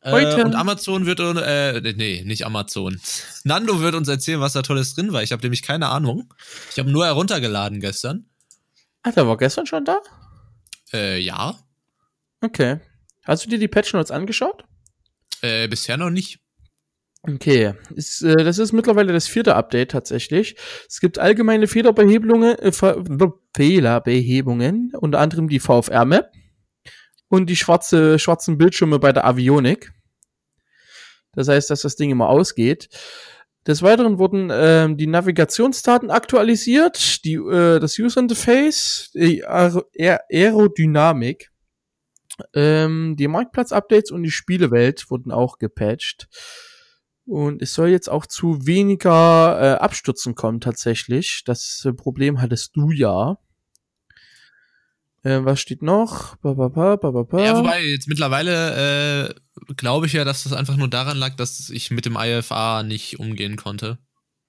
Äh, 0.00 0.10
Heute. 0.10 0.44
und 0.44 0.56
Amazon 0.56 1.06
wird, 1.06 1.20
uns- 1.20 1.40
äh, 1.40 1.80
nee, 1.96 2.24
nicht 2.24 2.44
Amazon. 2.44 3.00
Nando 3.44 3.80
wird 3.80 3.94
uns 3.94 4.08
erzählen, 4.08 4.40
was 4.40 4.54
da 4.54 4.62
Tolles 4.62 4.94
drin 4.96 5.12
war. 5.12 5.22
Ich 5.22 5.30
habe 5.30 5.42
nämlich 5.42 5.62
keine 5.62 5.88
Ahnung. 5.90 6.34
Ich 6.72 6.80
habe 6.80 6.90
nur 6.90 7.04
heruntergeladen 7.06 7.78
gestern. 7.80 8.26
Ah, 9.02 9.12
der 9.12 9.26
war 9.26 9.36
gestern 9.36 9.66
schon 9.66 9.84
da? 9.84 10.00
Äh, 10.92 11.18
ja. 11.18 11.58
Okay. 12.40 12.80
Hast 13.24 13.44
du 13.44 13.50
dir 13.50 13.58
die 13.58 13.68
Patch 13.68 13.92
Notes 13.92 14.10
angeschaut? 14.10 14.64
Äh, 15.42 15.68
bisher 15.68 15.96
noch 15.96 16.10
nicht. 16.10 16.40
Okay, 17.24 17.74
ist, 17.94 18.22
äh, 18.22 18.42
das 18.42 18.58
ist 18.58 18.72
mittlerweile 18.72 19.12
das 19.12 19.28
vierte 19.28 19.54
Update 19.54 19.92
tatsächlich. 19.92 20.56
Es 20.88 20.98
gibt 20.98 21.20
allgemeine 21.20 21.68
Fehlerbehebungen, 21.68 22.58
äh, 22.58 22.72
Fehlerbehebungen, 23.54 24.92
unter 24.98 25.20
anderem 25.20 25.48
die 25.48 25.60
VFR-Map 25.60 26.32
und 27.28 27.48
die 27.48 27.54
schwarze, 27.54 28.18
schwarzen 28.18 28.58
Bildschirme 28.58 28.98
bei 28.98 29.12
der 29.12 29.24
Avionik. 29.24 29.92
Das 31.32 31.46
heißt, 31.46 31.70
dass 31.70 31.82
das 31.82 31.94
Ding 31.94 32.10
immer 32.10 32.28
ausgeht. 32.28 32.88
Des 33.66 33.82
Weiteren 33.82 34.18
wurden 34.18 34.50
ähm, 34.52 34.96
die 34.96 35.06
Navigationsdaten 35.06 36.10
aktualisiert, 36.10 37.24
die, 37.24 37.34
äh, 37.34 37.78
das 37.78 37.96
User 37.98 38.20
Interface, 38.20 39.10
die 39.14 39.44
Aer 39.44 39.84
Aer 39.96 40.20
Aerodynamik, 40.30 41.52
ähm, 42.54 43.14
die 43.16 43.28
Marktplatz-Updates 43.28 44.10
und 44.10 44.24
die 44.24 44.32
Spielewelt 44.32 45.08
wurden 45.10 45.30
auch 45.30 45.58
gepatcht. 45.58 46.28
Und 47.24 47.62
es 47.62 47.74
soll 47.74 47.88
jetzt 47.88 48.10
auch 48.10 48.26
zu 48.26 48.66
weniger 48.66 49.60
äh, 49.60 49.78
Abstürzen 49.78 50.34
kommen 50.34 50.60
tatsächlich. 50.60 51.42
Das 51.46 51.84
äh, 51.86 51.92
Problem 51.92 52.40
hattest 52.40 52.74
du 52.74 52.90
ja. 52.90 53.38
Äh, 55.22 55.44
was 55.44 55.60
steht 55.60 55.82
noch? 55.82 56.36
Ba, 56.36 56.54
ba, 56.54 56.68
ba, 56.68 56.96
ba, 56.96 57.10
ba, 57.10 57.22
ba. 57.22 57.44
Ja, 57.44 57.56
wobei, 57.56 57.84
jetzt 57.84 58.08
mittlerweile 58.08 59.30
äh, 59.30 59.74
glaube 59.76 60.06
ich 60.06 60.12
ja, 60.12 60.24
dass 60.24 60.44
das 60.44 60.52
einfach 60.52 60.76
nur 60.76 60.88
daran 60.88 61.16
lag, 61.16 61.36
dass 61.36 61.70
ich 61.70 61.90
mit 61.90 62.04
dem 62.04 62.16
IFA 62.18 62.82
nicht 62.82 63.20
umgehen 63.20 63.56
konnte. 63.56 63.98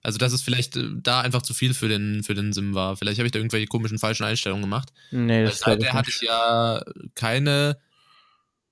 Also, 0.02 0.18
dass 0.18 0.34
es 0.34 0.42
vielleicht 0.42 0.76
äh, 0.76 0.90
da 0.96 1.22
einfach 1.22 1.44
zu 1.44 1.54
viel 1.54 1.74
für 1.74 1.88
den, 1.88 2.24
für 2.24 2.34
den 2.34 2.54
Sim 2.54 2.74
war. 2.74 2.98
Vielleicht 2.98 3.20
habe 3.20 3.28
ich 3.28 3.32
da 3.32 3.40
irgendwelche 3.40 3.68
komischen 3.68 4.00
falschen 4.00 4.26
Einstellungen 4.26 4.64
gemacht. 4.64 4.90
nee, 5.12 5.38
Weil 5.38 5.46
das 5.46 5.54
ich 5.54 5.60
seither 5.60 5.94
hatte 5.94 6.10
ich 6.10 6.22
ja 6.22 6.84
keine 7.16 7.78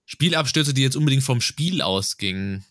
Spielabstürze, 0.05 0.73
die 0.73 0.81
jetzt 0.81 0.97
unbedingt 0.97 1.23
vom 1.23 1.39
Spiel 1.39 1.81
ausgingen. 1.81 2.65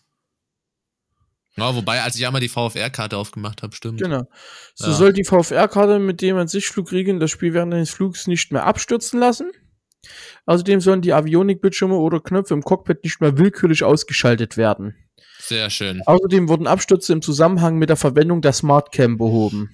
Ja, 1.57 1.75
wobei, 1.75 2.01
als 2.01 2.15
ich 2.15 2.25
einmal 2.25 2.41
die 2.41 2.47
VFR-Karte 2.49 3.17
aufgemacht 3.17 3.61
habe, 3.61 3.75
stimmt. 3.75 4.01
Genau. 4.01 4.23
So 4.73 4.87
Ja. 4.87 4.93
soll 4.93 5.13
die 5.13 5.25
VFR-Karte 5.25 5.99
mit 5.99 6.21
dem 6.21 6.37
an 6.37 6.47
sich 6.47 6.67
Flugregeln 6.67 7.19
das 7.19 7.29
Spiel 7.31 7.53
während 7.53 7.73
eines 7.73 7.89
Flugs 7.89 8.27
nicht 8.27 8.51
mehr 8.51 8.65
abstürzen 8.65 9.19
lassen. 9.19 9.51
Außerdem 10.45 10.81
sollen 10.81 11.01
die 11.01 11.13
Avionik-Bildschirme 11.13 11.95
oder 11.95 12.19
Knöpfe 12.21 12.53
im 12.53 12.63
Cockpit 12.63 13.03
nicht 13.03 13.21
mehr 13.21 13.37
willkürlich 13.37 13.83
ausgeschaltet 13.83 14.57
werden. 14.57 14.95
Sehr 15.39 15.69
schön. 15.69 16.01
Außerdem 16.05 16.47
wurden 16.49 16.67
Abstürze 16.67 17.13
im 17.13 17.21
Zusammenhang 17.21 17.77
mit 17.77 17.89
der 17.89 17.97
Verwendung 17.97 18.41
der 18.41 18.53
Smartcam 18.53 19.17
behoben. 19.17 19.69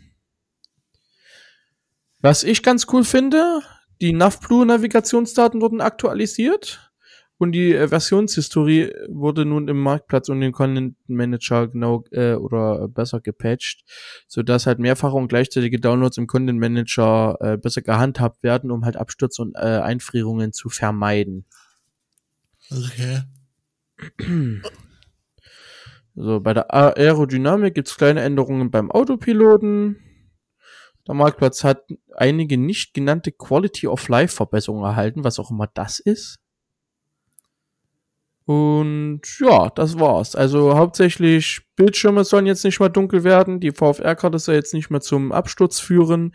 Was 2.21 2.43
ich 2.43 2.63
ganz 2.63 2.88
cool 2.91 3.03
finde, 3.03 3.61
die 4.01 4.13
NavBlue-Navigationsdaten 4.13 5.61
wurden 5.61 5.82
aktualisiert 5.82 6.86
und 7.38 7.51
die 7.51 7.73
äh, 7.73 7.88
Versionshistorie 7.88 8.91
wurde 9.09 9.45
nun 9.45 9.67
im 9.67 9.79
Marktplatz 9.81 10.29
und 10.29 10.41
im 10.41 10.51
Content 10.51 10.95
Manager 11.07 11.67
genau 11.67 12.03
äh, 12.11 12.33
oder 12.33 12.88
besser 12.88 13.21
gepatcht, 13.21 13.83
sodass 14.27 14.65
halt 14.65 14.79
mehrfache 14.79 15.15
und 15.15 15.27
gleichzeitige 15.27 15.79
Downloads 15.79 16.17
im 16.17 16.27
Content 16.27 16.59
Manager 16.59 17.38
äh, 17.39 17.57
besser 17.57 17.81
gehandhabt 17.81 18.41
werden, 18.43 18.71
um 18.71 18.85
halt 18.85 18.97
Abstürze 18.97 19.41
und 19.43 19.55
äh, 19.55 19.59
Einfrierungen 19.59 20.51
zu 20.51 20.69
vermeiden. 20.69 21.45
Okay. 22.71 23.21
So, 26.15 26.39
bei 26.39 26.53
der 26.55 26.73
Aerodynamik 26.73 27.75
gibt's 27.75 27.95
kleine 27.95 28.21
Änderungen 28.21 28.71
beim 28.71 28.89
Autopiloten. 28.89 29.97
Der 31.07 31.13
Marktplatz 31.13 31.63
hat 31.63 31.83
einige 32.15 32.57
nicht 32.57 32.95
genannte 32.95 33.31
Quality 33.31 33.88
of 33.88 34.07
Life 34.07 34.35
Verbesserungen 34.35 34.83
erhalten, 34.83 35.23
was 35.23 35.38
auch 35.38 35.51
immer 35.51 35.67
das 35.67 35.99
ist. 35.99 36.39
Und 38.47 39.23
ja, 39.39 39.69
das 39.71 39.99
war's. 39.99 40.33
Also 40.33 40.77
hauptsächlich 40.77 41.63
Bildschirme 41.75 42.23
sollen 42.23 42.45
jetzt 42.45 42.63
nicht 42.63 42.79
mehr 42.79 42.87
dunkel 42.87 43.25
werden, 43.25 43.59
die 43.59 43.73
VFR-Karte 43.73 44.39
soll 44.39 44.55
jetzt 44.55 44.73
nicht 44.73 44.89
mehr 44.89 45.01
zum 45.01 45.33
Absturz 45.33 45.81
führen, 45.81 46.33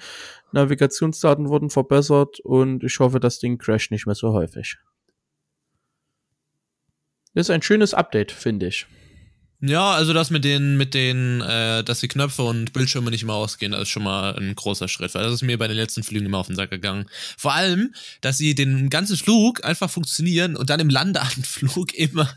Navigationsdaten 0.52 1.48
wurden 1.48 1.70
verbessert 1.70 2.38
und 2.40 2.84
ich 2.84 2.98
hoffe, 3.00 3.18
das 3.18 3.38
Ding 3.38 3.56
crasht 3.56 3.90
nicht 3.90 4.04
mehr 4.04 4.14
so 4.14 4.34
häufig. 4.34 4.76
Ist 7.32 7.48
ein 7.48 7.62
schönes 7.62 7.94
Update, 7.94 8.30
finde 8.30 8.66
ich. 8.66 8.86
Ja, 9.64 9.92
also 9.92 10.12
das 10.12 10.30
mit 10.30 10.44
den, 10.44 10.76
mit 10.76 10.92
den, 10.92 11.40
äh, 11.40 11.84
dass 11.84 12.00
die 12.00 12.08
Knöpfe 12.08 12.42
und 12.42 12.72
Bildschirme 12.72 13.10
nicht 13.10 13.24
mehr 13.24 13.36
ausgehen, 13.36 13.70
das 13.70 13.82
ist 13.82 13.90
schon 13.90 14.02
mal 14.02 14.34
ein 14.36 14.56
großer 14.56 14.88
Schritt, 14.88 15.14
weil 15.14 15.22
das 15.22 15.34
ist 15.34 15.42
mir 15.42 15.56
bei 15.56 15.68
den 15.68 15.76
letzten 15.76 16.02
Flügen 16.02 16.26
immer 16.26 16.38
auf 16.38 16.48
den 16.48 16.56
Sack 16.56 16.70
gegangen. 16.70 17.06
Vor 17.38 17.54
allem, 17.54 17.94
dass 18.22 18.38
sie 18.38 18.56
den 18.56 18.90
ganzen 18.90 19.16
Flug 19.16 19.64
einfach 19.64 19.88
funktionieren 19.88 20.56
und 20.56 20.68
dann 20.68 20.80
im 20.80 20.88
Landeanflug 20.88 21.94
immer, 21.98 22.28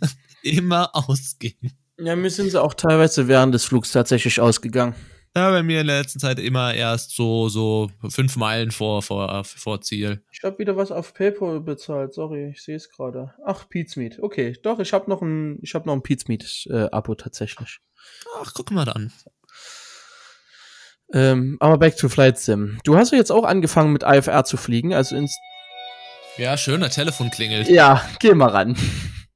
immer 0.43 0.95
ausgehen. 0.95 1.73
Ja, 1.97 2.15
mir 2.15 2.29
sind 2.29 2.51
sie 2.51 2.61
auch 2.61 2.75
teilweise 2.75 3.27
während 3.27 3.55
des 3.55 3.65
Flugs 3.65 3.91
tatsächlich 3.91 4.39
ausgegangen. 4.39 4.93
Ja, 5.37 5.49
bei 5.49 5.63
mir 5.63 5.81
in 5.81 5.87
der 5.87 5.97
letzten 5.97 6.19
Zeit 6.19 6.39
immer 6.39 6.73
erst 6.73 7.13
so, 7.13 7.49
so 7.49 7.91
fünf 8.07 8.37
Meilen 8.37 8.71
vor, 8.71 9.01
vor, 9.01 9.43
vor 9.43 9.81
Ziel. 9.81 10.23
Ich 10.31 10.41
habe 10.43 10.57
wieder 10.59 10.77
was 10.77 10.91
auf 10.91 11.13
PayPal 11.13 11.59
bezahlt. 11.59 12.13
Sorry, 12.13 12.51
ich 12.51 12.63
sehe 12.63 12.77
es 12.77 12.89
gerade. 12.89 13.33
Ach, 13.45 13.65
Meat. 13.97 14.19
Okay, 14.21 14.57
doch, 14.63 14.79
ich 14.79 14.93
habe 14.93 15.09
noch 15.09 15.21
ein, 15.21 15.59
ich 15.61 15.75
habe 15.75 15.87
noch 15.87 15.95
ein 15.95 16.03
Meat 16.29 16.67
äh, 16.69 16.87
Abo 16.89 17.15
tatsächlich. 17.15 17.79
Ach, 18.39 18.53
guck 18.53 18.71
mal 18.71 18.85
dann. 18.85 19.11
Ähm, 21.13 21.57
aber 21.59 21.79
back 21.79 21.97
to 21.97 22.07
Flight 22.07 22.37
Sim. 22.37 22.79
Du 22.85 22.95
hast 22.95 23.11
ja 23.11 23.17
jetzt 23.17 23.31
auch 23.31 23.43
angefangen 23.43 23.91
mit 23.91 24.03
IFR 24.03 24.45
zu 24.45 24.55
fliegen, 24.55 24.93
also 24.93 25.17
ins 25.17 25.37
Ja, 26.37 26.57
schön, 26.57 26.79
der 26.79 26.89
Telefon 26.89 27.29
klingelt. 27.29 27.67
Ja, 27.67 28.01
geh 28.19 28.33
mal 28.33 28.49
ran. 28.49 28.77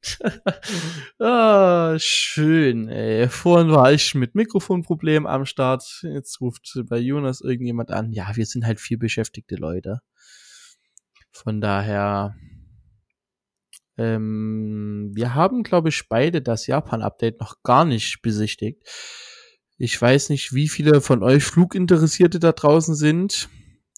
ah, 1.19 1.95
schön, 1.97 2.87
ey. 2.87 3.27
Vorhin 3.27 3.71
war 3.71 3.91
ich 3.91 4.15
mit 4.15 4.35
Mikrofonproblem 4.35 5.25
am 5.25 5.45
Start. 5.45 6.01
Jetzt 6.03 6.39
ruft 6.41 6.79
bei 6.85 6.97
Jonas 6.97 7.41
irgendjemand 7.41 7.91
an. 7.91 8.11
Ja, 8.11 8.35
wir 8.35 8.45
sind 8.45 8.65
halt 8.65 8.79
viel 8.79 8.97
beschäftigte 8.97 9.55
Leute. 9.55 10.01
Von 11.31 11.61
daher, 11.61 12.35
ähm, 13.97 15.11
wir 15.13 15.35
haben, 15.35 15.63
glaube 15.63 15.89
ich, 15.89 16.07
beide 16.07 16.41
das 16.41 16.67
Japan-Update 16.67 17.39
noch 17.39 17.61
gar 17.63 17.85
nicht 17.85 18.21
besichtigt. 18.21 18.83
Ich 19.77 20.01
weiß 20.01 20.29
nicht, 20.29 20.53
wie 20.53 20.67
viele 20.67 21.01
von 21.01 21.23
euch 21.23 21.43
Fluginteressierte 21.43 22.39
da 22.39 22.51
draußen 22.51 22.95
sind. 22.95 23.49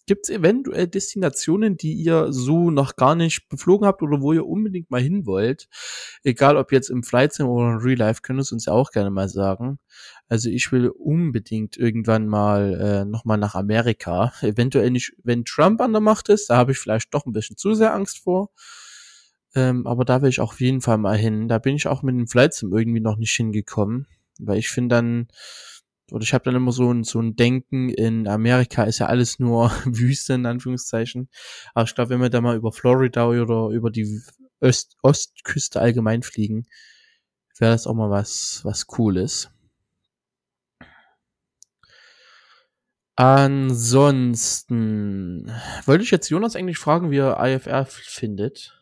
Gibt 0.06 0.28
es 0.28 0.34
eventuell 0.34 0.88
Destinationen, 0.88 1.76
die 1.76 1.92
ihr 1.92 2.32
so 2.32 2.72
noch 2.72 2.96
gar 2.96 3.14
nicht 3.14 3.48
beflogen 3.48 3.86
habt 3.86 4.02
oder 4.02 4.20
wo 4.20 4.32
ihr 4.32 4.46
unbedingt 4.46 4.90
mal 4.90 5.00
hin 5.00 5.26
wollt? 5.26 5.68
Egal 6.24 6.56
ob 6.56 6.72
jetzt 6.72 6.90
im 6.90 7.04
Flight 7.04 7.32
Sim 7.32 7.46
oder 7.46 7.74
in 7.74 7.78
Real 7.78 7.98
Life, 7.98 8.20
könnt 8.22 8.38
ihr 8.38 8.42
es 8.42 8.50
uns 8.50 8.66
ja 8.66 8.72
auch 8.72 8.90
gerne 8.90 9.10
mal 9.10 9.28
sagen. 9.28 9.78
Also 10.28 10.48
ich 10.48 10.72
will 10.72 10.88
unbedingt 10.88 11.76
irgendwann 11.76 12.26
mal 12.26 12.80
äh, 12.80 13.04
nochmal 13.04 13.38
nach 13.38 13.54
Amerika. 13.54 14.32
Eventuell 14.42 14.90
nicht, 14.90 15.12
wenn 15.22 15.44
Trump 15.44 15.80
an 15.80 15.92
der 15.92 16.00
Macht 16.00 16.28
ist, 16.28 16.50
da 16.50 16.56
habe 16.56 16.72
ich 16.72 16.78
vielleicht 16.78 17.14
doch 17.14 17.24
ein 17.24 17.32
bisschen 17.32 17.56
zu 17.56 17.74
sehr 17.74 17.94
Angst 17.94 18.18
vor. 18.18 18.50
Ähm, 19.54 19.86
aber 19.86 20.04
da 20.04 20.22
will 20.22 20.30
ich 20.30 20.40
auch 20.40 20.52
auf 20.52 20.60
jeden 20.60 20.80
Fall 20.80 20.98
mal 20.98 21.16
hin. 21.16 21.46
Da 21.46 21.58
bin 21.58 21.76
ich 21.76 21.86
auch 21.86 22.02
mit 22.02 22.16
dem 22.16 22.26
Flight 22.26 22.54
Sim 22.54 22.72
irgendwie 22.72 23.00
noch 23.00 23.18
nicht 23.18 23.34
hingekommen. 23.36 24.08
Weil 24.40 24.58
ich 24.58 24.70
finde 24.70 24.96
dann, 24.96 25.28
oder 26.10 26.22
ich 26.24 26.34
habe 26.34 26.44
dann 26.44 26.56
immer 26.56 26.72
so 26.72 26.92
ein, 26.92 27.04
so 27.04 27.20
ein 27.20 27.36
Denken, 27.36 27.88
in 27.88 28.28
Amerika 28.28 28.84
ist 28.84 28.98
ja 28.98 29.06
alles 29.06 29.38
nur 29.38 29.70
Wüste, 29.84 30.34
in 30.34 30.46
Anführungszeichen. 30.46 31.28
Aber 31.74 31.84
ich 31.86 31.94
glaube, 31.94 32.10
wenn 32.10 32.20
wir 32.20 32.30
da 32.30 32.40
mal 32.40 32.56
über 32.56 32.72
Florida 32.72 33.26
oder 33.28 33.68
über 33.68 33.90
die 33.90 34.20
Öst 34.62 34.96
Ostküste 35.02 35.80
allgemein 35.80 36.22
fliegen, 36.22 36.66
wäre 37.58 37.72
das 37.72 37.86
auch 37.86 37.94
mal 37.94 38.10
was, 38.10 38.60
was 38.64 38.86
Cooles. 38.86 39.50
Ansonsten 43.16 44.32
wollte 45.84 46.02
ich 46.02 46.10
jetzt 46.10 46.30
Jonas 46.30 46.56
eigentlich 46.56 46.78
fragen, 46.78 47.10
wie 47.10 47.18
er 47.18 47.38
IFR 47.40 47.84
findet. 47.86 48.81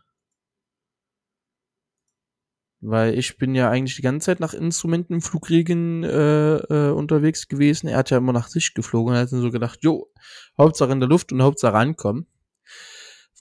Weil 2.82 3.18
ich 3.18 3.36
bin 3.36 3.54
ja 3.54 3.68
eigentlich 3.68 3.96
die 3.96 4.02
ganze 4.02 4.26
Zeit 4.26 4.40
nach 4.40 4.54
Instrumenten 4.54 5.14
im 5.14 5.20
Flugregen 5.20 6.02
äh, 6.02 6.56
äh, 6.56 6.90
unterwegs 6.90 7.46
gewesen. 7.46 7.88
Er 7.88 7.98
hat 7.98 8.10
ja 8.10 8.16
immer 8.16 8.32
nach 8.32 8.48
sich 8.48 8.72
geflogen 8.72 9.12
und 9.12 9.20
hat 9.20 9.30
dann 9.30 9.42
so 9.42 9.50
gedacht, 9.50 9.80
jo, 9.82 10.10
Hauptsache 10.56 10.92
in 10.92 11.00
der 11.00 11.08
Luft 11.08 11.30
und 11.32 11.42
Hauptsache 11.42 11.74
rankommen. 11.74 12.26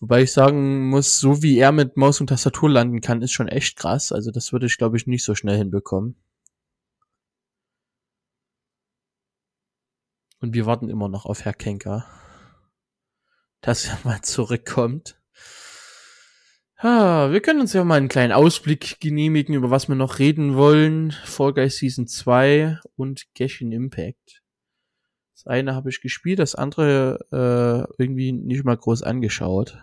Wobei 0.02 0.24
ich 0.24 0.32
sagen 0.32 0.90
muss, 0.90 1.20
so 1.20 1.42
wie 1.44 1.58
er 1.58 1.72
mit 1.72 1.98
Maus 1.98 2.22
und 2.22 2.28
Tastatur 2.28 2.70
landen 2.70 3.02
kann, 3.02 3.22
ist 3.22 3.32
schon 3.32 3.50
echt 3.50 3.78
krass. 3.78 4.12
Also 4.12 4.32
das 4.32 4.54
würde 4.54 4.66
ich, 4.66 4.78
glaube 4.78 4.98
ich, 4.98 5.08
nicht 5.08 5.24
so 5.26 5.36
schnell 5.36 5.58
hinbekommen. 5.58 6.16
Und 10.40 10.54
wir 10.54 10.66
warten 10.66 10.90
immer 10.90 11.10
noch 11.10 11.26
auf 11.26 11.44
Herr 11.44 11.54
Kenker, 11.54 12.06
dass 13.62 13.86
er 13.86 14.00
mal 14.06 14.22
zurückkommt. 14.22 15.19
Ah, 16.82 17.30
wir 17.30 17.42
können 17.42 17.60
uns 17.60 17.74
ja 17.74 17.84
mal 17.84 17.96
einen 17.96 18.08
kleinen 18.08 18.32
Ausblick 18.32 19.02
genehmigen, 19.02 19.54
über 19.54 19.70
was 19.70 19.90
wir 19.90 19.96
noch 19.96 20.18
reden 20.18 20.56
wollen. 20.56 21.12
Fall 21.26 21.54
Guys 21.54 21.76
Season 21.76 22.08
2 22.08 22.80
und 22.96 23.26
Genshin 23.34 23.74
Impact. 23.74 24.42
Das 25.36 25.46
eine 25.46 25.76
habe 25.76 25.90
ich 25.90 26.00
gespielt, 26.00 26.40
das 26.40 26.56
andere 26.56 27.20
äh, 27.34 28.02
irgendwie 28.02 28.32
nicht 28.32 28.64
mal 28.64 28.78
groß 28.78 29.04
angeschaut. 29.04 29.78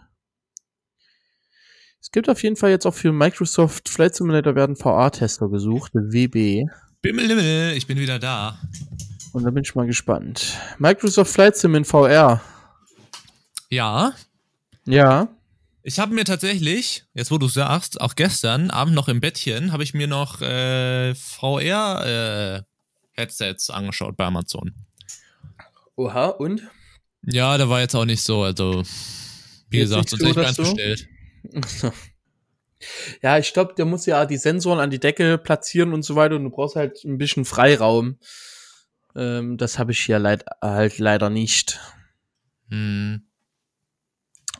Es 2.01 2.11
gibt 2.12 2.30
auf 2.30 2.42
jeden 2.42 2.57
Fall 2.57 2.70
jetzt 2.70 2.86
auch 2.86 2.94
für 2.94 3.12
Microsoft 3.12 3.90
Flight 3.90 4.14
Simulator 4.14 4.55
werden 4.55 4.74
VR-Tester 4.74 5.51
gesucht, 5.51 5.92
WB. 5.92 6.64
Bimmel, 7.03 7.74
ich 7.76 7.86
bin 7.86 7.99
wieder 7.99 8.18
da. 8.18 8.59
Und 9.34 9.44
da 9.44 9.51
bin 9.51 9.64
ich 9.64 9.74
mal 9.74 9.86
gespannt. 9.86 10.59
Microsoft 10.78 11.30
Flight 11.30 11.59
Sim 11.59 11.74
in 11.74 11.84
VR. 11.84 12.40
Ja. 13.68 14.14
Ja. 14.86 15.28
Ich 15.89 16.01
habe 16.01 16.12
mir 16.12 16.24
tatsächlich, 16.24 17.05
jetzt 17.14 17.30
wo 17.30 17.39
du 17.39 17.47
sagst, 17.47 18.01
auch 18.01 18.16
gestern 18.16 18.72
Abend 18.72 18.97
noch 18.97 19.07
im 19.07 19.20
Bettchen, 19.20 19.70
habe 19.70 19.84
ich 19.84 19.95
mir 19.95 20.09
noch 20.09 20.43
äh, 20.43 21.14
VR-Headsets 21.14 22.64
äh, 23.68 23.72
angeschaut 23.72 24.16
bei 24.16 24.24
Amazon. 24.24 24.74
Oha, 25.95 26.26
und? 26.26 26.62
Ja, 27.22 27.57
da 27.57 27.68
war 27.68 27.78
jetzt 27.82 27.95
auch 27.95 28.05
nicht 28.05 28.24
so, 28.24 28.43
also 28.43 28.82
wie 29.70 29.78
jetzt 29.78 29.91
gesagt, 29.91 30.09
sonst 30.09 30.24
hätte 30.24 30.30
ich 30.30 30.37
mir 30.37 30.49
eins 30.49 30.57
bestellt. 30.57 31.09
ja, 33.22 33.39
ich 33.39 33.53
glaube, 33.53 33.74
der 33.74 33.84
muss 33.84 34.07
ja 34.07 34.26
die 34.26 34.39
Sensoren 34.39 34.80
an 34.80 34.91
die 34.91 34.99
Decke 34.99 35.39
platzieren 35.39 35.93
und 35.93 36.03
so 36.03 36.16
weiter 36.16 36.34
und 36.34 36.43
du 36.43 36.51
brauchst 36.51 36.74
halt 36.74 37.05
ein 37.05 37.16
bisschen 37.16 37.45
Freiraum. 37.45 38.18
Ähm, 39.14 39.57
das 39.57 39.78
habe 39.78 39.93
ich 39.93 40.01
hier 40.01 40.18
leid, 40.18 40.47
halt 40.61 40.99
leider 40.99 41.30
nicht. 41.30 41.78
Hm. 42.70 43.22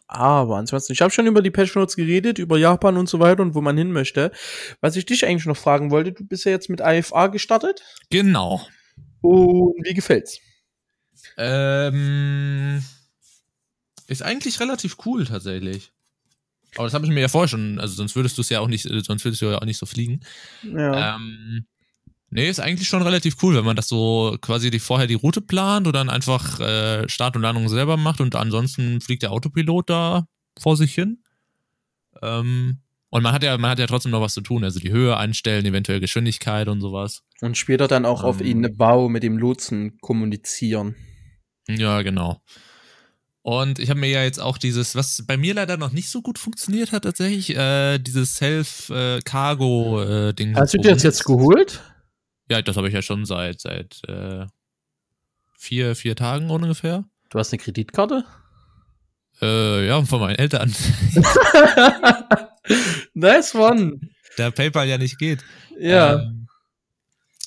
Aber 0.09 0.57
ansonsten, 0.57 0.93
ich 0.93 1.01
habe 1.01 1.11
schon 1.11 1.27
über 1.27 1.43
die 1.43 1.51
Patch 1.51 1.75
Notes 1.75 1.97
geredet, 1.97 2.39
über 2.39 2.59
Japan 2.59 2.97
und 2.97 3.09
so 3.09 3.19
weiter 3.19 3.43
und 3.43 3.55
wo 3.55 3.61
man 3.61 3.77
hin 3.77 3.91
möchte. 3.93 4.31
Was 4.81 4.97
ich 4.97 5.07
dich 5.07 5.27
eigentlich 5.27 5.47
noch 5.47 5.57
fragen 5.57 5.91
wollte, 5.91 6.13
du 6.13 6.25
bist 6.25 6.45
ja 6.45 6.53
jetzt 6.53 6.71
mit 6.71 6.81
IFA 6.81 7.27
gestartet. 7.29 7.83
Genau. 8.11 8.67
Und 9.21 9.85
wie 9.85 9.95
gefällt's? 9.95 10.39
Ähm, 11.37 12.85
ist 14.07 14.23
eigentlich 14.23 14.61
relativ 14.61 14.97
cool 15.05 15.27
tatsächlich. 15.27 15.93
Aber 16.77 16.85
das 16.85 16.95
habe 16.95 17.05
ich 17.07 17.11
mir 17.11 17.21
ja 17.21 17.29
vorher 17.29 17.49
schon, 17.49 17.81
also 17.81 17.95
sonst 17.95 18.15
würdest 18.15 18.37
du 18.39 18.43
es 18.43 18.49
ja 18.51 18.61
auch 18.61 18.69
nicht, 18.69 18.83
sonst 18.83 19.25
würdest 19.25 19.43
du 19.43 19.47
ja 19.47 19.59
auch 19.59 19.65
nicht 19.65 19.79
so 19.79 19.87
fliegen. 19.87 20.21
Ja. 20.63 21.17
Ähm, 21.17 21.67
Nee, 22.31 22.49
ist 22.49 22.61
eigentlich 22.61 22.89
schon 22.89 23.03
relativ 23.03 23.37
cool, 23.43 23.55
wenn 23.55 23.65
man 23.65 23.77
das 23.77 23.89
so 23.89 24.37
quasi 24.41 24.71
die, 24.71 24.81
vorher 24.81 25.07
die 25.07 25.15
Route 25.15 25.41
plant 25.41 25.87
oder 25.87 26.01
dann 26.01 26.11
einfach 26.11 26.61
äh, 26.61 27.09
Start 27.09 27.37
und 27.37 27.43
Landung 27.43 27.69
selber 27.69 27.97
macht 27.97 28.21
und 28.21 28.35
ansonsten 28.35 29.01
fliegt 29.01 29.23
der 29.23 29.33
Autopilot 29.33 29.89
da 29.89 30.27
vor 30.59 30.77
sich 30.77 30.93
hin. 30.93 31.23
Ähm, 32.23 32.79
und 33.11 33.23
man 33.23 33.33
hat 33.33 33.45
ja, 33.45 33.57
man 33.57 33.71
hat 33.71 33.79
ja 33.79 33.87
trotzdem 33.87 34.11
noch 34.11 34.21
was 34.21 34.35
zu 34.35 34.41
tun, 34.41 34.65
also 34.65 34.81
die 34.81 34.91
Höhe 34.91 35.17
einstellen, 35.17 35.65
eventuell 35.65 36.01
Geschwindigkeit 36.01 36.67
und 36.69 36.81
sowas. 36.81 37.23
Und 37.41 37.57
später 37.57 37.87
dann 37.87 38.05
auch 38.05 38.25
ähm, 38.25 38.29
auf 38.29 38.41
ihn 38.41 38.69
Bau 38.77 39.09
mit 39.09 39.23
dem 39.23 39.39
Lotsen 39.39 39.99
kommunizieren. 40.01 40.97
Ja, 41.69 42.03
genau. 42.03 42.43
Und 43.43 43.79
ich 43.79 43.91
habe 43.91 44.01
mir 44.01 44.09
ja 44.09 44.25
jetzt 44.25 44.41
auch 44.41 44.59
dieses, 44.59 44.97
was 44.97 45.23
bei 45.25 45.37
mir 45.37 45.55
leider 45.55 45.77
noch 45.77 45.93
nicht 45.93 46.09
so 46.09 46.21
gut 46.21 46.37
funktioniert 46.37 46.91
hat, 46.91 47.05
tatsächlich, 47.05 47.57
äh, 47.57 47.99
dieses 47.99 48.35
Self-Cargo-Ding. 48.35 50.51
Äh, 50.51 50.55
Hast 50.57 50.75
du 50.75 50.79
dir 50.79 50.95
das 50.95 51.05
jetzt 51.05 51.25
geholt? 51.25 51.81
Ja, 52.49 52.63
das 52.63 52.77
habe 52.77 52.89
ich 52.89 52.95
ja 52.95 53.03
schon 53.03 53.25
seit 53.25 53.61
seit 53.61 54.03
äh, 54.09 54.47
vier, 55.59 55.97
vier 55.97 56.17
Tagen 56.17 56.51
ungefähr. 56.51 57.05
Du 57.31 57.39
hast 57.39 57.53
eine 57.53 57.59
Kreditkarte? 57.59 58.25
Äh, 59.43 59.87
ja, 59.87 60.03
von 60.03 60.21
meinen 60.21 60.37
Eltern. 60.37 60.75
nice 63.15 63.55
one. 63.55 64.01
Da 64.37 64.51
PayPal 64.51 64.89
ja 64.89 64.99
nicht 64.99 65.19
geht. 65.19 65.45
Ja. 65.79 66.21
Ähm, 66.21 66.47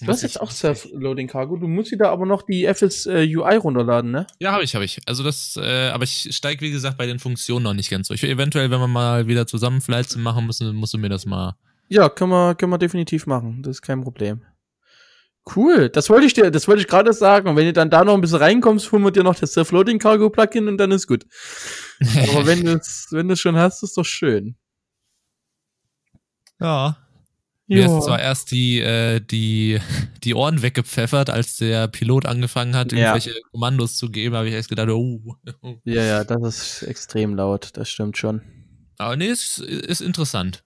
du 0.01 0.07
hast 0.07 0.21
jetzt 0.21 0.39
auch 0.39 0.51
Self-Loading 0.51 1.27
Cargo. 1.27 1.57
Du 1.57 1.67
musst 1.67 1.91
wieder 1.91 2.09
aber 2.09 2.25
noch 2.25 2.43
die 2.43 2.65
FS 2.65 3.05
äh, 3.05 3.25
UI 3.35 3.55
runterladen, 3.55 4.11
ne? 4.11 4.27
Ja, 4.39 4.51
habe 4.51 4.63
ich, 4.63 4.75
habe 4.75 4.85
ich. 4.85 4.99
Also 5.07 5.23
das, 5.23 5.57
äh, 5.57 5.89
aber 5.89 6.03
ich 6.03 6.35
steige 6.35 6.61
wie 6.61 6.71
gesagt 6.71 6.97
bei 6.97 7.07
den 7.07 7.19
Funktionen 7.19 7.63
noch 7.63 7.73
nicht 7.73 7.89
ganz 7.89 8.07
so. 8.07 8.13
Ich 8.13 8.21
will 8.21 8.29
eventuell, 8.29 8.69
wenn 8.69 8.79
wir 8.79 8.87
mal 8.87 9.27
wieder 9.27 9.47
zusammen 9.47 9.81
Flights 9.81 10.15
machen 10.15 10.45
müssen, 10.45 10.75
musst 10.75 10.93
du 10.93 10.97
mir 10.97 11.09
das 11.09 11.25
mal. 11.25 11.55
Ja, 11.87 12.09
können 12.09 12.31
wir, 12.31 12.53
können 12.53 12.71
wir 12.71 12.77
definitiv 12.77 13.25
machen. 13.25 13.63
Das 13.63 13.77
ist 13.77 13.81
kein 13.81 14.03
Problem. 14.03 14.41
Cool, 15.55 15.89
das 15.89 16.09
wollte 16.09 16.27
ich 16.27 16.33
dir, 16.33 16.51
das 16.51 16.67
wollte 16.67 16.81
ich 16.81 16.87
gerade 16.87 17.11
sagen. 17.13 17.49
Und 17.49 17.55
wenn 17.55 17.65
du 17.65 17.73
dann 17.73 17.89
da 17.89 18.03
noch 18.03 18.13
ein 18.13 18.21
bisschen 18.21 18.37
reinkommst, 18.37 18.91
holen 18.91 19.03
wir 19.03 19.11
dir 19.11 19.23
noch 19.23 19.35
das 19.35 19.53
Self-Loading 19.53 19.99
Cargo 19.99 20.29
Plugin 20.29 20.67
und 20.67 20.77
dann 20.77 20.91
ist 20.91 21.07
gut. 21.07 21.25
Aber 21.99 22.45
wenn 22.45 22.63
du 22.63 22.73
es, 22.73 23.07
wenn 23.11 23.35
schon 23.35 23.55
hast, 23.57 23.83
ist 23.83 23.97
doch 23.97 24.05
schön. 24.05 24.55
Ja. 26.61 26.97
Mir 27.67 27.85
ist 27.85 28.03
zwar 28.03 28.19
erst 28.19 28.51
die, 28.51 28.79
äh, 28.79 29.21
die, 29.21 29.79
die 30.23 30.33
Ohren 30.33 30.63
weggepfeffert, 30.63 31.29
als 31.29 31.55
der 31.57 31.87
Pilot 31.87 32.25
angefangen 32.25 32.75
hat, 32.75 32.91
irgendwelche 32.91 33.29
ja. 33.29 33.37
Kommandos 33.51 33.95
zu 33.95 34.09
geben, 34.09 34.35
habe 34.35 34.47
ich 34.47 34.55
erst 34.55 34.69
gedacht, 34.69 34.89
oh. 34.89 35.35
Ja, 35.85 36.03
ja, 36.03 36.23
das 36.23 36.81
ist 36.81 36.81
extrem 36.81 37.35
laut, 37.35 37.69
das 37.77 37.89
stimmt 37.89 38.17
schon. 38.17 38.41
Aber 38.97 39.15
nee, 39.15 39.27
ist, 39.27 39.59
ist 39.59 40.01
interessant. 40.01 40.63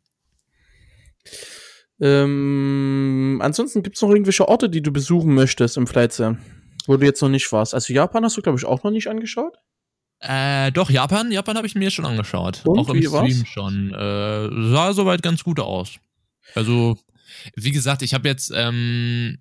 Ähm, 2.00 3.40
ansonsten 3.42 3.84
gibt 3.84 3.96
es 3.96 4.02
noch 4.02 4.10
irgendwelche 4.10 4.48
Orte, 4.48 4.70
die 4.70 4.82
du 4.82 4.92
besuchen 4.92 5.34
möchtest 5.34 5.78
im 5.78 5.88
Flight 5.88 6.14
Sim, 6.14 6.38
wo 6.86 6.98
du 6.98 7.06
jetzt 7.06 7.22
noch 7.22 7.30
nicht 7.30 7.52
warst. 7.52 7.74
Also 7.74 7.94
Japan 7.94 8.24
hast 8.24 8.38
du, 8.38 8.42
glaube 8.42 8.58
ich, 8.58 8.66
auch 8.66 8.84
noch 8.84 8.92
nicht 8.92 9.08
angeschaut? 9.08 9.54
Äh, 10.20 10.72
doch, 10.72 10.90
Japan, 10.90 11.32
Japan 11.32 11.58
habe 11.58 11.68
ich 11.68 11.76
mir 11.76 11.92
schon 11.92 12.06
angeschaut. 12.06 12.62
Und, 12.66 12.80
auch 12.80 12.90
im 12.90 13.02
Stream 13.02 13.12
war's? 13.12 13.48
schon. 13.48 13.94
Äh, 13.94 14.72
sah 14.72 14.94
soweit 14.94 15.22
ganz 15.22 15.44
gut 15.44 15.60
aus. 15.60 15.96
Also, 16.56 16.98
wie 17.56 17.72
gesagt, 17.72 18.02
ich 18.02 18.14
habe 18.14 18.30
jetzt, 18.30 18.52
ähm, 18.56 19.38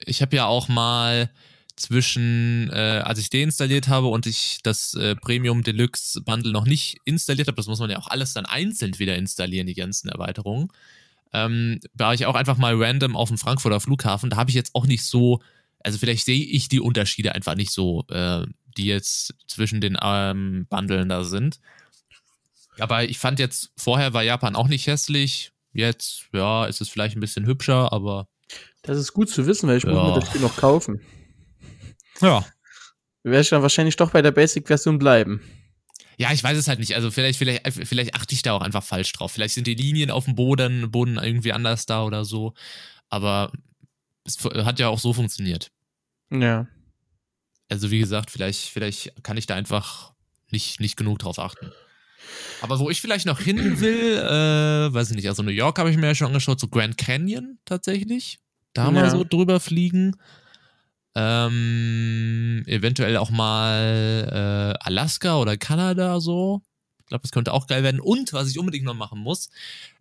ich 0.00 0.22
habe 0.22 0.34
ja 0.34 0.46
auch 0.46 0.68
mal 0.68 1.30
zwischen, 1.76 2.70
äh, 2.72 3.02
als 3.04 3.18
ich 3.18 3.28
deinstalliert 3.28 3.88
habe 3.88 4.06
und 4.06 4.26
ich 4.26 4.60
das 4.62 4.94
äh, 4.94 5.14
Premium 5.16 5.62
Deluxe 5.62 6.20
Bundle 6.22 6.52
noch 6.52 6.64
nicht 6.64 6.98
installiert 7.04 7.48
habe, 7.48 7.56
das 7.56 7.66
muss 7.66 7.80
man 7.80 7.90
ja 7.90 7.98
auch 7.98 8.08
alles 8.08 8.32
dann 8.32 8.46
einzeln 8.46 8.98
wieder 8.98 9.16
installieren, 9.16 9.66
die 9.66 9.74
ganzen 9.74 10.08
Erweiterungen 10.08 10.68
ähm, 11.32 11.80
war 11.94 12.14
ich 12.14 12.26
auch 12.26 12.34
einfach 12.34 12.58
mal 12.58 12.74
random 12.76 13.16
auf 13.16 13.28
dem 13.28 13.38
Frankfurter 13.38 13.80
Flughafen. 13.80 14.30
Da 14.30 14.36
habe 14.36 14.50
ich 14.50 14.56
jetzt 14.56 14.74
auch 14.74 14.86
nicht 14.86 15.04
so, 15.04 15.40
also 15.80 15.98
vielleicht 15.98 16.24
sehe 16.24 16.44
ich 16.44 16.68
die 16.68 16.80
Unterschiede 16.80 17.34
einfach 17.34 17.54
nicht 17.54 17.72
so, 17.72 18.04
äh, 18.08 18.46
die 18.76 18.86
jetzt 18.86 19.34
zwischen 19.46 19.80
den 19.80 19.98
ähm, 20.00 20.66
Bundeln 20.68 21.08
da 21.08 21.24
sind. 21.24 21.58
Aber 22.78 23.04
ich 23.04 23.18
fand 23.18 23.38
jetzt, 23.38 23.72
vorher 23.76 24.14
war 24.14 24.22
Japan 24.22 24.56
auch 24.56 24.68
nicht 24.68 24.86
hässlich. 24.86 25.52
Jetzt, 25.72 26.28
ja, 26.32 26.66
ist 26.66 26.80
es 26.80 26.88
vielleicht 26.88 27.16
ein 27.16 27.20
bisschen 27.20 27.46
hübscher, 27.46 27.92
aber. 27.92 28.28
Das 28.82 28.98
ist 28.98 29.12
gut 29.12 29.30
zu 29.30 29.46
wissen, 29.46 29.68
weil 29.68 29.78
ich 29.78 29.84
ja. 29.84 29.92
muss 29.92 30.08
mir 30.08 30.20
das 30.20 30.28
Spiel 30.28 30.40
noch 30.40 30.56
kaufen. 30.56 31.00
Ja. 32.20 32.44
Werde 33.22 33.40
ich 33.40 33.48
dann 33.48 33.62
wahrscheinlich 33.62 33.96
doch 33.96 34.10
bei 34.10 34.20
der 34.20 34.32
Basic-Version 34.32 34.98
bleiben. 34.98 35.40
Ja, 36.18 36.32
ich 36.32 36.42
weiß 36.42 36.56
es 36.56 36.68
halt 36.68 36.78
nicht. 36.78 36.94
Also 36.94 37.10
vielleicht, 37.10 37.38
vielleicht, 37.38 37.62
vielleicht 37.66 38.14
achte 38.14 38.34
ich 38.34 38.42
da 38.42 38.52
auch 38.52 38.60
einfach 38.60 38.84
falsch 38.84 39.12
drauf. 39.12 39.32
Vielleicht 39.32 39.54
sind 39.54 39.66
die 39.66 39.74
Linien 39.74 40.10
auf 40.10 40.26
dem 40.26 40.34
Boden, 40.34 40.90
Boden 40.90 41.18
irgendwie 41.18 41.52
anders 41.52 41.86
da 41.86 42.04
oder 42.04 42.24
so. 42.24 42.54
Aber 43.08 43.52
es 44.24 44.38
hat 44.44 44.78
ja 44.78 44.88
auch 44.88 44.98
so 44.98 45.12
funktioniert. 45.12 45.70
Ja. 46.30 46.66
Also 47.68 47.90
wie 47.90 47.98
gesagt, 47.98 48.30
vielleicht, 48.30 48.68
vielleicht 48.68 49.22
kann 49.22 49.36
ich 49.36 49.46
da 49.46 49.54
einfach 49.54 50.12
nicht, 50.50 50.80
nicht 50.80 50.96
genug 50.96 51.18
drauf 51.18 51.38
achten. 51.38 51.72
Aber 52.60 52.78
wo 52.78 52.90
ich 52.90 53.00
vielleicht 53.00 53.26
noch 53.26 53.40
hin 53.40 53.80
will, 53.80 54.16
äh, 54.18 54.94
weiß 54.94 55.10
ich 55.10 55.16
nicht, 55.16 55.28
also 55.28 55.42
New 55.42 55.50
York 55.50 55.78
habe 55.78 55.90
ich 55.90 55.96
mir 55.96 56.06
ja 56.06 56.14
schon 56.14 56.28
angeschaut, 56.28 56.60
so 56.60 56.68
Grand 56.68 56.96
Canyon 56.96 57.58
tatsächlich. 57.64 58.38
Da 58.74 58.84
ja. 58.84 58.90
mal 58.90 59.10
so 59.10 59.24
drüber 59.24 59.60
fliegen. 59.60 60.16
Ähm, 61.14 62.64
eventuell 62.66 63.16
auch 63.18 63.30
mal 63.30 64.76
äh, 64.80 64.84
Alaska 64.86 65.36
oder 65.36 65.56
Kanada 65.56 66.20
so. 66.20 66.62
Ich 67.00 67.06
glaube, 67.06 67.22
das 67.22 67.32
könnte 67.32 67.52
auch 67.52 67.66
geil 67.66 67.82
werden. 67.82 68.00
Und 68.00 68.32
was 68.32 68.48
ich 68.48 68.58
unbedingt 68.58 68.84
noch 68.84 68.94
machen 68.94 69.18
muss, 69.18 69.50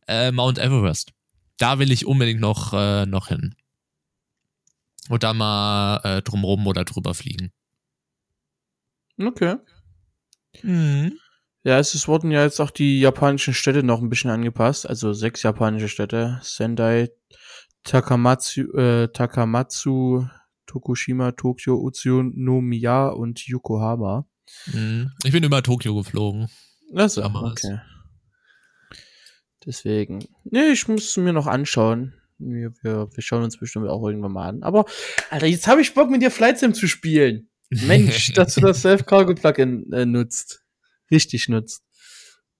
äh, 0.07 0.31
Mount 0.31 0.57
Everest. 0.57 1.11
Da 1.57 1.79
will 1.79 1.91
ich 1.91 2.05
unbedingt 2.05 2.39
noch, 2.39 2.73
äh, 2.73 3.05
noch 3.05 3.27
hin. 3.27 3.55
Und 5.09 5.23
da 5.23 5.33
mal 5.33 6.01
äh, 6.03 6.21
drumrum 6.21 6.65
oder 6.67 6.85
drüber 6.85 7.13
fliegen. 7.13 7.51
Okay. 9.19 9.57
Mhm. 10.63 11.19
Ja, 11.63 11.77
es 11.77 12.07
wurden 12.07 12.31
ja 12.31 12.43
jetzt 12.43 12.59
auch 12.59 12.71
die 12.71 12.99
japanischen 12.99 13.53
Städte 13.53 13.83
noch 13.83 14.01
ein 14.01 14.09
bisschen 14.09 14.31
angepasst. 14.31 14.87
Also 14.87 15.13
sechs 15.13 15.43
japanische 15.43 15.89
Städte. 15.89 16.39
Sendai, 16.41 17.11
Takamatsu, 17.83 18.61
äh, 18.73 19.07
Takamatsu, 19.09 20.27
Tokushima, 20.65 21.31
Tokio, 21.31 21.75
Utsunomiya 21.75 23.07
und 23.09 23.45
Yokohama. 23.47 24.25
Mhm. 24.67 25.11
Ich 25.23 25.31
bin 25.31 25.43
über 25.43 25.61
Tokio 25.63 25.95
geflogen. 25.95 26.47
Also, 26.93 27.23
okay. 27.23 27.79
Deswegen. 29.65 30.25
Nee, 30.43 30.71
ich 30.71 30.87
muss 30.87 31.09
es 31.09 31.17
mir 31.17 31.33
noch 31.33 31.47
anschauen. 31.47 32.13
Wir, 32.39 32.73
wir, 32.81 33.09
wir 33.13 33.23
schauen 33.23 33.43
uns 33.43 33.57
bestimmt 33.57 33.87
auch 33.87 34.05
irgendwann 34.05 34.31
mal 34.31 34.49
an. 34.49 34.63
Aber, 34.63 34.85
Alter, 35.29 35.45
jetzt 35.45 35.67
habe 35.67 35.81
ich 35.81 35.93
Bock, 35.93 36.09
mit 36.09 36.21
dir 36.21 36.31
Flight 36.31 36.57
Sim 36.59 36.73
zu 36.73 36.87
spielen. 36.87 37.49
Mensch, 37.69 38.33
dass 38.35 38.55
du 38.55 38.61
das 38.61 38.81
Self-Cargo-Plugin 38.81 39.91
äh, 39.93 40.05
nutzt. 40.05 40.63
Richtig 41.11 41.47
nutzt. 41.49 41.83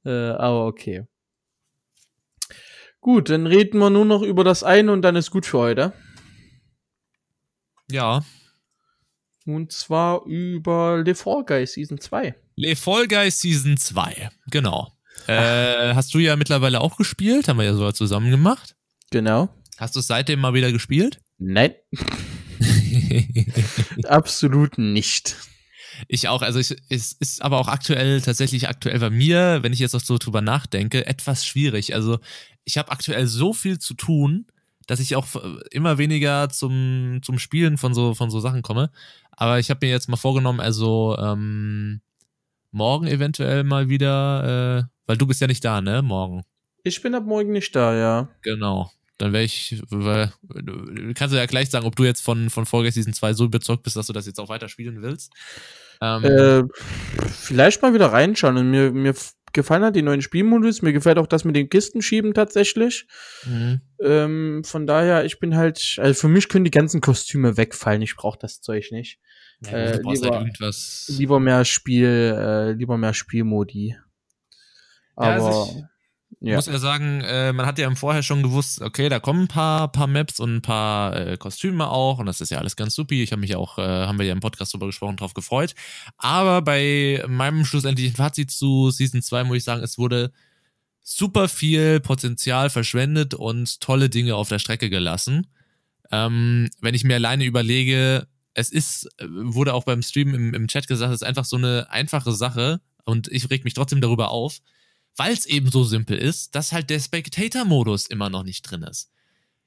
Äh, 0.05 0.09
aber 0.11 0.67
okay. 0.67 1.05
Gut, 2.99 3.31
dann 3.31 3.47
reden 3.47 3.79
wir 3.79 3.89
nur 3.89 4.05
noch 4.05 4.21
über 4.21 4.43
das 4.43 4.63
eine 4.63 4.91
und 4.91 5.01
dann 5.01 5.15
ist 5.15 5.31
gut 5.31 5.47
für 5.47 5.57
heute. 5.57 5.93
Ja. 7.91 8.23
Und 9.45 9.71
zwar 9.71 10.25
über 10.25 11.01
Le 11.03 11.15
Fall 11.15 11.43
Guys 11.45 11.73
Season 11.73 11.99
2. 11.99 12.35
Le 12.55 12.75
Fall 12.75 13.07
Guys 13.07 13.39
Season 13.39 13.77
2, 13.77 14.29
genau. 14.47 14.91
Äh, 15.27 15.93
hast 15.93 16.13
du 16.13 16.19
ja 16.19 16.35
mittlerweile 16.35 16.81
auch 16.81 16.97
gespielt, 16.97 17.47
haben 17.47 17.57
wir 17.57 17.65
ja 17.65 17.73
so 17.73 17.91
zusammen 17.91 18.31
gemacht. 18.31 18.75
Genau. 19.11 19.49
Hast 19.77 19.95
du 19.95 19.99
es 19.99 20.07
seitdem 20.07 20.39
mal 20.39 20.53
wieder 20.53 20.71
gespielt? 20.71 21.19
Nein. 21.37 21.73
Absolut 24.07 24.77
nicht. 24.77 25.35
Ich 26.07 26.27
auch, 26.27 26.41
also 26.41 26.59
ich, 26.59 26.75
es 26.89 27.13
ist 27.13 27.41
aber 27.41 27.59
auch 27.59 27.67
aktuell, 27.67 28.21
tatsächlich 28.21 28.67
aktuell 28.67 28.99
bei 28.99 29.09
mir, 29.09 29.59
wenn 29.61 29.73
ich 29.73 29.79
jetzt 29.79 29.95
auch 29.95 30.01
so 30.01 30.17
drüber 30.17 30.41
nachdenke, 30.41 31.05
etwas 31.05 31.45
schwierig. 31.45 31.93
Also 31.93 32.19
ich 32.63 32.77
habe 32.77 32.91
aktuell 32.91 33.27
so 33.27 33.53
viel 33.53 33.79
zu 33.79 33.93
tun, 33.93 34.47
dass 34.87 34.99
ich 34.99 35.15
auch 35.15 35.27
immer 35.71 35.97
weniger 35.97 36.49
zum, 36.49 37.19
zum 37.23 37.39
Spielen 37.39 37.77
von 37.77 37.93
so, 37.93 38.13
von 38.13 38.29
so 38.29 38.39
Sachen 38.39 38.61
komme. 38.61 38.91
Aber 39.31 39.59
ich 39.59 39.69
habe 39.69 39.85
mir 39.85 39.91
jetzt 39.91 40.09
mal 40.09 40.17
vorgenommen, 40.17 40.59
also 40.59 41.17
ähm, 41.19 42.01
morgen 42.71 43.07
eventuell 43.07 43.63
mal 43.63 43.89
wieder, 43.89 44.79
äh, 44.79 44.83
weil 45.05 45.17
du 45.17 45.27
bist 45.27 45.41
ja 45.41 45.47
nicht 45.47 45.63
da, 45.63 45.81
ne? 45.81 46.01
Morgen. 46.01 46.43
Ich 46.83 47.01
bin 47.01 47.13
ab 47.15 47.25
morgen 47.25 47.51
nicht 47.51 47.75
da, 47.75 47.95
ja. 47.95 48.29
Genau. 48.41 48.91
Dann 49.17 49.33
wäre 49.33 49.43
ich, 49.43 49.79
weil, 49.89 50.33
kannst 51.13 51.33
du 51.33 51.37
ja 51.37 51.45
gleich 51.45 51.69
sagen, 51.69 51.85
ob 51.85 51.95
du 51.95 52.03
jetzt 52.03 52.21
von, 52.21 52.49
von 52.49 52.65
Fall 52.65 52.91
Season 52.91 53.13
2 53.13 53.33
so 53.33 53.45
überzeugt 53.45 53.83
bist, 53.83 53.95
dass 53.95 54.07
du 54.07 54.13
das 54.13 54.25
jetzt 54.25 54.39
auch 54.39 54.49
weiter 54.49 54.67
spielen 54.67 55.03
willst. 55.03 55.31
Ähm, 56.01 56.25
äh, 56.25 56.63
vielleicht 57.27 57.83
mal 57.83 57.93
wieder 57.93 58.07
reinschauen. 58.07 58.57
Und 58.57 58.71
mir, 58.71 58.91
mir 58.91 59.13
gefallen 59.53 59.83
hat 59.83 59.95
die 59.95 60.01
neuen 60.01 60.21
Spielmodus. 60.21 60.81
Mir 60.81 60.93
gefällt 60.93 61.17
auch 61.17 61.27
das 61.27 61.45
mit 61.45 61.55
den 61.55 61.69
Kisten 61.69 62.01
schieben 62.01 62.33
tatsächlich. 62.33 63.07
Mhm. 63.45 63.81
Ähm, 64.01 64.63
von 64.63 64.87
daher, 64.87 65.25
ich 65.25 65.39
bin 65.39 65.55
halt, 65.55 65.97
also 65.99 66.21
für 66.21 66.27
mich 66.27 66.49
können 66.49 66.65
die 66.65 66.71
ganzen 66.71 67.01
Kostüme 67.01 67.57
wegfallen. 67.57 68.01
Ich 68.01 68.15
brauche 68.15 68.39
das 68.39 68.61
Zeug 68.61 68.91
nicht. 68.91 69.19
Ja, 69.63 69.71
äh, 69.71 69.87
halt 69.91 70.05
lieber, 70.05 70.39
halt 70.39 71.07
lieber 71.07 71.39
mehr 71.39 71.65
Spiel, 71.65 72.35
äh, 72.37 72.71
lieber 72.71 72.97
mehr 72.97 73.13
Spielmodi. 73.13 73.95
Aber 75.15 75.27
ja, 75.27 75.33
also 75.33 75.71
ich, 75.77 75.83
ja. 76.39 76.55
muss 76.55 76.65
ja 76.67 76.79
sagen, 76.79 77.21
äh, 77.21 77.53
man 77.53 77.65
hat 77.65 77.77
ja 77.77 77.87
im 77.87 77.95
Vorher 77.95 78.23
schon 78.23 78.41
gewusst, 78.41 78.81
okay, 78.81 79.09
da 79.09 79.19
kommen 79.19 79.43
ein 79.43 79.47
paar, 79.47 79.91
paar 79.91 80.07
Maps 80.07 80.39
und 80.39 80.55
ein 80.55 80.61
paar 80.61 81.15
äh, 81.15 81.37
Kostüme 81.37 81.89
auch 81.89 82.19
und 82.19 82.25
das 82.25 82.41
ist 82.41 82.49
ja 82.49 82.57
alles 82.57 82.75
ganz 82.75 82.95
supi. 82.95 83.21
Ich 83.21 83.31
habe 83.31 83.41
mich 83.41 83.55
auch, 83.55 83.77
äh, 83.77 83.81
haben 83.81 84.17
wir 84.17 84.25
ja 84.25 84.33
im 84.33 84.39
Podcast 84.39 84.73
drüber 84.73 84.87
gesprochen, 84.87 85.17
drauf 85.17 85.33
gefreut. 85.33 85.75
Aber 86.17 86.61
bei 86.61 87.23
meinem 87.27 87.65
schlussendlichen 87.65 88.15
Fazit 88.15 88.51
zu 88.51 88.91
Season 88.91 89.21
2 89.21 89.43
muss 89.43 89.57
ich 89.57 89.63
sagen, 89.63 89.83
es 89.83 89.97
wurde 89.97 90.31
super 91.03 91.47
viel 91.47 91.99
Potenzial 91.99 92.69
verschwendet 92.69 93.33
und 93.33 93.81
tolle 93.81 94.09
Dinge 94.09 94.35
auf 94.35 94.49
der 94.49 94.59
Strecke 94.59 94.89
gelassen. 94.89 95.47
Ähm, 96.11 96.69
wenn 96.79 96.95
ich 96.95 97.03
mir 97.03 97.15
alleine 97.15 97.45
überlege, 97.45 98.27
es 98.53 98.71
ist, 98.71 99.07
äh, 99.17 99.25
wurde 99.29 99.73
auch 99.73 99.83
beim 99.83 100.01
Stream 100.01 100.33
im, 100.33 100.53
im 100.53 100.67
Chat 100.67 100.87
gesagt, 100.87 101.11
es 101.13 101.21
ist 101.21 101.27
einfach 101.27 101.45
so 101.45 101.57
eine 101.57 101.87
einfache 101.89 102.31
Sache 102.31 102.81
und 103.05 103.27
ich 103.29 103.49
reg 103.49 103.63
mich 103.63 103.73
trotzdem 103.73 104.01
darüber 104.01 104.29
auf 104.29 104.59
weil 105.15 105.33
es 105.33 105.45
eben 105.45 105.69
so 105.69 105.83
simpel 105.83 106.17
ist, 106.17 106.55
dass 106.55 106.71
halt 106.71 106.89
der 106.89 106.99
Spectator-Modus 106.99 108.07
immer 108.07 108.29
noch 108.29 108.43
nicht 108.43 108.63
drin 108.63 108.83
ist. 108.83 109.09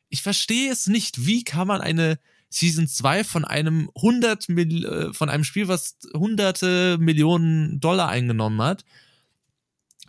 Ich 0.08 0.22
verstehe 0.22 0.70
es 0.70 0.86
nicht. 0.86 1.26
Wie 1.26 1.44
kann 1.44 1.66
man 1.66 1.80
eine 1.80 2.18
Season 2.48 2.86
2 2.86 3.24
von 3.24 3.44
einem 3.44 3.90
100 3.96 4.48
Mil 4.48 4.84
äh, 4.84 5.12
von 5.12 5.28
einem 5.28 5.44
Spiel, 5.44 5.66
was 5.68 5.98
hunderte 6.14 6.98
Millionen 7.00 7.80
Dollar 7.80 8.08
eingenommen 8.08 8.62
hat, 8.62 8.84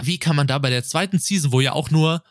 wie 0.01 0.19
kann 0.19 0.35
man 0.35 0.47
da 0.47 0.59
bei 0.59 0.69
der 0.69 0.83
zweiten 0.83 1.19
Season, 1.19 1.51
wo 1.51 1.61
ja 1.61 1.73
auch 1.73 1.89
nur 1.89 2.23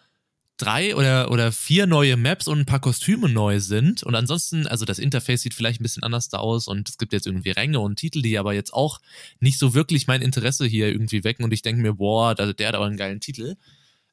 drei 0.56 0.94
oder, 0.94 1.30
oder 1.30 1.52
vier 1.52 1.86
neue 1.86 2.16
Maps 2.16 2.46
und 2.46 2.60
ein 2.60 2.66
paar 2.66 2.80
Kostüme 2.80 3.28
neu 3.28 3.60
sind. 3.60 4.02
Und 4.02 4.14
ansonsten, 4.14 4.66
also 4.66 4.84
das 4.84 4.98
Interface 4.98 5.42
sieht 5.42 5.54
vielleicht 5.54 5.80
ein 5.80 5.82
bisschen 5.82 6.02
anders 6.02 6.28
da 6.28 6.38
aus 6.38 6.68
und 6.68 6.88
es 6.88 6.98
gibt 6.98 7.12
jetzt 7.12 7.26
irgendwie 7.26 7.50
Ränge 7.50 7.80
und 7.80 7.96
Titel, 7.96 8.22
die 8.22 8.38
aber 8.38 8.54
jetzt 8.54 8.72
auch 8.72 9.00
nicht 9.40 9.58
so 9.58 9.74
wirklich 9.74 10.06
mein 10.06 10.22
Interesse 10.22 10.66
hier 10.66 10.88
irgendwie 10.88 11.24
wecken. 11.24 11.44
Und 11.44 11.52
ich 11.52 11.62
denke 11.62 11.82
mir, 11.82 11.94
boah, 11.94 12.34
der, 12.34 12.54
der 12.54 12.68
hat 12.68 12.74
aber 12.74 12.86
einen 12.86 12.96
geilen 12.96 13.20
Titel. 13.20 13.56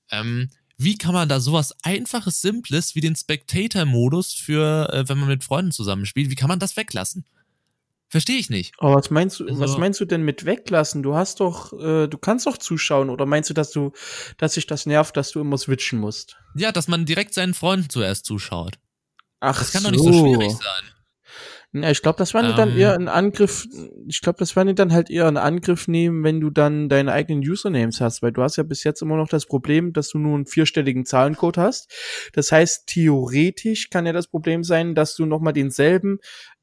Ähm, 0.10 0.50
wie 0.78 0.98
kann 0.98 1.14
man 1.14 1.30
da 1.30 1.40
sowas 1.40 1.76
einfaches, 1.84 2.42
simples 2.42 2.96
wie 2.96 3.02
den 3.02 3.16
Spectator-Modus 3.16 4.34
für, 4.34 4.92
äh, 4.92 5.08
wenn 5.08 5.20
man 5.20 5.30
mit 5.30 5.44
Freunden 5.44 5.72
zusammenspielt, 5.72 6.32
wie 6.32 6.36
kann 6.36 6.48
man 6.50 6.60
das 6.60 6.76
weglassen? 6.76 7.26
Verstehe 8.12 8.38
ich 8.38 8.50
nicht. 8.50 8.74
Aber 8.78 8.96
was 8.96 9.10
meinst 9.10 9.40
du, 9.40 9.48
also, 9.48 9.62
was 9.62 9.78
meinst 9.78 10.02
du 10.02 10.06
denn 10.06 10.22
mit 10.22 10.44
weglassen? 10.44 11.02
Du 11.02 11.16
hast 11.16 11.40
doch, 11.40 11.72
äh, 11.72 12.08
du 12.08 12.18
kannst 12.18 12.46
doch 12.46 12.58
zuschauen 12.58 13.10
oder 13.10 13.26
meinst 13.26 13.50
du, 13.50 13.54
dass 13.54 13.72
du, 13.72 13.94
dass 14.38 14.56
sich 14.56 14.68
das 14.68 14.86
nervt, 14.86 15.16
dass 15.16 15.32
du 15.32 15.40
immer 15.40 15.58
switchen 15.58 15.98
musst? 15.98 16.36
Ja, 16.54 16.74
dass 16.74 16.90
man 16.90 17.06
direkt 17.06 17.34
seinen 17.34 17.54
Freunden 17.54 17.90
zuerst 17.90 18.26
zuschaut. 18.26 18.80
Ach, 19.40 19.58
das 19.58 19.72
kann 19.72 19.84
so. 19.84 19.88
doch 19.88 19.96
nicht 19.96 20.04
so 20.04 20.12
schwierig 20.12 20.52
sein. 20.52 20.92
Ja, 21.74 21.90
ich 21.90 22.02
glaube, 22.02 22.18
das 22.18 22.34
werden 22.34 22.48
die 22.48 22.58
dann 22.58 22.78
eher 22.78 22.96
ähm. 22.96 23.04
ein 23.04 23.08
Angriff, 23.08 23.66
ich 24.06 24.20
glaube, 24.20 24.40
das 24.40 24.58
werden 24.58 24.68
die 24.68 24.76
dann 24.76 24.92
halt 24.92 25.10
eher 25.10 25.28
einen 25.28 25.38
Angriff 25.38 25.88
nehmen, 25.88 26.22
wenn 26.22 26.42
du 26.42 26.50
dann 26.50 26.90
deine 26.90 27.14
eigenen 27.14 27.42
Usernames 27.42 28.02
hast, 28.02 28.22
weil 28.22 28.34
du 28.34 28.42
hast 28.42 28.58
ja 28.58 28.64
bis 28.64 28.84
jetzt 28.84 29.02
immer 29.02 29.16
noch 29.16 29.30
das 29.30 29.46
Problem, 29.46 29.94
dass 29.94 30.10
du 30.10 30.18
nur 30.18 30.36
einen 30.36 30.48
vierstelligen 30.48 31.06
Zahlencode 31.06 31.58
hast. 31.58 31.90
Das 32.34 32.52
heißt, 32.52 32.88
theoretisch 32.88 33.90
kann 33.90 34.06
ja 34.06 34.12
das 34.12 34.28
Problem 34.28 34.66
sein, 34.66 34.96
dass 34.96 35.16
du 35.16 35.26
nochmal 35.26 35.54
denselben 35.54 36.20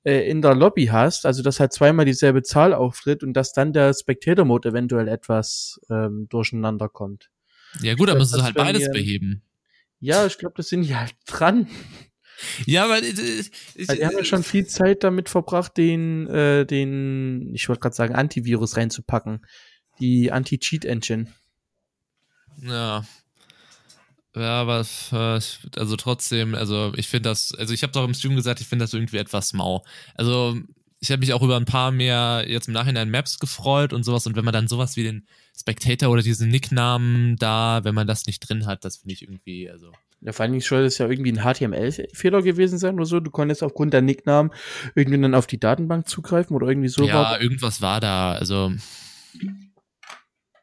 äh, 0.08 0.26
in 0.26 0.40
der 0.40 0.54
Lobby 0.54 0.86
hast, 0.86 1.26
also 1.26 1.42
dass 1.42 1.60
halt 1.60 1.74
zweimal 1.74 2.06
dieselbe 2.06 2.42
Zahl 2.42 2.72
auftritt 2.72 3.22
und 3.22 3.34
dass 3.34 3.52
dann 3.52 3.74
der 3.74 3.92
Spectator-Mode 3.92 4.70
eventuell 4.70 5.06
etwas 5.06 5.78
ähm, 5.90 6.26
durcheinander 6.30 6.88
kommt. 6.88 7.28
Ja 7.82 7.94
gut, 7.94 8.08
dann 8.08 8.16
müssen 8.16 8.38
sie 8.38 8.42
halt 8.42 8.54
beides 8.54 8.84
wir, 8.84 8.92
beheben. 8.92 9.42
Ja, 10.00 10.24
ich 10.24 10.38
glaube, 10.38 10.54
das 10.56 10.68
sind 10.68 10.82
die 10.82 10.96
halt 10.96 11.14
dran. 11.26 11.68
Ja, 12.64 12.88
weil 12.88 13.04
äh, 13.04 13.08
ich, 13.08 13.50
also, 13.88 14.00
wir 14.00 14.06
haben 14.06 14.16
ja 14.16 14.24
schon 14.24 14.44
viel 14.44 14.66
Zeit 14.66 15.04
damit 15.04 15.28
verbracht, 15.28 15.76
den, 15.76 16.26
äh, 16.28 16.64
den, 16.64 17.54
ich 17.54 17.68
wollte 17.68 17.80
gerade 17.80 17.96
sagen, 17.96 18.14
Antivirus 18.14 18.78
reinzupacken. 18.78 19.44
Die 20.00 20.32
Anti-Cheat-Engine. 20.32 21.26
Ja. 22.62 23.04
Ja, 24.36 24.60
aber 24.60 24.84
also 25.76 25.96
trotzdem, 25.96 26.54
also 26.54 26.92
ich 26.96 27.08
finde 27.08 27.30
das, 27.30 27.54
also 27.54 27.74
ich 27.74 27.82
habe 27.82 27.92
doch 27.92 28.04
im 28.04 28.14
Stream 28.14 28.36
gesagt, 28.36 28.60
ich 28.60 28.66
finde 28.66 28.84
das 28.84 28.94
irgendwie 28.94 29.16
etwas 29.16 29.52
mau. 29.52 29.84
Also 30.14 30.56
ich 31.00 31.10
habe 31.10 31.20
mich 31.20 31.32
auch 31.32 31.42
über 31.42 31.56
ein 31.56 31.64
paar 31.64 31.90
mehr 31.90 32.44
jetzt 32.46 32.68
im 32.68 32.74
Nachhinein 32.74 33.10
Maps 33.10 33.38
gefreut 33.38 33.92
und 33.92 34.04
sowas 34.04 34.26
und 34.26 34.36
wenn 34.36 34.44
man 34.44 34.52
dann 34.52 34.68
sowas 34.68 34.96
wie 34.96 35.04
den 35.04 35.26
Spectator 35.56 36.10
oder 36.10 36.22
diesen 36.22 36.50
Nicknamen 36.50 37.36
da, 37.36 37.80
wenn 37.84 37.94
man 37.94 38.06
das 38.06 38.26
nicht 38.26 38.40
drin 38.40 38.66
hat, 38.66 38.84
das 38.84 38.98
finde 38.98 39.14
ich 39.14 39.22
irgendwie, 39.22 39.70
also 39.70 39.92
ja, 40.20 40.32
vor 40.32 40.42
allen 40.42 40.52
Dingen 40.52 40.62
soll 40.62 40.82
das 40.82 40.98
ja 40.98 41.08
irgendwie 41.08 41.32
ein 41.32 41.44
HTML-Fehler 41.44 42.42
gewesen 42.42 42.76
sein 42.78 42.96
oder 42.96 43.06
so. 43.06 43.20
Du 43.20 43.30
konntest 43.30 43.62
aufgrund 43.62 43.92
der 43.92 44.02
Nicknamen 44.02 44.50
irgendwie 44.96 45.20
dann 45.20 45.36
auf 45.36 45.46
die 45.46 45.60
Datenbank 45.60 46.08
zugreifen 46.08 46.56
oder 46.56 46.66
irgendwie 46.66 46.88
so. 46.88 47.06
Ja, 47.06 47.40
irgendwas 47.40 47.80
war 47.80 48.00
da. 48.00 48.32
Also, 48.32 48.72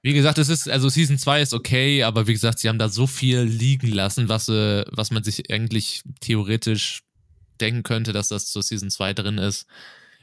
wie 0.06 0.14
gesagt, 0.14 0.38
es 0.38 0.50
ist, 0.50 0.70
also 0.70 0.88
Season 0.88 1.18
2 1.18 1.42
ist 1.42 1.54
okay, 1.56 2.04
aber 2.04 2.28
wie 2.28 2.34
gesagt, 2.34 2.60
sie 2.60 2.70
haben 2.70 2.78
da 2.78 2.90
so 2.90 3.08
viel 3.08 3.40
liegen 3.40 3.88
lassen, 3.88 4.30
was, 4.30 4.48
äh, 4.50 4.86
was 4.92 5.10
man 5.10 5.24
sich 5.24 5.52
eigentlich 5.52 6.04
theoretisch 6.20 7.02
denken 7.60 7.82
könnte, 7.82 8.14
dass 8.14 8.28
das 8.28 8.52
zur 8.52 8.62
Season 8.62 8.92
2 8.92 9.16
drin 9.16 9.40
ist. 9.40 9.66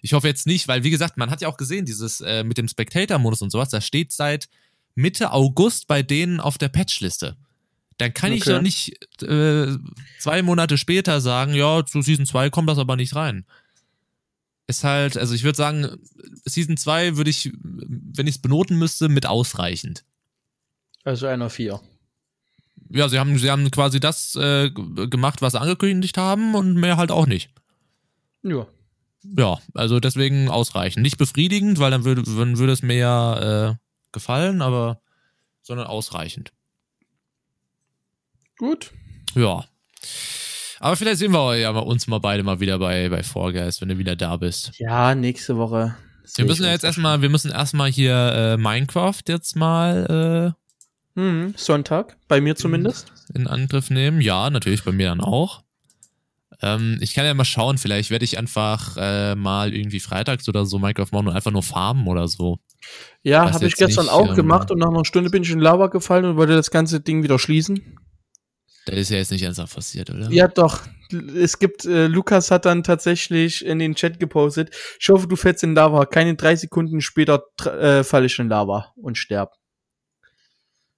Ich 0.01 0.13
hoffe 0.13 0.29
jetzt 0.29 0.47
nicht, 0.47 0.69
weil 0.69 0.85
wie 0.85 0.91
gesagt, 0.91 1.17
man 1.17 1.31
hat 1.31 1.41
ja 1.41 1.49
auch 1.49 1.57
gesehen, 1.57 1.85
dieses 1.85 2.21
äh, 2.21 2.45
mit 2.45 2.59
dem 2.59 2.69
Spectator-Modus 2.69 3.43
und 3.43 3.51
sowas, 3.51 3.71
das 3.71 3.85
steht 3.85 4.13
seit 4.13 4.49
Mitte 4.95 5.33
August 5.33 5.89
bei 5.89 6.05
denen 6.05 6.39
auf 6.39 6.59
der 6.59 6.69
Patchliste. 6.69 7.37
Dann 7.99 8.15
kann 8.15 8.31
okay. 8.31 8.39
ich 8.39 8.45
doch 8.45 8.63
nicht 8.63 9.23
äh, 9.25 9.67
zwei 10.21 10.43
Monate 10.43 10.79
später 10.79 11.21
sagen, 11.21 11.55
ja, 11.55 11.85
zu 11.85 12.03
Season 12.03 12.27
2 12.27 12.51
kommt 12.51 12.69
das 12.69 12.79
aber 12.79 12.95
nicht 12.95 13.17
rein. 13.17 13.47
Ist 14.67 14.85
halt, 14.85 15.17
also 15.17 15.35
ich 15.35 15.45
würde 15.45 15.57
sagen, 15.57 15.99
Season 16.45 16.77
2 16.77 17.17
würde 17.17 17.31
ich, 17.31 17.53
wenn 17.63 18.27
ich 18.27 18.37
es 18.37 18.43
benoten 18.43 18.79
müsste, 18.79 19.09
mit 19.09 19.27
ausreichend. 19.27 20.05
Also 21.05 21.27
einer 21.27 21.51
vier. 21.51 21.81
Ja, 22.91 23.09
sie 23.09 23.19
haben, 23.19 23.39
sie 23.39 23.51
haben 23.51 23.71
quasi 23.71 24.01
das 24.01 24.37
äh, 24.37 24.71
gemacht, 24.71 25.43
was 25.43 25.53
sie 25.53 25.61
angekündigt 25.61 26.19
haben 26.19 26.55
und 26.55 26.75
mehr 26.75 26.97
halt 26.97 27.11
auch 27.11 27.27
nicht. 27.27 27.51
Ja. 28.43 28.67
Ja, 29.23 29.59
also 29.75 30.01
deswegen 30.01 30.49
ausreichend. 30.49 31.03
Nicht 31.03 31.17
befriedigend, 31.17 31.79
weil 31.79 31.91
dann 31.91 32.05
würde, 32.05 32.23
dann 32.23 32.59
würde 32.59 32.73
es 32.73 32.83
mir 32.83 32.97
ja 32.97 33.71
äh, 33.71 33.75
gefallen, 34.11 34.63
aber 34.63 35.01
sondern 35.63 35.87
ausreichend. 35.87 36.53
Gut. 38.59 38.93
Ja. 39.35 39.65
Aber 40.83 40.97
vielleicht 40.97 41.19
sehen 41.19 41.31
wir 41.31 41.57
ja 41.57 41.71
uns 41.71 42.09
mal 42.09 42.19
beide 42.19 42.43
mal 42.43 42.59
wieder 42.59 42.77
bei, 42.81 43.09
bei 43.09 43.23
Guys, 43.23 43.81
wenn 43.81 43.89
du 43.89 43.99
wieder 43.99 44.17
da 44.17 44.37
bist. 44.37 44.73
Ja, 44.79 45.15
nächste 45.15 45.57
Woche. 45.57 45.95
Wir 46.35 46.45
müssen 46.45 46.65
ja 46.65 46.73
jetzt 46.73 46.83
erstmal, 46.83 47.23
wir 47.23 47.29
müssen 47.29 47.53
erstmal 47.53 47.89
hier 47.89 48.15
äh, 48.15 48.57
Minecraft 48.57 49.21
jetzt 49.29 49.55
mal 49.55 50.55
äh, 51.17 51.21
hm, 51.21 51.55
Sonntag, 51.57 52.17
bei 52.27 52.41
mir 52.41 52.57
zumindest. 52.57 53.13
In 53.33 53.47
Angriff 53.47 53.91
nehmen. 53.91 54.21
Ja, 54.21 54.51
natürlich 54.51 54.83
bei 54.83 54.91
mir 54.91 55.11
dann 55.11 55.21
auch. 55.21 55.63
Ähm, 56.61 56.99
ich 57.01 57.15
kann 57.15 57.27
ja 57.27 57.35
mal 57.35 57.45
schauen, 57.45 57.79
vielleicht 57.79 58.11
werde 58.11 58.25
ich 58.25 58.37
einfach 58.37 58.97
äh, 58.97 59.37
mal 59.37 59.73
irgendwie 59.73 60.01
freitags 60.01 60.49
oder 60.49 60.67
so 60.67 60.81
Minecraft 60.81 61.13
machen 61.13 61.29
und 61.29 61.37
einfach 61.37 61.53
nur 61.53 61.63
farmen 61.63 62.09
oder 62.09 62.27
so. 62.27 62.59
Ja, 63.23 63.53
habe 63.53 63.67
ich 63.67 63.77
gestern 63.77 64.07
nicht, 64.07 64.15
auch 64.15 64.31
ähm, 64.31 64.35
gemacht 64.35 64.73
und 64.73 64.79
nach 64.79 64.89
einer 64.89 65.05
Stunde 65.05 65.31
bin 65.31 65.45
ich 65.45 65.51
in 65.53 65.61
Lava 65.61 65.87
gefallen 65.87 66.25
und 66.25 66.37
wollte 66.37 66.55
das 66.55 66.73
ganze 66.73 66.99
Ding 66.99 67.23
wieder 67.23 67.39
schließen. 67.39 68.01
Das 68.87 68.97
ist 68.97 69.11
ja 69.11 69.19
jetzt 69.19 69.31
nicht 69.31 69.43
ernsthaft 69.43 69.75
passiert, 69.75 70.11
oder? 70.11 70.29
Ja, 70.31 70.49
doch. 70.49 70.81
Es 71.37 71.59
gibt, 71.59 71.85
äh, 71.85 72.07
Lukas 72.07 72.51
hat 72.51 72.65
dann 72.65 72.83
tatsächlich 72.83 73.65
in 73.65 73.79
den 73.79 73.95
Chat 73.95 74.19
gepostet, 74.19 74.75
ich 74.99 75.09
hoffe, 75.09 75.29
du 75.29 75.37
fällst 75.37 75.63
in 75.63 75.75
Lava. 75.75 76.07
Keine 76.07 76.35
drei 76.35 76.57
Sekunden 76.57 77.01
später 77.01 77.45
äh, 77.65 78.03
falle 78.03 78.27
ich 78.27 78.39
in 78.39 78.49
Lava 78.49 78.93
und 78.97 79.19
sterb. 79.19 79.53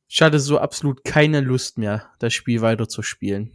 Ich 0.09 0.23
hatte 0.23 0.39
so 0.39 0.59
absolut 0.59 1.05
keine 1.05 1.41
Lust 1.41 1.77
mehr, 1.77 2.11
das 2.21 2.33
Spiel 2.33 2.63
weiter 2.63 2.89
zu 2.89 3.03
spielen. 3.03 3.53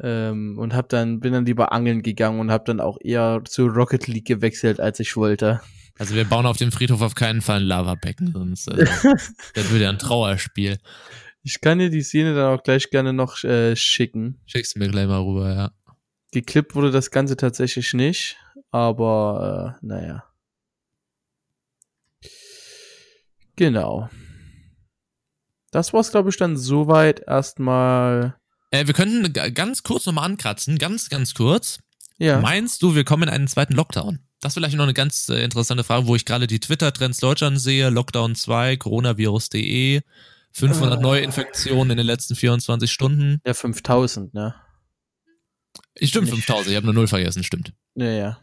Ähm, 0.00 0.58
und 0.58 0.74
hab 0.74 0.88
dann, 0.88 1.20
bin 1.20 1.32
dann 1.32 1.46
lieber 1.46 1.72
angeln 1.72 2.02
gegangen 2.02 2.40
und 2.40 2.50
hab 2.50 2.64
dann 2.66 2.80
auch 2.80 2.98
eher 3.00 3.42
zu 3.44 3.66
Rocket 3.66 4.06
League 4.06 4.26
gewechselt, 4.26 4.80
als 4.80 5.00
ich 5.00 5.16
wollte. 5.16 5.60
Also 5.98 6.14
wir 6.14 6.24
bauen 6.24 6.46
auf 6.46 6.56
dem 6.56 6.72
Friedhof 6.72 7.02
auf 7.02 7.14
keinen 7.14 7.40
Fall 7.40 7.60
ein 7.60 7.66
Lavabecken, 7.66 8.32
sonst 8.32 8.68
äh, 8.68 8.84
das 9.54 9.70
wird 9.70 9.82
ja 9.82 9.90
ein 9.90 9.98
Trauerspiel. 9.98 10.78
Ich 11.42 11.60
kann 11.60 11.78
dir 11.78 11.90
die 11.90 12.02
Szene 12.02 12.34
dann 12.34 12.58
auch 12.58 12.62
gleich 12.62 12.90
gerne 12.90 13.12
noch 13.12 13.42
äh, 13.44 13.74
schicken. 13.74 14.40
Schickst 14.46 14.74
du 14.74 14.78
mir 14.78 14.88
gleich 14.88 15.06
mal 15.06 15.22
rüber, 15.22 15.52
ja. 15.52 15.72
Geklippt 16.30 16.74
wurde 16.74 16.90
das 16.90 17.10
Ganze 17.10 17.36
tatsächlich 17.36 17.92
nicht, 17.94 18.36
aber 18.70 19.78
äh, 19.82 19.86
naja. 19.86 20.24
Genau. 23.56 24.08
Das 25.70 25.92
war's, 25.92 26.10
glaube 26.10 26.30
ich, 26.30 26.36
dann 26.36 26.56
soweit 26.56 27.20
erstmal. 27.26 28.36
Äh, 28.70 28.86
wir 28.86 28.94
könnten 28.94 29.32
ganz 29.54 29.82
kurz 29.82 30.06
nochmal 30.06 30.26
ankratzen, 30.26 30.78
ganz, 30.78 31.08
ganz 31.08 31.34
kurz. 31.34 31.80
Ja. 32.18 32.40
Meinst 32.40 32.82
du, 32.82 32.94
wir 32.94 33.04
kommen 33.04 33.24
in 33.24 33.28
einen 33.30 33.48
zweiten 33.48 33.74
Lockdown? 33.74 34.20
Das 34.40 34.50
ist 34.50 34.54
vielleicht 34.54 34.76
noch 34.76 34.84
eine 34.84 34.94
ganz 34.94 35.28
äh, 35.28 35.42
interessante 35.42 35.84
Frage, 35.84 36.06
wo 36.06 36.16
ich 36.16 36.24
gerade 36.24 36.46
die 36.46 36.60
Twitter-Trends 36.60 37.18
Deutschland 37.18 37.60
sehe. 37.60 37.90
Lockdown 37.90 38.34
2, 38.34 38.76
coronavirus.de, 38.76 40.02
500 40.52 40.98
äh. 40.98 41.02
Neuinfektionen 41.02 41.90
in 41.92 41.96
den 41.98 42.06
letzten 42.06 42.36
24 42.36 42.90
Stunden. 42.90 43.40
Ja, 43.46 43.54
5000, 43.54 44.34
ne? 44.34 44.54
Stimmt, 46.00 46.28
5000. 46.28 46.68
Ich 46.68 46.76
habe 46.76 46.86
eine 46.86 46.94
Null 46.94 47.06
vergessen, 47.06 47.44
stimmt. 47.44 47.72
Ja, 47.94 48.10
ja. 48.10 48.38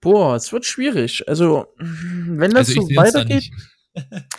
Boah, 0.00 0.36
es 0.36 0.52
wird 0.52 0.66
schwierig. 0.66 1.26
Also, 1.28 1.66
wenn 1.78 2.50
das 2.50 2.68
also 2.68 2.82
so 2.82 2.96
weitergeht 2.96 3.50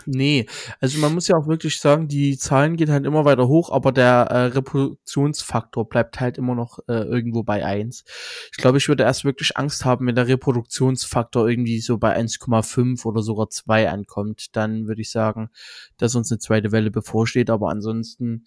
nee, 0.06 0.46
also 0.80 1.00
man 1.00 1.14
muss 1.14 1.28
ja 1.28 1.38
auch 1.38 1.48
wirklich 1.48 1.80
sagen, 1.80 2.08
die 2.08 2.38
Zahlen 2.38 2.76
gehen 2.76 2.92
halt 2.92 3.06
immer 3.06 3.26
weiter 3.26 3.48
hoch, 3.48 3.72
aber 3.72 3.92
der 3.92 4.28
äh, 4.30 4.46
Reproduktionsfaktor 4.48 5.88
bleibt 5.88 6.20
halt 6.20 6.38
immer 6.38 6.56
noch 6.56 6.80
äh, 6.88 6.94
irgendwo 6.94 7.44
bei 7.44 7.66
eins. 7.66 8.04
Ich 8.52 8.58
glaube, 8.58 8.78
ich 8.78 8.88
würde 8.88 9.04
erst 9.04 9.24
wirklich 9.24 9.58
Angst 9.58 9.86
haben, 9.86 10.08
wenn 10.08 10.16
der 10.16 10.28
Reproduktionsfaktor 10.28 11.48
irgendwie 11.50 11.80
so 11.80 11.98
bei 11.98 12.18
1,5 12.18 13.06
oder 13.06 13.22
sogar 13.22 13.50
2 13.50 13.90
ankommt. 13.90 14.56
Dann 14.56 14.88
würde 14.88 15.02
ich 15.02 15.12
sagen, 15.12 15.50
dass 15.98 16.16
uns 16.16 16.32
eine 16.32 16.40
zweite 16.40 16.72
Welle 16.72 16.92
bevorsteht, 16.92 17.50
aber 17.50 17.70
ansonsten 17.70 18.46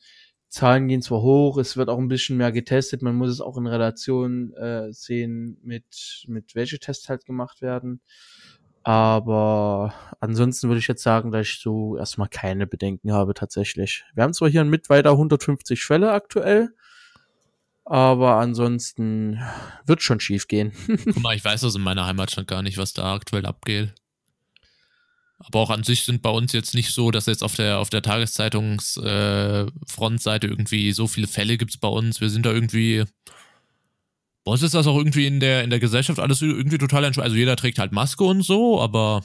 Zahlen 0.48 0.88
gehen 0.88 1.02
zwar 1.02 1.20
hoch, 1.20 1.58
es 1.58 1.76
wird 1.76 1.90
auch 1.90 1.98
ein 1.98 2.08
bisschen 2.08 2.38
mehr 2.38 2.52
getestet, 2.52 3.02
man 3.02 3.16
muss 3.16 3.28
es 3.28 3.42
auch 3.42 3.58
in 3.58 3.66
Relation 3.66 4.54
äh, 4.54 4.90
sehen 4.92 5.58
mit, 5.62 6.24
mit 6.26 6.54
welche 6.54 6.78
Tests 6.78 7.10
halt 7.10 7.26
gemacht 7.26 7.60
werden. 7.60 8.00
Aber 8.88 9.92
ansonsten 10.18 10.68
würde 10.68 10.78
ich 10.78 10.88
jetzt 10.88 11.02
sagen, 11.02 11.30
dass 11.30 11.46
ich 11.46 11.60
so 11.60 11.98
erstmal 11.98 12.30
keine 12.30 12.66
Bedenken 12.66 13.12
habe 13.12 13.34
tatsächlich. 13.34 14.04
Wir 14.14 14.22
haben 14.22 14.32
zwar 14.32 14.48
hier 14.48 14.64
mit 14.64 14.88
weiter 14.88 15.10
150 15.10 15.84
Fälle 15.84 16.10
aktuell, 16.10 16.70
aber 17.84 18.36
ansonsten 18.36 19.42
wird 19.84 20.00
schon 20.00 20.20
schief 20.20 20.48
gehen. 20.48 20.72
Guck 21.04 21.20
mal, 21.20 21.36
ich 21.36 21.44
weiß 21.44 21.60
das 21.60 21.74
in 21.74 21.82
meiner 21.82 22.06
Heimatstadt 22.06 22.46
gar 22.46 22.62
nicht, 22.62 22.78
was 22.78 22.94
da 22.94 23.12
aktuell 23.12 23.44
abgeht. 23.44 23.92
Aber 25.38 25.58
auch 25.58 25.68
an 25.68 25.84
sich 25.84 26.04
sind 26.04 26.22
bei 26.22 26.30
uns 26.30 26.54
jetzt 26.54 26.72
nicht 26.72 26.94
so, 26.94 27.10
dass 27.10 27.26
jetzt 27.26 27.44
auf 27.44 27.56
der 27.56 27.80
auf 27.80 27.90
der 27.90 28.00
Tageszeitungsfrontseite 28.00 30.46
äh, 30.46 30.50
irgendwie 30.50 30.92
so 30.92 31.08
viele 31.08 31.26
Fälle 31.26 31.58
gibt 31.58 31.72
es 31.72 31.78
bei 31.78 31.88
uns. 31.88 32.22
Wir 32.22 32.30
sind 32.30 32.46
da 32.46 32.52
irgendwie 32.52 33.04
bei 34.48 34.52
uns 34.52 34.62
ist 34.62 34.74
das 34.74 34.86
auch 34.86 34.96
irgendwie 34.96 35.26
in 35.26 35.40
der, 35.40 35.62
in 35.62 35.68
der 35.68 35.78
Gesellschaft 35.78 36.18
alles 36.18 36.40
irgendwie 36.40 36.78
total 36.78 37.04
entspannt. 37.04 37.26
Also 37.26 37.36
jeder 37.36 37.54
trägt 37.54 37.78
halt 37.78 37.92
Maske 37.92 38.24
und 38.24 38.40
so, 38.40 38.80
aber 38.80 39.22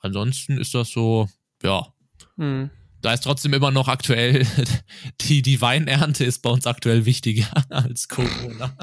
ansonsten 0.00 0.56
ist 0.56 0.74
das 0.74 0.88
so, 0.88 1.28
ja. 1.62 1.88
Hm. 2.38 2.70
Da 3.02 3.12
ist 3.12 3.24
trotzdem 3.24 3.52
immer 3.52 3.70
noch 3.70 3.88
aktuell, 3.88 4.46
die, 5.20 5.42
die 5.42 5.60
Weinernte 5.60 6.24
ist 6.24 6.38
bei 6.38 6.48
uns 6.48 6.66
aktuell 6.66 7.04
wichtiger 7.04 7.46
als 7.68 8.08
Corona. 8.08 8.74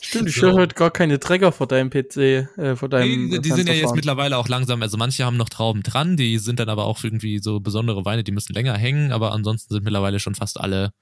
Stimmt, 0.00 0.28
ich 0.28 0.36
so. 0.36 0.42
höre 0.42 0.54
heute 0.54 0.76
gar 0.76 0.92
keine 0.92 1.18
Träger 1.18 1.50
vor 1.50 1.66
deinem 1.66 1.90
PC, 1.90 2.16
äh, 2.16 2.76
vor 2.76 2.88
deinem. 2.88 3.28
Die, 3.28 3.40
die 3.40 3.50
sind 3.50 3.68
ja 3.68 3.74
jetzt 3.74 3.96
mittlerweile 3.96 4.38
auch 4.38 4.46
langsam, 4.46 4.82
also 4.82 4.96
manche 4.98 5.24
haben 5.24 5.36
noch 5.36 5.48
Trauben 5.48 5.82
dran, 5.82 6.16
die 6.16 6.38
sind 6.38 6.60
dann 6.60 6.68
aber 6.68 6.84
auch 6.84 7.02
irgendwie 7.02 7.40
so 7.40 7.58
besondere 7.58 8.04
Weine, 8.04 8.22
die 8.22 8.30
müssen 8.30 8.54
länger 8.54 8.78
hängen, 8.78 9.10
aber 9.10 9.32
ansonsten 9.32 9.74
sind 9.74 9.82
mittlerweile 9.82 10.20
schon 10.20 10.36
fast 10.36 10.60
alle 10.60 10.92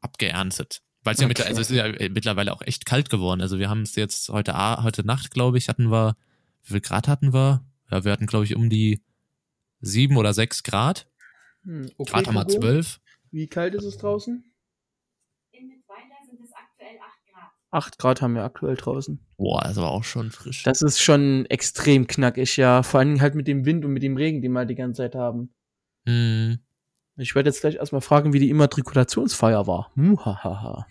abgeerntet. 0.00 0.80
Weil 1.02 1.14
es 1.14 1.20
ja, 1.20 1.28
okay. 1.28 1.44
also 1.44 1.60
es 1.60 1.70
ist 1.70 1.76
ja 1.76 1.86
äh, 1.86 2.10
mittlerweile 2.10 2.52
auch 2.52 2.62
echt 2.62 2.84
kalt 2.84 3.08
geworden. 3.08 3.40
Also 3.40 3.58
wir 3.58 3.70
haben 3.70 3.82
es 3.82 3.96
jetzt 3.96 4.28
heute, 4.28 4.54
heute 4.82 5.04
Nacht, 5.06 5.30
glaube 5.30 5.58
ich, 5.58 5.68
hatten 5.68 5.90
wir, 5.90 6.16
wie 6.62 6.72
viel 6.72 6.80
Grad 6.80 7.08
hatten 7.08 7.32
wir? 7.32 7.64
Ja, 7.90 8.04
wir 8.04 8.12
hatten, 8.12 8.26
glaube 8.26 8.44
ich, 8.44 8.54
um 8.54 8.68
die 8.68 9.02
sieben 9.80 10.16
oder 10.16 10.34
sechs 10.34 10.62
Grad. 10.62 11.08
Hm, 11.64 11.90
okay, 11.96 12.12
Grad 12.12 12.26
haben 12.26 12.34
wir 12.34 12.48
zwölf. 12.48 13.00
Wie 13.30 13.46
kalt 13.46 13.74
ist 13.74 13.84
es 13.84 13.96
draußen? 13.96 14.44
In 15.52 15.68
Mittweida 15.68 16.16
sind 16.28 16.40
es 16.42 16.52
aktuell 16.52 16.98
acht 17.00 17.26
Grad. 17.32 17.50
Acht 17.70 17.98
Grad 17.98 18.22
haben 18.22 18.34
wir 18.34 18.44
aktuell 18.44 18.76
draußen. 18.76 19.24
Boah, 19.38 19.62
das 19.62 19.76
war 19.76 19.90
auch 19.90 20.04
schon 20.04 20.30
frisch. 20.30 20.64
Das 20.64 20.82
ist 20.82 21.00
schon 21.00 21.46
extrem 21.46 22.06
knackig, 22.06 22.58
ja. 22.58 22.82
Vor 22.82 23.00
allem 23.00 23.20
halt 23.20 23.34
mit 23.34 23.46
dem 23.46 23.64
Wind 23.64 23.84
und 23.86 23.92
mit 23.92 24.02
dem 24.02 24.16
Regen, 24.16 24.42
den 24.42 24.52
wir 24.52 24.60
halt 24.60 24.70
die 24.70 24.74
ganze 24.74 25.02
Zeit 25.02 25.14
haben. 25.14 25.54
Hm. 26.04 26.58
Ich 27.20 27.34
werde 27.34 27.50
jetzt 27.50 27.60
gleich 27.60 27.76
erstmal 27.76 28.00
fragen, 28.00 28.32
wie 28.32 28.38
die 28.38 28.50
Immatrikulationsfeier 28.50 29.66
war. 29.66 29.90
Muhahaha. 29.94 30.86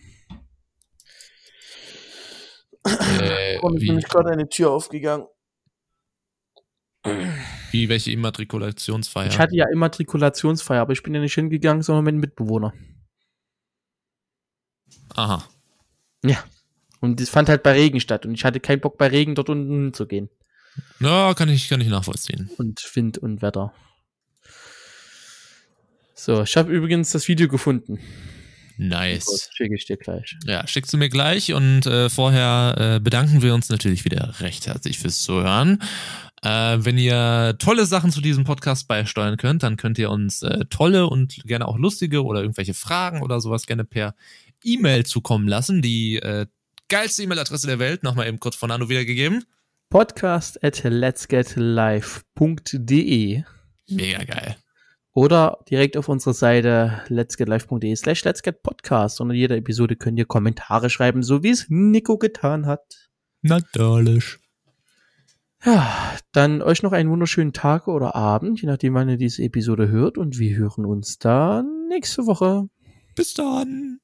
Äh, 2.85 3.59
Und 3.59 3.77
ist 3.77 3.87
nämlich 3.87 4.05
gerade 4.05 4.29
eine 4.29 4.47
Tür 4.47 4.71
aufgegangen. 4.71 5.25
Wie, 7.71 7.89
welche 7.89 8.11
Immatrikulationsfeier? 8.11 9.27
Ich 9.27 9.39
hatte 9.39 9.55
ja 9.55 9.65
Immatrikulationsfeier, 9.71 10.81
aber 10.81 10.93
ich 10.93 11.03
bin 11.03 11.13
ja 11.13 11.21
nicht 11.21 11.33
hingegangen, 11.33 11.81
sondern 11.81 12.05
mit 12.05 12.11
einem 12.13 12.21
Mitbewohner. 12.21 12.73
Aha. 15.15 15.43
Ja. 16.23 16.43
Und 16.99 17.21
das 17.21 17.29
fand 17.29 17.49
halt 17.49 17.63
bei 17.63 17.71
Regen 17.71 17.99
statt 18.01 18.25
und 18.25 18.33
ich 18.33 18.43
hatte 18.43 18.59
keinen 18.59 18.81
Bock 18.81 18.97
bei 18.97 19.07
Regen 19.07 19.35
dort 19.35 19.49
unten 19.49 19.93
zu 19.93 20.05
gehen. 20.05 20.29
Ja, 20.99 21.33
kann 21.33 21.49
ich, 21.49 21.69
kann 21.69 21.81
ich 21.81 21.87
nachvollziehen. 21.87 22.49
Und 22.57 22.81
Wind 22.93 23.17
und 23.17 23.41
Wetter. 23.41 23.73
So, 26.19 26.43
ich 26.43 26.55
habe 26.57 26.73
übrigens 26.73 27.11
das 27.11 27.29
Video 27.29 27.47
gefunden. 27.47 27.97
Nice. 28.75 29.49
Schicke 29.53 29.75
ich 29.75 29.85
dir 29.85 29.95
gleich. 29.95 30.35
Ja, 30.45 30.67
schickst 30.67 30.91
du 30.91 30.97
mir 30.97 31.07
gleich 31.07 31.53
und 31.53 31.85
äh, 31.85 32.09
vorher 32.09 32.75
äh, 32.77 32.99
bedanken 32.99 33.41
wir 33.41 33.53
uns 33.53 33.69
natürlich 33.69 34.03
wieder 34.03 34.33
recht 34.41 34.67
herzlich 34.67 34.99
fürs 34.99 35.21
Zuhören. 35.21 35.81
Äh, 36.41 36.79
wenn 36.79 36.97
ihr 36.97 37.55
tolle 37.57 37.85
Sachen 37.85 38.11
zu 38.11 38.19
diesem 38.19 38.43
Podcast 38.43 38.89
beisteuern 38.89 39.37
könnt, 39.37 39.63
dann 39.63 39.77
könnt 39.77 39.97
ihr 39.97 40.11
uns 40.11 40.41
äh, 40.41 40.65
tolle 40.69 41.07
und 41.07 41.41
gerne 41.45 41.69
auch 41.69 41.77
lustige 41.77 42.25
oder 42.25 42.41
irgendwelche 42.41 42.73
Fragen 42.73 43.21
oder 43.21 43.39
sowas 43.39 43.65
gerne 43.65 43.85
per 43.85 44.13
E-Mail 44.61 45.05
zukommen 45.05 45.47
lassen. 45.47 45.81
Die 45.81 46.17
äh, 46.17 46.47
geilste 46.89 47.23
E-Mail-Adresse 47.23 47.67
der 47.67 47.79
Welt, 47.79 48.03
nochmal 48.03 48.27
eben 48.27 48.41
kurz 48.41 48.57
von 48.57 48.67
Nano 48.67 48.89
wiedergegeben. 48.89 49.45
Podcast 49.89 50.61
at 50.65 50.83
letsgetlive.de 50.83 53.43
Mega 53.87 54.23
geil. 54.25 54.57
Oder 55.13 55.59
direkt 55.69 55.97
auf 55.97 56.07
unserer 56.07 56.33
Seite 56.33 57.01
letsgetlive.de 57.07 57.95
slash 57.95 58.23
letsgetpodcast. 58.23 59.21
Und 59.21 59.31
in 59.31 59.37
jeder 59.37 59.57
Episode 59.57 59.95
könnt 59.95 60.19
ihr 60.19 60.25
Kommentare 60.25 60.89
schreiben, 60.89 61.23
so 61.23 61.43
wie 61.43 61.49
es 61.49 61.65
Nico 61.69 62.17
getan 62.17 62.65
hat. 62.65 63.09
Natürlich. 63.41 64.37
Ja, 65.65 66.15
dann 66.31 66.61
euch 66.61 66.83
noch 66.83 66.93
einen 66.93 67.09
wunderschönen 67.09 67.51
Tag 67.51 67.87
oder 67.87 68.15
Abend, 68.15 68.61
je 68.61 68.67
nachdem, 68.67 68.93
wann 68.93 69.09
ihr 69.09 69.17
diese 69.17 69.43
Episode 69.43 69.89
hört. 69.89 70.17
Und 70.17 70.39
wir 70.39 70.55
hören 70.55 70.85
uns 70.85 71.17
dann 71.17 71.87
nächste 71.89 72.25
Woche. 72.27 72.69
Bis 73.15 73.33
dann. 73.33 73.99